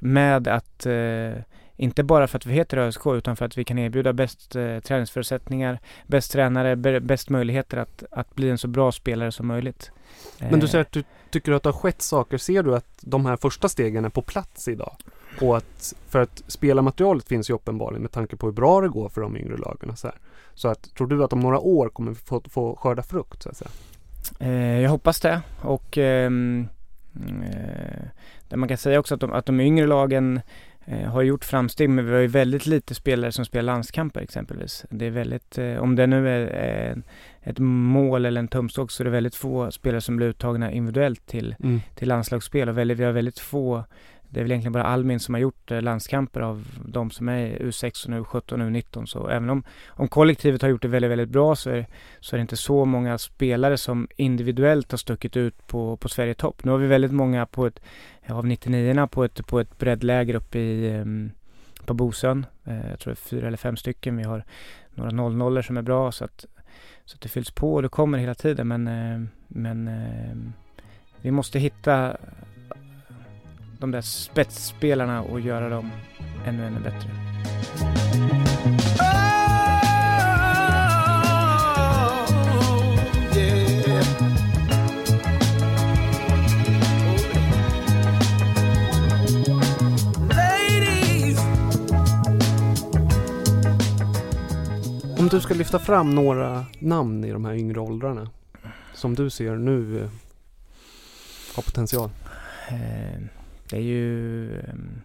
[0.00, 1.32] med att eh,
[1.76, 4.78] inte bara för att vi heter ÖSK utan för att vi kan erbjuda bäst eh,
[4.78, 9.90] träningsförutsättningar, bäst tränare, bä- bäst möjligheter att, att bli en så bra spelare som möjligt.
[10.38, 12.38] Men du Eh, säger att du tycker att det har skett saker.
[12.38, 14.96] Ser du att de här första stegen är på plats idag?
[15.40, 19.08] Och att, för att spelarmaterialet finns ju uppenbarligen med tanke på hur bra det går
[19.08, 20.16] för de yngre lagen så här.
[20.54, 23.48] Så att, tror du att om några år kommer vi få, få skörda frukt så
[23.48, 23.70] att säga?
[24.40, 26.68] Eh, jag hoppas det och ehm,
[27.50, 30.40] eh, man kan säga också att de, att de yngre lagen
[30.86, 34.84] har gjort framsteg men vi har ju väldigt lite spelare som spelar landskamper exempelvis.
[34.90, 36.96] Det är väldigt, eh, om det nu är eh,
[37.42, 41.26] ett mål eller en tumstock så är det väldigt få spelare som blir uttagna individuellt
[41.26, 41.80] till, Mm.
[41.94, 43.84] till landslagsspel och väldigt, vi har väldigt få
[44.34, 47.58] det är väl egentligen bara Almin som har gjort eh, landskamper av de som är
[47.58, 49.06] U16, U17 och U19.
[49.06, 51.86] Så även om, om kollektivet har gjort det väldigt, väldigt bra så är,
[52.20, 56.34] så är det inte så många spelare som individuellt har stuckit ut på, på Sverige
[56.34, 56.64] topp.
[56.64, 57.80] Nu har vi väldigt många på ett,
[58.28, 61.30] av 99 på ett, på ett breddläger uppe i, ehm,
[61.84, 62.46] på Bosön.
[62.64, 64.16] Eh, jag tror det är fyra eller fem stycken.
[64.16, 64.44] Vi har
[64.94, 66.46] några 00 som är bra så att,
[67.04, 68.68] så att det fylls på och det kommer hela tiden.
[68.68, 70.52] Men, eh, men ehm,
[71.20, 72.16] vi måste hitta
[73.78, 75.90] de där spetsspelarna och göra dem
[76.46, 77.10] ännu, ännu bättre.
[95.18, 98.30] Om du ska lyfta fram några namn i de här yngre åldrarna
[98.94, 100.08] som du ser nu eh,
[101.56, 102.10] har potential.
[102.68, 103.20] Eh,
[103.70, 104.60] det är ju...
[104.60, 105.00] ehm,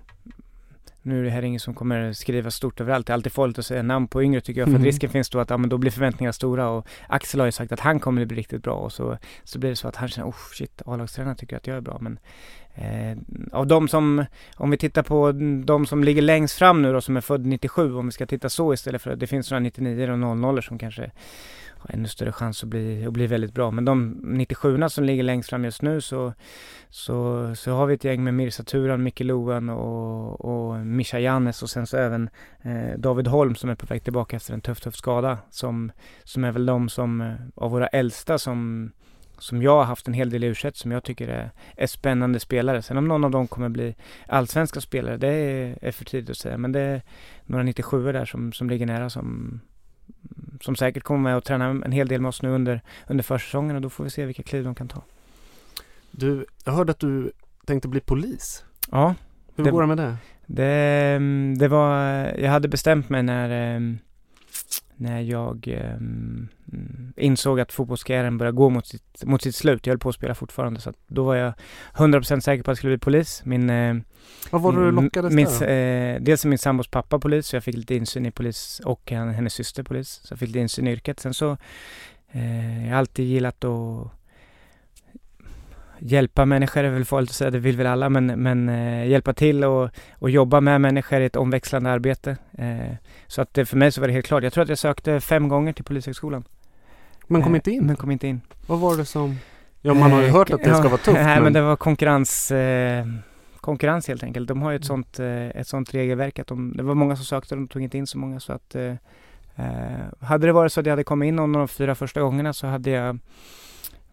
[1.01, 3.07] nu är det här ingen som kommer skriva stort överallt.
[3.07, 4.67] Det är alltid farligt att säga namn på yngre tycker jag.
[4.67, 4.81] För Mm.
[4.81, 6.69] att risken finns då att ja, men då blir förväntningarna stora.
[6.69, 8.73] Och Axel har ju sagt att han kommer bli riktigt bra.
[8.75, 11.77] Och så, så blir det så att han känner, oh shit, A-lagstränaren tycker att jag
[11.77, 11.97] är bra.
[12.01, 12.19] Men
[12.75, 13.17] eh,
[13.51, 15.31] av de som, om vi tittar på
[15.65, 17.95] de som ligger längst fram nu då, som är född 97.
[17.95, 21.11] Om vi ska titta så istället för, det finns några 99 och 00 som kanske
[21.79, 23.71] har ännu större chans att bli, att bli väldigt bra.
[23.71, 26.33] Men de 97 som ligger längst fram just nu så,
[26.89, 31.63] så, så har vi ett gäng med Mirza Turan, Micke Loen och, och Mischa Jannes
[31.63, 32.29] och sen så även
[32.61, 35.37] eh, David Holm som är på väg tillbaka efter en tuff, tuff skada.
[35.49, 35.91] Som,
[36.23, 38.91] som är väl de som, eh, av våra äldsta som,
[39.39, 42.39] som jag har haft en hel del i u som jag tycker är, är spännande
[42.39, 42.81] spelare.
[42.81, 43.95] Sen om någon av dem kommer bli
[44.27, 46.57] allsvenska spelare, det är, är för tidigt att säga.
[46.57, 47.01] Men det är
[47.45, 49.59] några 97 där som, som ligger nära som,
[50.61, 53.75] som säkert kommer med och träna en hel del med oss nu under, under försäsongen
[53.75, 55.01] och då får vi se vilka kliv de kan ta.
[56.11, 57.31] Du, jag hörde att du
[57.65, 58.63] tänkte bli polis.
[58.91, 59.15] Ja.
[59.55, 60.15] Hur det- går det med det?
[60.45, 60.65] Det,
[61.15, 61.97] mm, det var,
[62.39, 63.99] jag hade bestämt mig när, ehm,
[64.99, 66.47] när jag mm,
[67.17, 69.85] insåg att fotbollskarriären började gå mot sitt, mot sitt slut.
[69.87, 71.53] Jag höll på att spela fortfarande så att då var jag
[71.93, 73.41] 100% säker på att jag skulle bli polis.
[73.45, 73.95] Min, eh,
[74.51, 77.55] Vad var det du lockades min, där eh, Dels är min sambos pappa polis så
[77.55, 80.09] jag fick lite insyn i polis och hen- hennes syster polis.
[80.23, 81.19] Så jag fick lite insyn i yrket.
[81.19, 81.57] Sen så,
[82.31, 84.11] eh, jag har alltid gillat att
[85.99, 89.33] hjälpa människor är väl farligt att säga, det vill väl alla, men, men eh, hjälpa
[89.33, 92.37] till och, och jobba med människor i ett omväxlande arbete.
[92.57, 92.95] Eh,
[93.27, 94.43] så att det, för mig så var det helt klart.
[94.43, 96.43] Jag tror att jag sökte fem gånger till Polishögskolan.
[97.27, 97.85] Men kom Eh, inte in?
[97.85, 98.41] Men kom inte in.
[98.67, 99.37] Vad var det som...
[99.81, 101.07] Ja, man har ju Eh, hört att det ska vara tufft.
[101.13, 103.05] Nej, men, men det var konkurrens, eh,
[103.57, 104.47] konkurrens helt enkelt.
[104.47, 105.03] De har ju ett Mm.
[105.03, 107.81] sånt, eh, ett sånt regelverk att de, det var många som sökte och de tog
[107.81, 108.75] inte in så många så att
[110.19, 112.53] hade det varit så att jag hade kommit in någon av de fyra första gångerna
[112.53, 113.19] så hade jag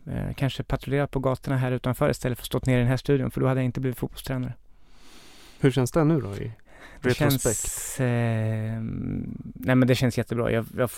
[0.06, 2.96] eh, kanske patrullerat på gatorna här utanför istället för att stått ner i den här
[2.96, 4.52] studion för då hade jag inte blivit fotbollstränare.
[5.60, 6.52] hur känns det nu då i
[7.02, 7.56] Det retrospekt?
[7.58, 8.80] känns, eh,
[9.54, 10.50] nej men det känns jättebra.
[10.50, 10.90] Jag, jag,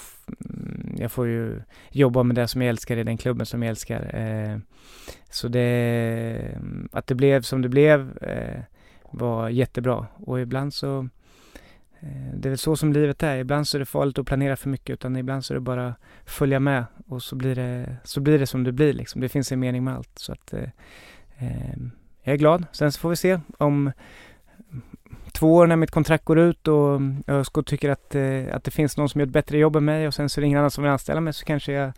[0.50, 3.70] mm, jag får ju jobba med det som jag älskar i den klubben som jag
[3.70, 4.14] älskar.
[4.14, 4.58] Eh,
[5.30, 6.58] så det,
[6.92, 8.60] att det blev som det blev eh,
[9.10, 10.06] var jättebra.
[10.14, 11.08] Och ibland så,
[12.34, 13.36] det är väl så som livet är.
[13.36, 15.94] Ibland så är det farligt att planera för mycket utan ibland så är det bara
[16.24, 19.20] följa med och så blir det, så blir det som det blir liksom.
[19.20, 20.10] Det finns en mening med allt.
[20.18, 20.62] Så att eh,
[21.38, 21.76] eh,
[22.22, 22.64] jag är glad.
[22.72, 23.92] Sen så får vi se om
[25.32, 27.00] två år när mitt kontrakt går ut och
[27.46, 30.06] ska- tycker att, eh, att det finns någon som gör ett bättre jobb än mig
[30.06, 31.92] och sen så är det ingen annan som vill anställa mig så kanske jag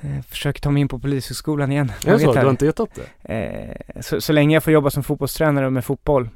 [0.00, 1.92] eh, försöker ta mig in på polishögskolan igen.
[2.06, 2.32] Är det så?
[2.32, 2.90] Du har inte gett upp
[3.22, 3.34] det?
[3.94, 6.28] Eh, så, så länge jag får jobba som fotbollstränare och med fotboll eh,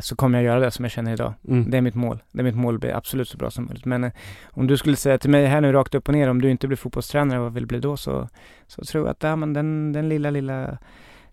[0.00, 1.34] så kommer jag göra det som jag känner idag.
[1.48, 1.70] Mm.
[1.70, 2.22] Det är mitt mål.
[2.32, 3.84] Det är mitt mål att bli absolut så bra som möjligt.
[3.84, 4.12] Men eh,
[4.50, 6.66] om du skulle säga till mig här nu rakt upp och ner om du inte
[6.66, 7.96] blir fotbollstränare, vad vill du bli då?
[7.96, 8.28] Så,
[8.66, 10.78] så tror jag att ja, men den, den lilla, lilla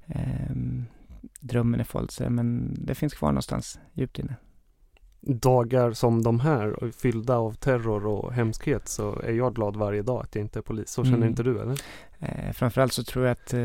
[0.07, 0.85] ehm,
[1.39, 4.35] drömmen är säga, men det finns kvar någonstans djupt inne.
[5.21, 10.21] Dagar som de här, fyllda av terror och hemskhet, så är jag glad varje dag
[10.23, 10.89] att jag inte är polis.
[10.89, 11.29] Så känner Mm.
[11.29, 11.75] inte du eller?
[12.19, 13.59] Eh, framförallt så tror jag att eh,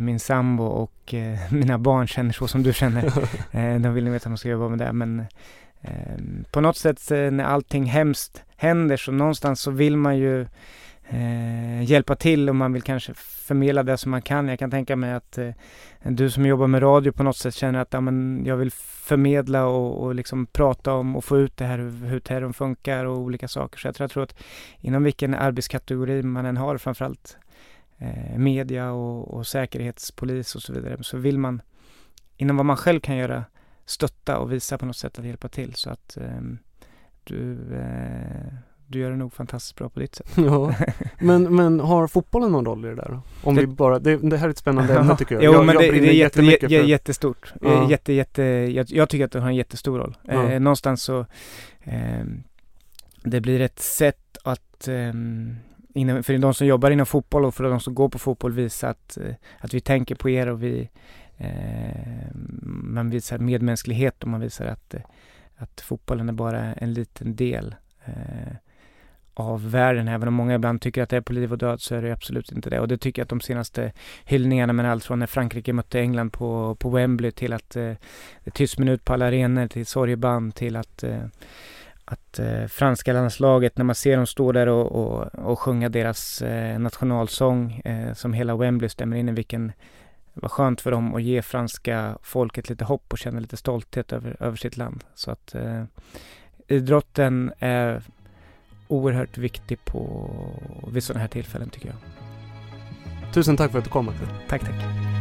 [0.00, 3.04] min sambo och eh, mina barn känner så som du känner.
[3.50, 4.92] eh, de vill nog veta om de ska jobba med det.
[4.92, 5.20] Men
[5.80, 6.18] eh,
[6.50, 10.46] på något sätt eh, när allting hemskt händer så någonstans så vill man ju
[11.08, 14.48] eh, hjälpa till om man vill kanske förmedla det som man kan.
[14.48, 15.50] Jag kan tänka mig att eh,
[16.02, 18.70] du som jobbar med radio på något sätt känner att ja, men jag vill
[19.04, 23.04] förmedla och, och liksom prata om och få ut det här hur, hur terrorn funkar
[23.04, 23.78] och olika saker.
[23.78, 24.36] Så jag tror, jag tror att
[24.80, 27.36] inom vilken arbetskategori man än har, framförallt
[27.98, 31.62] eh, media och, och säkerhetspolis och så vidare, så vill man
[32.36, 33.44] inom vad man själv kan göra
[33.86, 36.40] stötta och visa på något sätt att hjälpa till så att eh,
[37.24, 38.54] du, eh,
[38.86, 40.30] du gör det nog fantastiskt bra på ditt sätt.
[40.36, 40.74] Ja,
[41.20, 43.22] men, men har fotbollen någon roll i det där då?
[43.48, 45.44] Om Det- vi bara, det, det här är ett spännande ämne tycker jag.
[45.44, 47.52] Jo, jag men jag det, det är jätte, för- jättestort.
[47.60, 47.84] Ja.
[47.84, 50.16] Eh, Jätte, jätte, jag, jag tycker att det har en jättestor roll.
[50.22, 50.50] Ja.
[50.50, 51.26] Eh, någonstans så
[51.84, 52.42] ehm,
[53.22, 55.56] det blir ett sätt att ehm,
[55.94, 58.88] inom, för de som jobbar inom fotboll och för de som går på fotboll visa
[58.88, 60.88] att, eh, att vi tänker på er och vi
[61.38, 62.30] eh,
[62.64, 65.00] man visar medmänsklighet och man visar att, eh,
[65.56, 67.74] att fotbollen är bara en liten del
[68.04, 68.52] eh,
[69.34, 70.08] av världen.
[70.08, 72.12] Även om många ibland tycker att det är på liv och död så är det
[72.12, 72.80] absolut inte det.
[72.80, 73.92] Och det tycker jag att de senaste
[74.24, 77.98] hyllningarna med allt från när Frankrike mötte England på, på Wembley till att eh, det
[78.44, 81.24] är tyst minut på alla arenor till sorgeband till att eh,
[82.04, 86.42] att eh, franska landslaget, när man ser dem stå där och, och, och sjunga deras
[86.42, 89.72] eh, nationalsång eh, som hela Wembley stämmer in i vilken
[90.34, 94.36] var skönt för dem att ge franska folket lite hopp och känna lite stolthet över,
[94.40, 95.04] över sitt land.
[95.14, 95.84] Så att eh,
[96.68, 98.02] idrotten är
[98.88, 100.30] oerhört viktig på
[100.92, 101.96] vid sådana här tillfällen tycker jag.
[103.34, 104.10] Tusen tack för att du kom.
[104.48, 105.13] Tack, tack.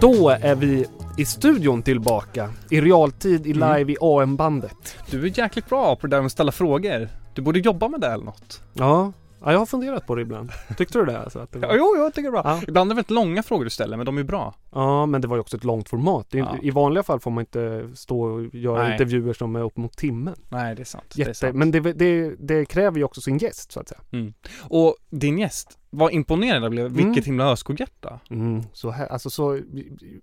[0.00, 0.86] Då är vi
[1.18, 2.50] i studion tillbaka.
[2.70, 3.76] I realtid, i Mm.
[3.76, 4.96] live, i AM-bandet.
[5.10, 7.08] Du är jäkligt bra på det där med att ställa frågor.
[7.34, 8.60] Du borde jobba med det eller något.
[8.72, 9.12] Ja,
[9.44, 10.50] ja jag har funderat på det ibland.
[10.76, 11.18] Tyckte du det?
[11.20, 11.68] Alltså, att det var...
[11.68, 12.52] Ja, jo, jag tycker det är bra.
[12.52, 12.62] Ja.
[12.68, 14.54] Ibland är det väldigt långa frågor du ställer, men de är bra.
[14.72, 16.26] Ja, men det var ju också ett långt format.
[16.30, 16.56] Ja.
[16.62, 18.92] I vanliga fall får man inte stå och göra Nej.
[18.92, 20.34] intervjuer som är upp mot timmen.
[20.48, 21.04] Nej, det är sant.
[21.14, 21.56] Det är Jätte, sant.
[21.56, 24.00] men det, det, det kräver ju också sin gäst så att säga.
[24.12, 24.32] Mm.
[24.58, 26.86] Och din gäst, vad imponerad jag blev.
[26.86, 26.96] Mm.
[27.06, 28.20] Vilket himla öskoghjärta.
[28.30, 29.60] Mm, så här, alltså så,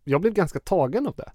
[0.03, 1.31] jag blev ganska tagen av det.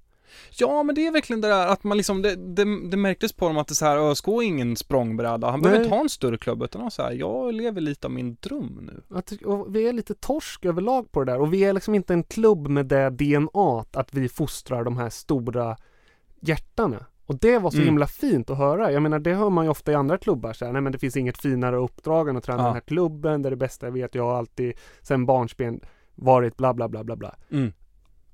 [0.51, 3.49] Ja, men det är verkligen det där att man liksom, det, det, det märktes på
[3.49, 5.51] dem att det så här, ÖSK är ingen språngbräda.
[5.51, 8.11] Han behöver inte ha en större klubb, utan han så här, jag lever lite av
[8.11, 9.17] min dröm nu.
[9.19, 9.33] Att,
[9.69, 12.69] vi är lite torsk överlag på det där och vi är liksom inte en klubb
[12.69, 15.77] med det DNA att vi fostrar de här stora
[16.41, 17.07] hjärtana.
[17.27, 17.87] Och det var så Mm.
[17.87, 18.93] himla fint att höra.
[18.93, 20.99] Jag menar det hör man ju ofta i andra klubbar så här, nej men det
[20.99, 22.65] finns inget finare uppdrag än att träna Ja.
[22.65, 24.73] den här klubben, det är det bästa jag vet, jag har alltid
[25.03, 25.81] sen barnsben
[26.15, 27.35] varit bla bla bla bla bla.
[27.51, 27.73] Mm.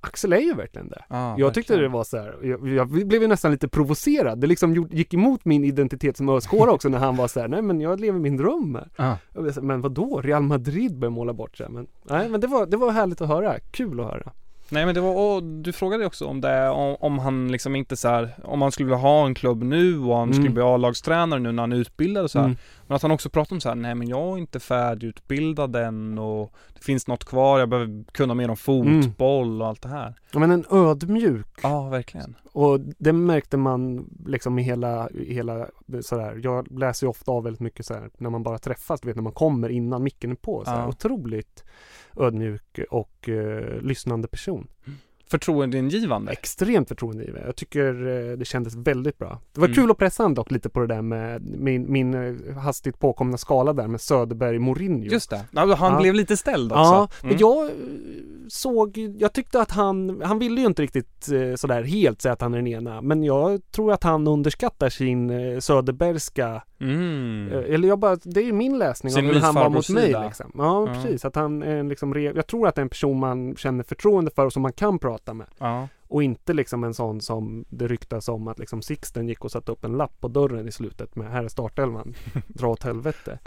[0.09, 1.05] Axel är ju verkligen det.
[1.09, 1.93] Ja, jag tyckte verkligen.
[1.93, 4.41] det var så här, jag, jag blev ju nästan lite provocerad.
[4.41, 7.63] Det liksom gick emot min identitet som öskåra också när han var så här, nej
[7.63, 8.89] men jag lever min dröm här.
[8.97, 9.19] Ja.
[9.33, 10.21] Jag blev så här, men vad då?
[10.21, 11.69] Real Madrid börjar måla bort sig.
[11.71, 13.59] Men, nej, men det var, det var härligt att höra.
[13.71, 14.33] Kul att höra.
[14.71, 17.97] Nej men det var, och du frågade också om det, om, om han liksom inte
[17.97, 20.35] så här, om han skulle vilja ha en klubb nu och han Mm.
[20.35, 22.47] skulle bli A-lagstränare nu när han är utbildad och så här.
[22.47, 22.57] Mm.
[22.87, 26.19] Men att han också pratade om så här, nej men jag är inte färdigutbildad än
[26.19, 30.15] och det finns något kvar, jag behöver kunna mer om fotboll och allt det här.
[30.33, 31.47] Ja, men en ödmjuk.
[31.63, 32.35] Ja, verkligen.
[32.53, 35.67] Och det märkte man liksom i hela, i hela
[36.01, 36.41] sådär.
[36.43, 39.17] Jag läser ju ofta av väldigt mycket så här när man bara träffas, du vet
[39.17, 40.65] när man kommer innan micken är på.
[40.65, 40.81] Så här.
[40.81, 40.89] Ja.
[40.89, 41.65] Otroligt
[42.19, 44.67] ödmjuk och eh, lyssnande person.
[45.31, 46.33] Förtroendeingivande.
[46.33, 47.47] Extremt förtroendegivande.
[47.47, 49.41] Jag tycker eh, det kändes väldigt bra.
[49.53, 49.75] Det var Mm.
[49.77, 53.37] kul att pressa han dock lite på det där med min, min eh, hastigt påkomna
[53.39, 55.05] skala där med Söderberg Mourinho.
[55.13, 55.45] Just det.
[55.55, 55.99] Han Ja.
[56.01, 56.83] blev lite ställd också.
[56.83, 57.41] Ja, men Mm.
[57.41, 57.71] jag eh,
[58.49, 62.41] såg, jag tyckte att han, han ville ju inte riktigt eh, sådär helt säga att
[62.41, 67.49] han är den ena, men jag tror att han underskattar sin eh, Söderbergska, Mm.
[67.53, 69.89] eh, eller jag bara, det är ju min läsning Sin av hur han var mot
[69.89, 70.53] mig liksom.
[70.55, 70.95] Ja, Ja.
[70.95, 73.85] precis, att han är en liksom, jag tror att det är en person man känner
[73.85, 75.47] förtroende för och som man kan prata med.
[75.59, 75.89] Ja.
[76.09, 79.73] Och inte liksom en sån som det ryktas om att liksom Sixten gick och satte
[79.73, 82.15] upp en lapp på dörren i slutet med här är startelvan,
[82.49, 83.39] dra åt helvete.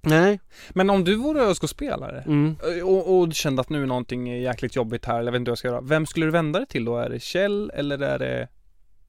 [0.00, 0.40] Nej.
[0.70, 2.56] Men om du vore ÖSK-spelare Mm.
[2.84, 5.52] och, och kände att nu är någonting jäkligt jobbigt här, eller jag vet inte vad
[5.52, 5.80] jag ska göra.
[5.80, 6.96] Vem skulle du vända dig till då?
[6.98, 8.48] Är det Kjell eller är det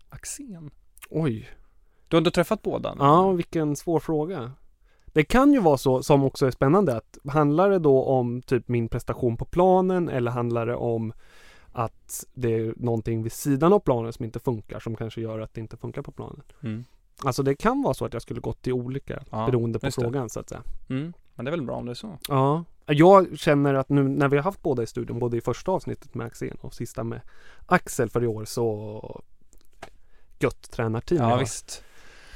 [0.10, 0.72] Axén?
[1.10, 1.50] Oj.
[2.08, 2.96] Du har ändå träffat båda?
[3.00, 4.52] Ja, vilken svår fråga.
[5.06, 8.68] Det kan ju vara så, som också är spännande, att handlar det då om typ
[8.68, 11.14] min prestation på planen eller handlar det om
[11.72, 15.54] att det är någonting vid sidan av planen som inte funkar som kanske gör att
[15.54, 16.42] det inte funkar på planen.
[16.64, 16.86] Mm.
[17.24, 19.98] Alltså det kan vara så att jag skulle gått till olika Ja, beroende på just
[19.98, 20.04] det.
[20.04, 20.64] frågan så att säga.
[20.90, 21.14] Mm.
[21.36, 22.18] Men det är väl bra om det är så.
[22.30, 25.72] Ja, jag känner att nu när vi har haft båda i studion, både i första
[25.72, 27.22] avsnittet med Axén och sista med
[27.66, 29.22] Axel för i år så
[30.40, 31.84] gött tränarteam Ja, visst.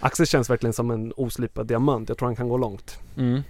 [0.01, 2.09] Axel känns verkligen som en oslipad diamant.
[2.09, 2.99] Jag tror han kan gå långt.
[3.17, 3.41] Mm.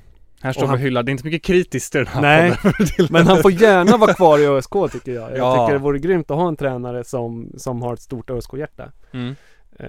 [0.41, 2.57] Här står vi han- och hyllar, det är inte mycket kritiskt i den här Nej,
[3.09, 5.31] men han får gärna vara kvar i ÖSK tycker jag.
[5.31, 5.65] Jag Ja.
[5.67, 8.91] tycker det vore grymt att ha en tränare som, som har ett stort ÖSK-hjärta.
[9.11, 9.35] Mm.
[9.79, 9.87] Eh,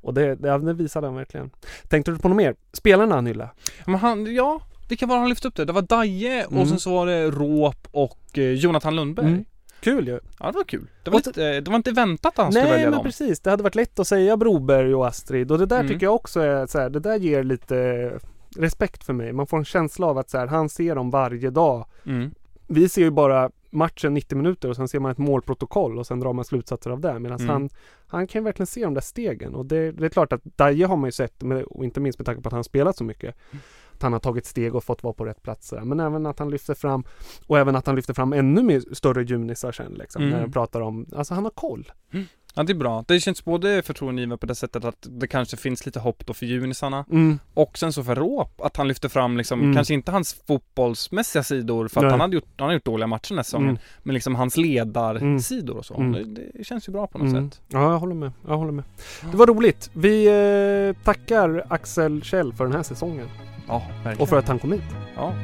[0.00, 1.50] och det, det, det visade han verkligen.
[1.88, 2.54] Tänkte du på något mer?
[2.72, 3.50] Spelarna han hyllade?
[3.86, 5.64] Men han, ja, vilka var han lyfte upp det?
[5.64, 6.58] Det var Daje Mm.
[6.60, 9.26] och sen så var det Råp och eh, Jonathan Lundberg.
[9.26, 9.44] Mm.
[9.80, 10.20] Kul ju.
[10.38, 10.86] Ja, det var kul.
[11.02, 12.96] Det var, Och så- inte, det var inte väntat att han skulle Nej välja men
[12.96, 13.04] dem.
[13.06, 15.88] precis, det hade varit lätt att säga Broberg och Astrid och det där Mm.
[15.92, 18.10] tycker jag också är så här, det där ger lite
[18.56, 19.32] respekt för mig.
[19.32, 21.86] Man får en känsla av att så här, han ser dem varje dag.
[22.06, 22.30] Mm.
[22.66, 26.20] Vi ser ju bara matchen 90 minuter och sen ser man ett målprotokoll och sen
[26.20, 27.18] drar man slutsatser av det.
[27.18, 27.50] Medan Mm.
[27.50, 27.70] han,
[28.06, 30.96] han kan verkligen se de där stegen och det, det är klart att Daje har
[30.96, 33.34] man ju sett, och inte minst med tanke på att han spelat så mycket.
[34.00, 35.80] Att han har tagit steg och fått vara på rätt platser.
[35.80, 37.04] Men även att han lyfter fram
[37.46, 40.22] och även att han lyfter fram ännu mer större junisar sen liksom.
[40.22, 40.32] Mm.
[40.34, 41.92] När han pratar om, alltså han har koll.
[42.54, 43.04] Ja, det är bra.
[43.08, 46.46] Det känns både förtroendegivande på det sättet att det kanske finns lite hopp då för
[46.46, 47.38] junisarna Mm.
[47.54, 49.74] och sen så för Råp, att han lyfter fram liksom, Mm.
[49.76, 52.10] kanske inte hans fotbollsmässiga sidor för att Nej.
[52.10, 53.80] han hade gjort, han har gjort dåliga matcher den här säsongen, Mm.
[54.02, 55.94] men liksom hans ledarsidor och så.
[55.94, 56.34] Mm.
[56.34, 57.50] Det, det känns ju bra på något Mm.
[57.50, 57.60] sätt.
[57.68, 58.32] Ja, jag håller med.
[58.48, 58.84] Jag håller med.
[59.30, 59.90] Det var roligt.
[59.92, 63.28] Vi eh, tackar Axel Kjell för den här säsongen.
[63.70, 64.20] Ja, verkligen.
[64.20, 64.82] Och för att han kom hit.
[65.16, 65.34] Ja.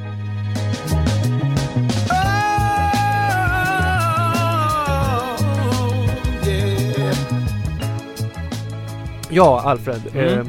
[9.30, 10.02] Ja, Alfred.
[10.14, 10.38] Mm.
[10.38, 10.46] Eh,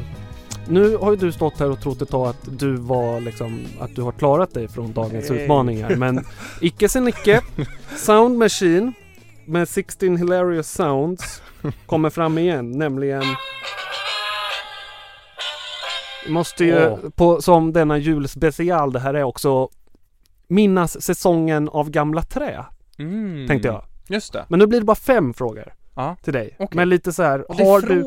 [0.68, 3.94] nu har ju du stått här och trott ett tag att du var liksom, att
[3.96, 5.42] du har klarat dig från dagens Nej.
[5.42, 5.96] utmaningar.
[5.96, 6.24] Men
[6.60, 7.40] icke sen icke.
[7.96, 8.92] Sound Machine
[9.44, 11.42] med 16 Hilarious Sounds
[11.86, 13.24] kommer fram igen, nämligen
[16.28, 16.98] Måste ju, Åh.
[17.14, 19.68] på, som denna julspecial det här är också
[20.48, 22.64] Minnas säsongen av gamla trä,
[22.98, 23.46] Mm.
[23.48, 23.84] tänkte jag.
[24.08, 24.44] Just det.
[24.48, 26.16] Men nu blir det bara fem frågor Ja.
[26.22, 26.56] till dig.
[26.58, 26.76] Okej.
[26.76, 28.02] Men lite så här, har du,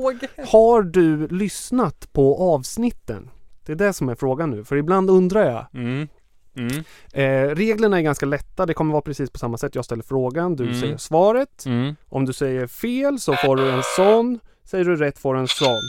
[0.51, 3.29] har du lyssnat på avsnitten?
[3.65, 5.65] Det är det som är frågan nu, för ibland undrar jag.
[5.81, 6.07] Mm.
[6.55, 6.83] Mm.
[7.13, 9.75] Eh, reglerna är ganska lätta, det kommer vara precis på samma sätt.
[9.75, 10.79] Jag ställer frågan, du Mm.
[10.81, 11.65] säger svaret.
[11.65, 11.95] Mm.
[12.09, 14.39] Om du säger fel så får du en sån.
[14.65, 15.79] Säger du rätt får du en sån.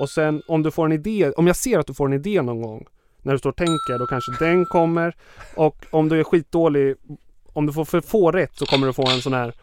[0.00, 2.42] Och sen om du får en idé, om jag ser att du får en idé
[2.42, 2.86] någon gång
[3.22, 5.14] när du står och tänker, då kanske den kommer.
[5.56, 6.94] Och om du är skitdålig,
[7.52, 9.54] om du får för få rätt så kommer du få en sån här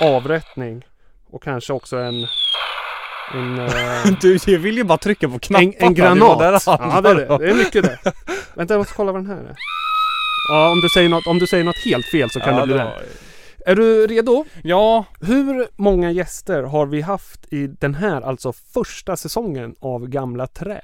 [0.00, 0.84] avrättning.
[1.30, 2.26] Och kanske också en...
[3.34, 5.62] En, eh, Du vill ju bara trycka på knappar.
[5.64, 6.38] en, en granat.
[6.38, 7.38] det ja, det är det.
[7.38, 7.98] Det är mycket det.
[8.54, 9.56] Vänta, jag måste kolla vad den här är.
[10.48, 12.66] Ja, om du säger något, om du säger något helt fel så kan Ja, det
[12.66, 13.02] bli det var-
[13.66, 14.44] Är du redo?
[14.62, 15.04] Ja.
[15.20, 20.80] Hur många gäster har vi haft i den här, alltså första säsongen av Gamla Trä?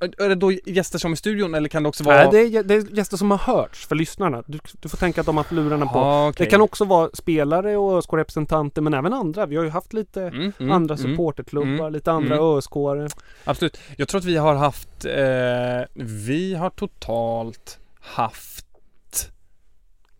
[0.00, 2.16] Är det då gäster som är i studion eller kan det också vara...
[2.16, 4.42] Nej, det är, det är gäster som har hörts för lyssnarna.
[4.46, 5.98] Du, du får tänka att de har haft lurarna på.
[5.98, 6.44] Ah, okej.
[6.44, 9.46] Det kan också vara spelare och ÖSK-representanter men även andra.
[9.46, 12.46] Vi har ju haft lite Mm, mm, andra mm, supporterklubbar, mm, lite andra mm.
[12.46, 13.10] ÖSK-are.
[13.44, 13.80] Absolut.
[13.96, 18.66] Jag tror att vi har haft, eh, vi har totalt haft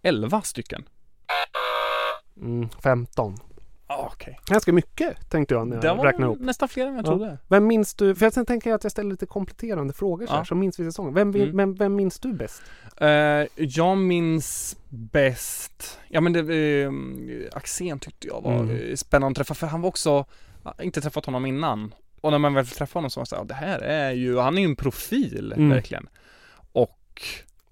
[0.02, 0.84] 11 stycken.
[2.36, 3.36] Mm, 15.
[3.86, 4.38] Ah, Okej.
[4.46, 6.38] Ganska mycket tänkte jag när Det jag räknade ihop.
[6.40, 7.06] nästan fler än jag Ja.
[7.06, 7.38] trodde.
[7.48, 8.14] Vem minns du?
[8.14, 10.44] För sen tänker jag att jag ställer lite kompletterande frågor så här, Ja.
[10.44, 11.14] som minns vi säsongen.
[11.14, 11.56] Vem, Mm.
[11.56, 12.62] vem, vem minns du bäst?
[12.96, 13.08] Eh,
[13.56, 16.40] jag minns bäst, ja men det,
[16.84, 16.90] eh,
[17.52, 18.76] Axén tyckte jag var Mm.
[18.90, 20.24] eh, spännande att träffa för han var också,
[20.82, 21.94] inte träffat honom innan.
[22.20, 24.38] Och när man väl träffade honom så var det så här, det här är ju,
[24.38, 25.70] han är ju en profil Mm.
[25.70, 26.08] verkligen.
[26.72, 27.22] Och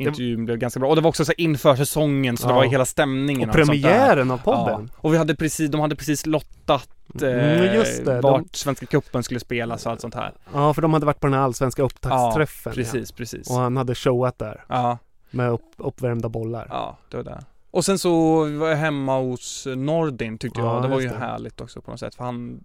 [0.08, 0.88] intervjun blev ganska bra.
[0.88, 2.56] Och det var också så inför säsongen så det Ja.
[2.56, 3.64] var ju hela stämningen Och där.
[3.64, 4.90] premiären av podden.
[4.92, 4.98] Ja.
[5.00, 6.88] Och vi hade precis, de hade precis lottat
[7.22, 8.20] eh, Mm, just det.
[8.20, 10.32] vart De- Svenska cupen skulle spelas och allt sånt här.
[10.52, 12.72] Ja, för de hade varit på den här allsvenska upptaktsträffen.
[12.72, 13.50] Ja, precis, precis.
[13.50, 14.64] Och han hade showat där.
[14.68, 14.98] Ja.
[15.30, 16.66] Med upp, uppvärmda bollar.
[16.70, 17.44] Ja, det var det.
[17.74, 20.82] Och sen så var jag hemma hos Nordin tyckte Ja, jag.
[20.82, 21.14] Det var ju det.
[21.14, 22.14] härligt också på något sätt.
[22.14, 22.60] För han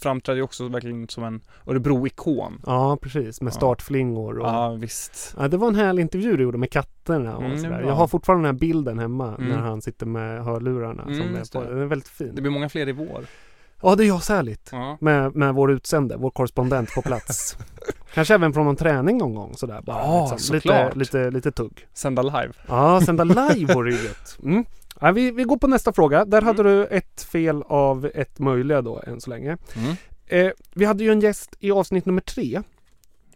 [0.00, 2.62] framträdde ju också verkligen som en Örebro-ikon.
[2.66, 3.40] Ja, precis.
[3.40, 3.54] Med Ja.
[3.56, 4.46] startflingor och...
[4.48, 5.34] Ja, visst.
[5.38, 7.80] Ja, det var en härlig intervju du gjorde med katterna och Mm, sådär.
[7.86, 9.48] Jag har fortfarande den här bilden hemma Mm.
[9.50, 11.02] när han sitter med hörlurarna.
[11.02, 11.74] Mm, som är på, det.
[11.74, 12.32] den är väldigt fin.
[12.34, 13.24] Det blir många fler i vår.
[13.82, 14.68] Ja, det är jag särligt.
[14.72, 14.98] Ja.
[15.00, 17.56] Med, med vår utsände, vår korrespondent på plats.
[18.14, 19.96] Kanske även från någon träning någon gång sådär bara.
[20.02, 20.54] Ja, liksom.
[20.54, 21.86] lite, lite, lite tugg.
[21.94, 22.52] Sända live.
[22.68, 24.38] Ja, sända live vore ju gött.
[24.42, 24.64] Mm.
[25.00, 26.24] Ja, vi, vi går på nästa fråga.
[26.24, 29.56] Där hade du ett fel av ett möjliga då än så länge.
[29.76, 29.94] Mm.
[30.26, 32.62] Eh, vi hade ju en gäst i avsnitt nummer tre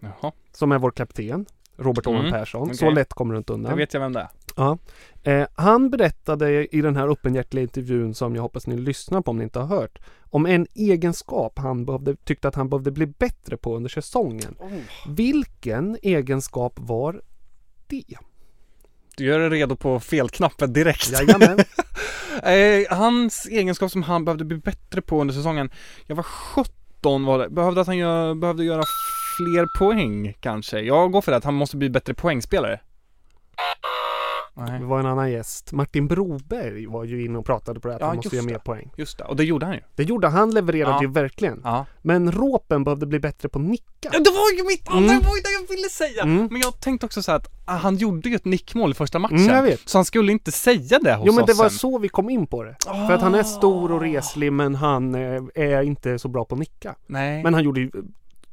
[0.01, 0.33] Jaha.
[0.53, 1.47] som är vår kapten.
[1.77, 2.75] Robert Owen Mm, Persson.
[2.77, 2.95] Så okej.
[2.95, 3.77] lätt kommer du inte undan.
[3.77, 4.29] vet jag vem det är.
[4.57, 4.79] Ja.
[5.23, 9.39] Eh, han berättade i den här öppenhjärtiga intervjun som jag hoppas ni lyssnar på om
[9.39, 9.99] ni inte har hört.
[10.31, 14.57] Om en egenskap han behövde, tyckte att han behövde bli bättre på under säsongen.
[15.09, 17.23] Vilken egenskap var
[17.87, 18.19] det?
[19.17, 21.11] Du gör dig redo på felknappen direkt.
[21.11, 21.59] Jajamän.
[22.43, 25.71] eh, hans egenskap som han behövde bli bättre på under säsongen.
[26.07, 27.49] Jag var 17 var det.
[27.49, 28.83] Behövde att han gör, behövde göra
[29.37, 30.81] fler poäng kanske.
[30.81, 32.81] Jag går för det att han måste bli bättre poängspelare.
[34.55, 34.81] Nej.
[34.81, 35.73] Det var en annan gäst.
[35.73, 38.47] Martin Broberg var ju inne och pratade på det här att Ja, han måste göra
[38.47, 38.91] mer poäng.
[38.97, 39.81] Just det, och det gjorde han ju.
[39.95, 40.37] Det gjorde han.
[40.39, 41.03] Han levererade Ja.
[41.03, 41.61] ju verkligen.
[41.65, 41.87] Ja.
[42.03, 43.85] Men Råpen behövde bli bättre på att nicka.
[44.13, 45.21] Ja, det var ju mitt andra, Mm.
[45.23, 46.23] det var ju det jag ville säga!
[46.23, 46.49] Mm.
[46.51, 49.37] Men jag tänkte också så att ah, han gjorde ju ett nickmål i första matchen.
[49.37, 49.89] Mm, jag vet.
[49.89, 51.79] Så han skulle inte säga det hos Jo men det oss var sen.
[51.79, 52.77] så vi kom in på det.
[52.85, 56.55] För att han är stor och reslig men han eh, är inte så bra på
[56.55, 56.95] att nicka.
[57.07, 57.43] Nej.
[57.43, 57.91] Men han gjorde ju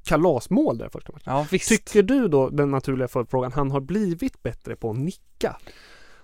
[0.03, 1.23] kalasmål där första matchen.
[1.25, 1.69] Ja, visst.
[1.69, 5.57] Tycker du då, den naturliga följdfrågan, han har blivit bättre på att nicka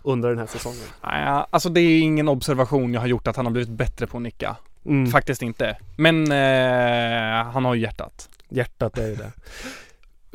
[0.06, 0.84] under den här säsongen?
[1.04, 4.18] Nej, alltså det är ingen observation jag har gjort att han har blivit bättre på
[4.18, 4.56] att nicka.
[4.86, 5.12] Mm.
[5.12, 5.78] Faktiskt inte.
[5.98, 8.30] Men eh, han har ju hjärtat.
[8.50, 9.32] Hjärtat är ju det.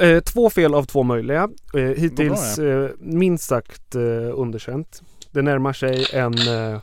[0.00, 1.48] Eh, två fel av två möjliga.
[1.74, 4.00] Eh, hittills eh, minst sagt eh,
[4.34, 5.02] underkänt.
[5.30, 6.80] Det närmar sig en eh,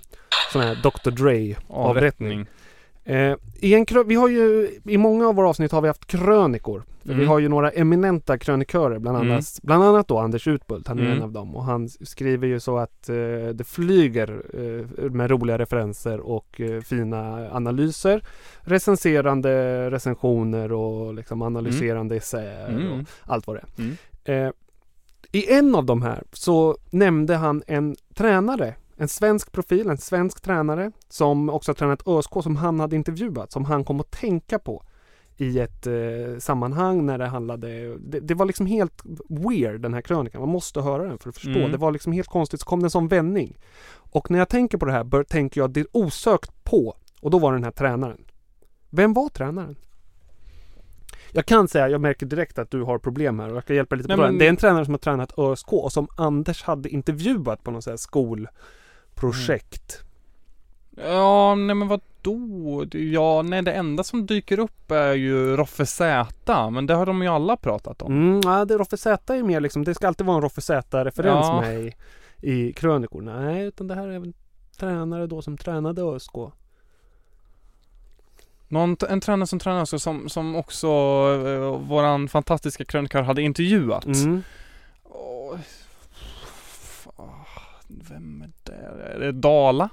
[0.51, 1.11] sån här Dr.
[1.11, 2.45] Dre avrättning.
[3.07, 6.83] Eh, i en vi har ju, i många av våra avsnitt har vi haft krönikor.
[7.01, 7.27] För Vi Mm.
[7.27, 9.31] har ju några eminenta krönikörer, bland Mm.
[9.31, 11.17] annat, bland annat då Anders Utbult, han är Mm.
[11.17, 11.55] en av dem.
[11.55, 13.15] Och han skriver ju så att eh,
[13.53, 18.23] det flyger eh, med roliga referenser och eh, fina analyser.
[18.61, 22.91] Recenserande recensioner och liksom analyserande essäer Mm.
[22.91, 23.83] och allt vad det är.
[23.83, 24.47] Mm.
[24.47, 24.51] Eh,
[25.31, 30.41] I en av de här så nämnde han en tränare, en svensk profil, en svensk
[30.41, 34.59] tränare som också har tränat ÖSK som han hade intervjuat, som han kom att tänka
[34.59, 34.83] på
[35.37, 40.01] i ett eh, sammanhang när det handlade, det, det var liksom helt weird den här
[40.01, 41.59] krönikan, man måste höra den för att förstå.
[41.59, 41.71] Mm.
[41.71, 43.57] Det var liksom helt konstigt, så kom det en sån vändning.
[43.95, 47.39] Och när jag tänker på det här bör, tänker jag det osökt på, och då
[47.39, 48.25] var det den här tränaren.
[48.89, 49.75] Vem var tränaren?
[51.31, 53.95] Jag kan säga, jag märker direkt att du har problem här och jag ska hjälpa
[53.95, 54.45] dig lite Nej, på men- det.
[54.45, 57.91] Är en tränare som har tränat ÖSK och som Anders hade intervjuat på något sånt
[57.91, 57.97] här
[59.17, 60.03] skolprojekt.
[60.97, 62.85] Ja, nej men vad då?
[62.91, 67.21] Ja, nej det enda som dyker upp är ju Roffe Z, men det har de
[67.21, 68.11] ju alla pratat om.
[68.11, 71.45] Mm, ja, det Roffe Z är mer liksom, det ska alltid vara en Roffe Z-referens
[71.47, 71.61] Ja.
[71.61, 71.93] med i,
[72.41, 73.39] i krönikorna.
[73.39, 74.33] Nej, utan det här är en
[74.77, 76.33] tränare då som tränade ÖSK.
[78.67, 80.87] Någon, en tränare som tränar också som, som också
[81.47, 84.05] eh, våran fantastiska krönikör hade intervjuat.
[84.05, 84.43] Mm.
[85.03, 85.59] Fan,
[87.87, 89.03] vem är det?
[89.15, 89.89] Är det Dala?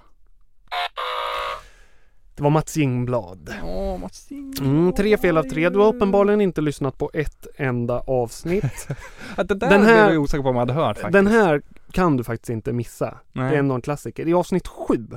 [2.37, 3.55] Det var Mats Jingblad.
[3.63, 4.69] Ja, Mats Jingblad.
[4.69, 5.69] Mm, tre fel av tre.
[5.69, 8.89] Du har uppenbarligen inte lyssnat på ett enda avsnitt.
[9.37, 11.13] Det där Den här- blev jag osäker på om jag hade hört faktiskt.
[11.13, 13.19] Den här kan du faktiskt inte missa.
[13.33, 13.51] Nej.
[13.51, 14.29] Det är ändå en klassiker.
[14.29, 15.09] I avsnitt sju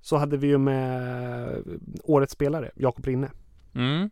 [0.00, 1.62] så hade vi ju med
[2.04, 3.30] årets spelare, Jakob Rinne.
[3.74, 4.10] Mm.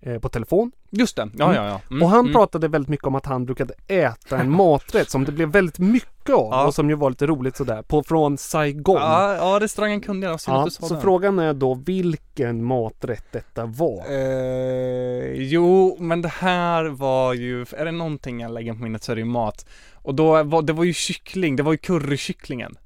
[0.00, 0.72] eh, på telefon.
[0.90, 1.80] Just det, ja ja ja.
[1.90, 2.32] Mm, och han mm.
[2.32, 6.15] pratade väldigt mycket om att han brukade äta en maträtt som det blev väldigt mycket
[6.34, 6.66] av Ja.
[6.66, 8.96] och som ju var lite roligt sådär, på, från Saigon.
[8.96, 14.04] Ja, ja restaurangen kunde jag, synd Ja, så frågan är då vilken maträtt detta var.
[14.10, 19.12] Eh, jo, men det här var ju, är det någonting jag lägger på minnet så
[19.12, 19.66] är det ju mat.
[19.94, 22.76] Och då var, det var ju kyckling, det var ju currykycklingen.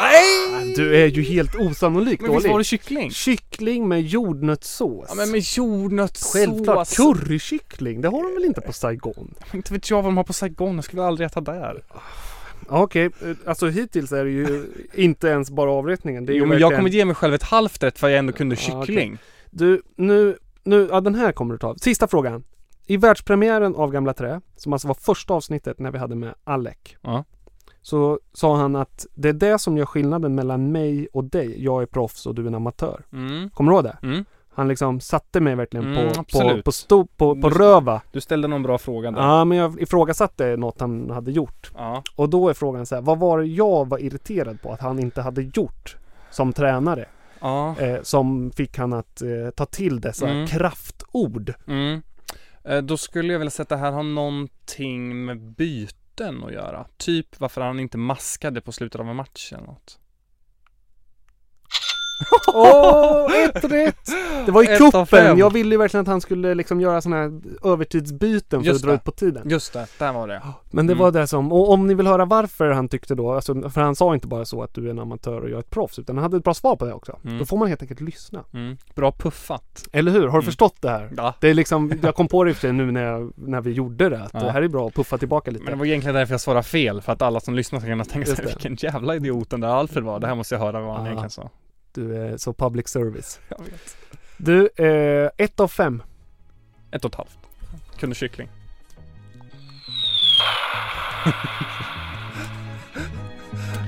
[0.00, 0.72] Nej!
[0.76, 2.52] Du är ju helt osannolikt Men visst dålig.
[2.52, 3.10] var det kyckling?
[3.10, 5.06] Kyckling med jordnötssås.
[5.08, 6.32] Ja men med jordnötssås.
[6.32, 9.34] Självklart, currykyckling, det har de väl inte på Saigon?
[9.54, 11.82] Inte vet jag vad de har på Saigon, jag skulle aldrig äta där.
[12.68, 14.64] Ja, Okej, eh, alltså hittills är det ju
[14.94, 16.26] inte ens bara avrättningen.
[16.26, 18.18] Det är Jo men jag verkligen- kommer ge mig själv ett halvt rätt för jag
[18.18, 18.86] ändå kunde Ja, okej.
[18.86, 19.18] kyckling.
[19.50, 21.76] Du, nu, nu, ja den här kommer du ta.
[21.78, 22.44] Sista frågan.
[22.86, 26.76] I världspremiären av Gamla Trä, som alltså var första avsnittet när vi hade med Alec.
[27.02, 27.24] Ja.
[27.82, 31.64] Så sa han att det är det som gör skillnaden mellan mig och dig.
[31.64, 33.02] Jag är proffs och du är en amatör.
[33.12, 33.50] Mm.
[33.50, 33.96] Kommer du ihåg det?
[34.02, 34.24] Mm.
[34.54, 38.00] Han liksom satte mig verkligen Mm, på, på, på, sto, på, på Du- röva.
[38.12, 39.20] Du ställde någon bra fråga där.
[39.22, 41.70] Ja, men jag ifrågasatte något han hade gjort.
[41.74, 42.02] Ja.
[42.16, 44.98] Och då är frågan så här, vad var det jag var irriterad på att han
[44.98, 45.96] inte hade gjort
[46.30, 47.04] som tränare?
[47.40, 47.74] Ja.
[47.80, 50.46] Eh, som fick han att eh, ta till dessa Mm.
[50.46, 51.52] kraftord.
[51.66, 52.02] Mm.
[52.64, 55.36] Eh, Då skulle jag vilja säga att det här har någonting med
[56.18, 56.86] byten att göra.
[56.96, 59.98] Typ varför han inte maskade på slutet av en match eller något.
[62.54, 64.06] Åh, ett rätt!
[64.46, 65.38] Det var ju Ett kuppen.
[65.38, 68.82] Jag ville ju verkligen att han skulle liksom göra sådana här övertidsbyten för Just att
[68.82, 68.94] dra det.
[68.96, 69.48] ut på tiden.
[69.50, 70.42] Just det, där var det.
[70.70, 71.02] Men det Mm.
[71.04, 73.96] var det som, och om ni vill höra varför han tyckte då, alltså, för han
[73.96, 76.16] sa inte bara så att du är en amatör och jag är ett proffs, utan
[76.16, 77.18] han hade ett bra svar på det också.
[77.24, 77.38] Mm.
[77.38, 78.44] Då får man helt enkelt lyssna.
[78.54, 78.76] Mm.
[78.94, 79.88] Bra puffat.
[79.92, 80.20] Eller hur?
[80.20, 80.42] Har du Mm.
[80.44, 81.10] förstått det här?
[81.16, 81.34] Ja.
[81.40, 84.08] Det är liksom, jag kom på det i för nu när, jag, när vi gjorde
[84.08, 84.40] det, att Ja.
[84.40, 85.64] det här är bra att puffa tillbaka lite.
[85.64, 88.04] Men det var egentligen därför jag svarade fel, för att alla som lyssnar ska kunna
[88.04, 90.20] tänka sig vilken jävla idiot den där Alfred var.
[90.20, 91.06] Det här måste jag höra vad han Ja.
[91.06, 91.50] egentligen sa.
[91.92, 93.40] Du är så public service.
[93.48, 93.96] Jag vet.
[94.36, 96.02] Du, eh, ett av fem.
[96.90, 97.38] Ett och ett halvt.
[97.98, 98.48] Kunde kyckling.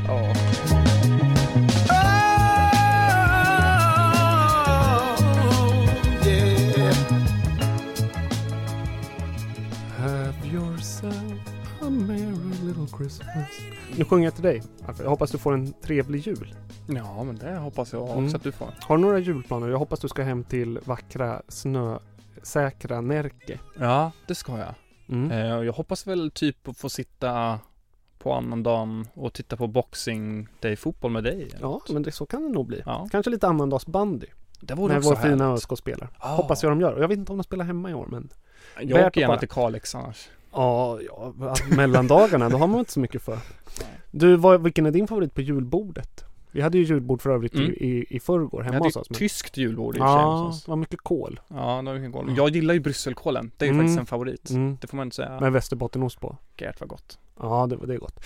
[0.07, 0.35] ja.
[9.99, 11.15] Have yourself
[11.81, 13.80] a merry little Christmas.
[14.01, 14.63] Nu sjunger jag till dig.
[14.87, 15.05] Alfred.
[15.07, 16.55] Jag hoppas du får en trevlig jul.
[16.89, 18.35] Ja, men det hoppas jag också Mm.
[18.35, 18.69] att du får.
[18.81, 19.69] Har du några julplaner?
[19.69, 23.59] Jag hoppas du ska hem till vackra snösäkra Närke.
[23.79, 24.75] Ja, det ska jag.
[25.09, 25.31] Mm.
[25.31, 27.59] Eh, jag hoppas väl typ att få sitta
[28.19, 31.51] på annandagen och titta på boxing day fotboll med dig.
[31.61, 32.83] Ja, men det, så kan det nog bli.
[32.87, 33.09] Ja.
[33.11, 34.27] Kanske lite annandagsbandy.
[34.61, 35.59] Det vore När vår fina härligt.
[35.63, 36.09] ÖSK spelar.
[36.21, 36.27] Ja.
[36.29, 37.01] Hoppas jag de gör.
[37.01, 38.29] Jag vet inte om de spelar hemma i år men
[38.81, 40.29] Jag åker gärna till Kalix annars.
[40.53, 41.33] Ja, ja
[41.77, 43.39] mellandagarna, då har man inte så mycket för.
[44.11, 46.25] Du, vad, vilken är din favorit på julbordet?
[46.53, 47.71] Vi hade ju julbord för övrigt Mm.
[47.71, 49.11] i, i, förrgår hemma hade hos ju oss.
[49.11, 51.41] men- tyskt julbord i och Ja, det var mycket kol.
[51.49, 52.35] Ja, det var mycket kol.
[52.37, 53.51] Jag gillar ju brysselkålen.
[53.57, 53.85] Det är ju Mm.
[53.87, 54.51] faktiskt en favorit.
[54.51, 54.79] Mm.
[54.81, 55.41] Det får man inte säga.
[55.41, 56.37] Med västerbottenost på.
[56.59, 57.19] Gärt var gott.
[57.41, 58.25] Ja, det, det är gott.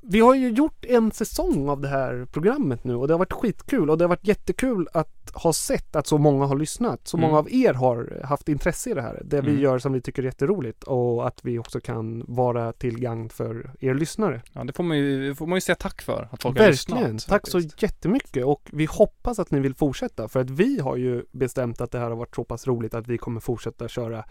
[0.00, 3.32] Vi har ju gjort en säsong av det här programmet nu och det har varit
[3.32, 7.08] skitkul och det har varit jättekul att ha sett att så många har lyssnat.
[7.08, 7.28] Så Mm.
[7.30, 9.22] många av er har haft intresse i det här.
[9.24, 9.62] Det vi Mm.
[9.62, 13.70] gör som vi tycker är jätteroligt och att vi också kan vara till gagn för
[13.80, 14.42] er lyssnare.
[14.52, 16.28] Ja, det får man ju, får man ju säga tack för.
[16.32, 17.12] Att folk har Verkligen!
[17.12, 17.30] lyssnat.
[17.30, 21.24] Tack så jättemycket och vi hoppas att ni vill fortsätta för att vi har ju
[21.32, 24.24] bestämt att det här har varit så pass roligt att vi kommer fortsätta köra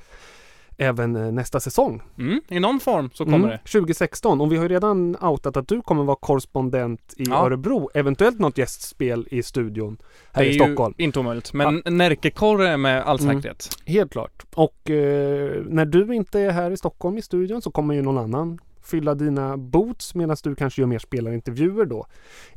[0.77, 2.01] även eh, nästa säsong.
[2.17, 3.57] Mm, I någon form så kommer Mm, det.
[3.71, 7.45] 2016 och vi har ju redan outat att du kommer vara korrespondent i Ja.
[7.45, 7.89] Örebro.
[7.93, 9.97] Eventuellt något gästspel i studion
[10.33, 10.93] här det är i ju Stockholm.
[10.97, 11.53] inte omöjligt.
[11.53, 13.35] Men Närkekorre med all Mm.
[13.35, 13.69] säkerhet.
[13.85, 14.45] Helt klart.
[14.55, 18.17] Och eh, när du inte är här i Stockholm i studion så kommer ju någon
[18.17, 22.05] annan fylla dina boots medan du kanske gör mer spelarintervjuer då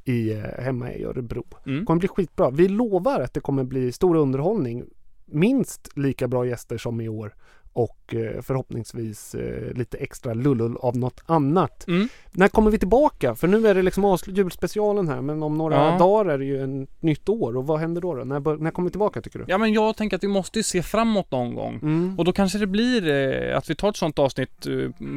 [0.05, 1.45] i, eh, hemma i Örebro.
[1.67, 1.79] Mm.
[1.81, 2.51] Det kommer bli skitbra.
[2.51, 4.85] Vi lovar att det kommer bli stor underhållning.
[5.27, 7.35] Minst lika bra gäster som i år
[7.73, 11.85] och eh, förhoppningsvis eh, lite extra lullull av något annat.
[11.89, 12.09] Mm.
[12.33, 13.35] När kommer vi tillbaka?
[13.35, 15.99] För nu är det liksom julspecialen här men om några Ja.
[15.99, 18.15] dagar är det ju en nytt år och vad händer då?
[18.15, 18.25] då?
[18.25, 19.45] När, när kommer vi tillbaka tycker du?
[19.49, 21.75] Ja men jag tänker att vi måste ju se framåt någon gång.
[21.83, 22.15] Mm.
[22.19, 23.09] Och då kanske det blir
[23.51, 24.67] eh, att vi tar ett sånt avsnitt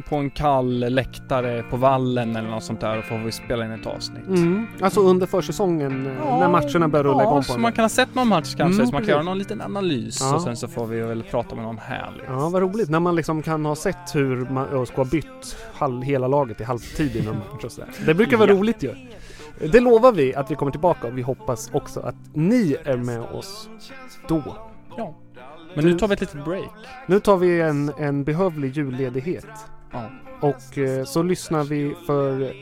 [0.08, 3.70] på en kall läktare på vallen eller något sånt där och får vi spela in
[3.70, 4.26] ett avsnitt.
[4.26, 4.66] Mm.
[4.80, 7.88] Alltså under försäsongen eh, när matcherna börjar rulla ja, igång på så man kan ha
[7.88, 9.08] sett någon match kanske, Mm, så man kan precis.
[9.10, 10.34] göra någon liten analys Ja.
[10.34, 12.24] och sen så får vi väl prata med någon härligt.
[12.28, 12.83] Ja, vad roligt.
[12.90, 16.64] När man liksom kan ha sett hur man ÖSK har bytt halv, hela laget i
[16.64, 17.90] halvtid innan match och sådär.
[18.06, 18.56] Det brukar vara Ja.
[18.56, 18.94] roligt ju.
[19.72, 23.20] Det lovar vi att vi kommer tillbaka och vi hoppas också att ni är med
[23.20, 23.68] oss
[24.28, 24.42] då.
[24.96, 25.14] Ja.
[25.74, 26.70] Men nu tar vi ett litet break.
[27.06, 29.46] Nu tar vi en, en behövlig julledighet.
[29.92, 30.10] Ja.
[30.40, 32.52] Och eh, så lyssnar vi för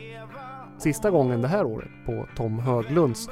[0.79, 3.29] sista gången det här året på Tom Höglunds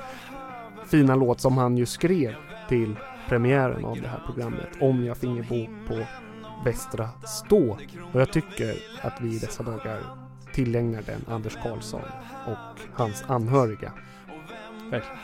[0.86, 2.34] fina låt som han ju skrev
[2.68, 2.96] till
[3.28, 5.94] premiären av det här programmet Om jag finge bo på
[6.64, 7.78] Västra Stå.
[8.12, 10.00] Och jag tycker att vi i dessa dagar
[10.52, 12.02] tillägnar den Anders Karlsson
[12.46, 13.92] och hans anhöriga.
[14.90, 15.18] Verkligen.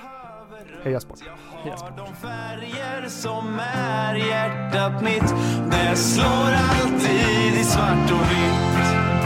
[0.83, 1.19] Heja sport!
[1.65, 1.97] Heja sport!
[1.97, 5.35] De färger som är hjärtat mitt
[5.71, 9.26] Det slår alltid i svart och vitt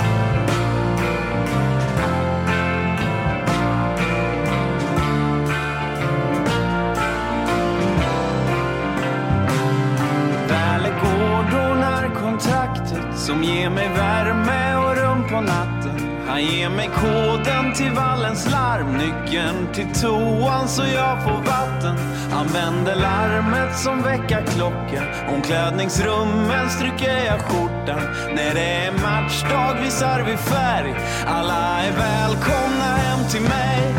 [13.30, 16.26] som ger mig värme och rum på natten.
[16.28, 21.96] Han ger mig koden till vallens larm Nyckeln till toan så jag får vatten.
[22.32, 25.02] Han vänder larmet som väckarklocka
[25.34, 28.02] Omklädningsrummen stryker jag skjortan.
[28.36, 30.94] När det är matchdag visar vi färg.
[31.26, 33.94] Alla är välkomna hem till mig.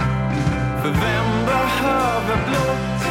[0.81, 3.01] För vem behöver blått?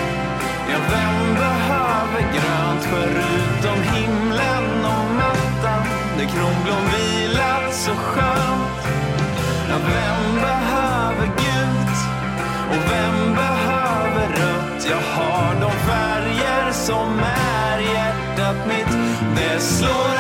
[0.71, 2.83] Ja, vem behöver grönt?
[2.93, 5.20] Förutom himlen och
[6.21, 8.87] hade kronblom vilat så skönt?
[9.69, 11.99] Ja, vem behöver gult
[12.71, 14.87] och vem behöver rött?
[14.91, 18.97] Jag har de färger som är hjärtat mitt.
[19.37, 20.20] Det slår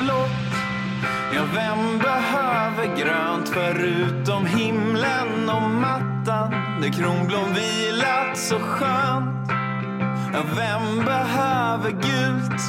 [0.00, 0.54] blått?
[1.34, 6.50] Ja, vem behöver grönt förutom himlen och mattan
[6.80, 9.50] där kronblom vilat så skönt?
[10.32, 12.60] Ja, vem behöver gult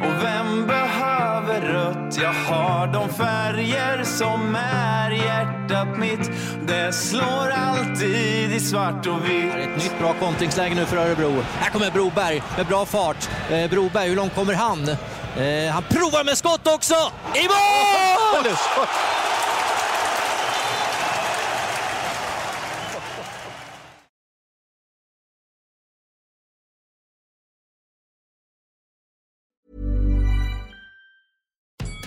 [0.00, 2.18] och vem behöver rött?
[2.22, 6.30] Jag har de färger som är hjärtat mitt.
[6.66, 9.54] Det slår alltid i svart och vitt.
[9.54, 11.42] Ett nytt bra kontringsläge nu för Örebro.
[11.58, 13.28] Här kommer Broberg med bra fart.
[13.50, 14.90] Eh, Broberg, hur långt kommer han?
[15.36, 16.94] Eh, han provar med skott också!
[17.34, 18.56] I mål!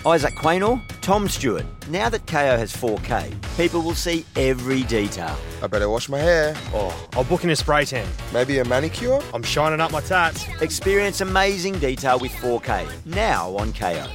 [0.06, 1.66] Isaac Quaynor, Tom Stewart.
[1.90, 5.36] Now that KO has 4K, people will see every detail.
[5.60, 6.54] I better wash my hair.
[6.72, 8.06] Oh, I'll book in a spray tan.
[8.32, 9.20] Maybe a manicure?
[9.34, 10.46] I'm shining up my tats.
[10.62, 14.06] Experience amazing detail with 4K now on KO.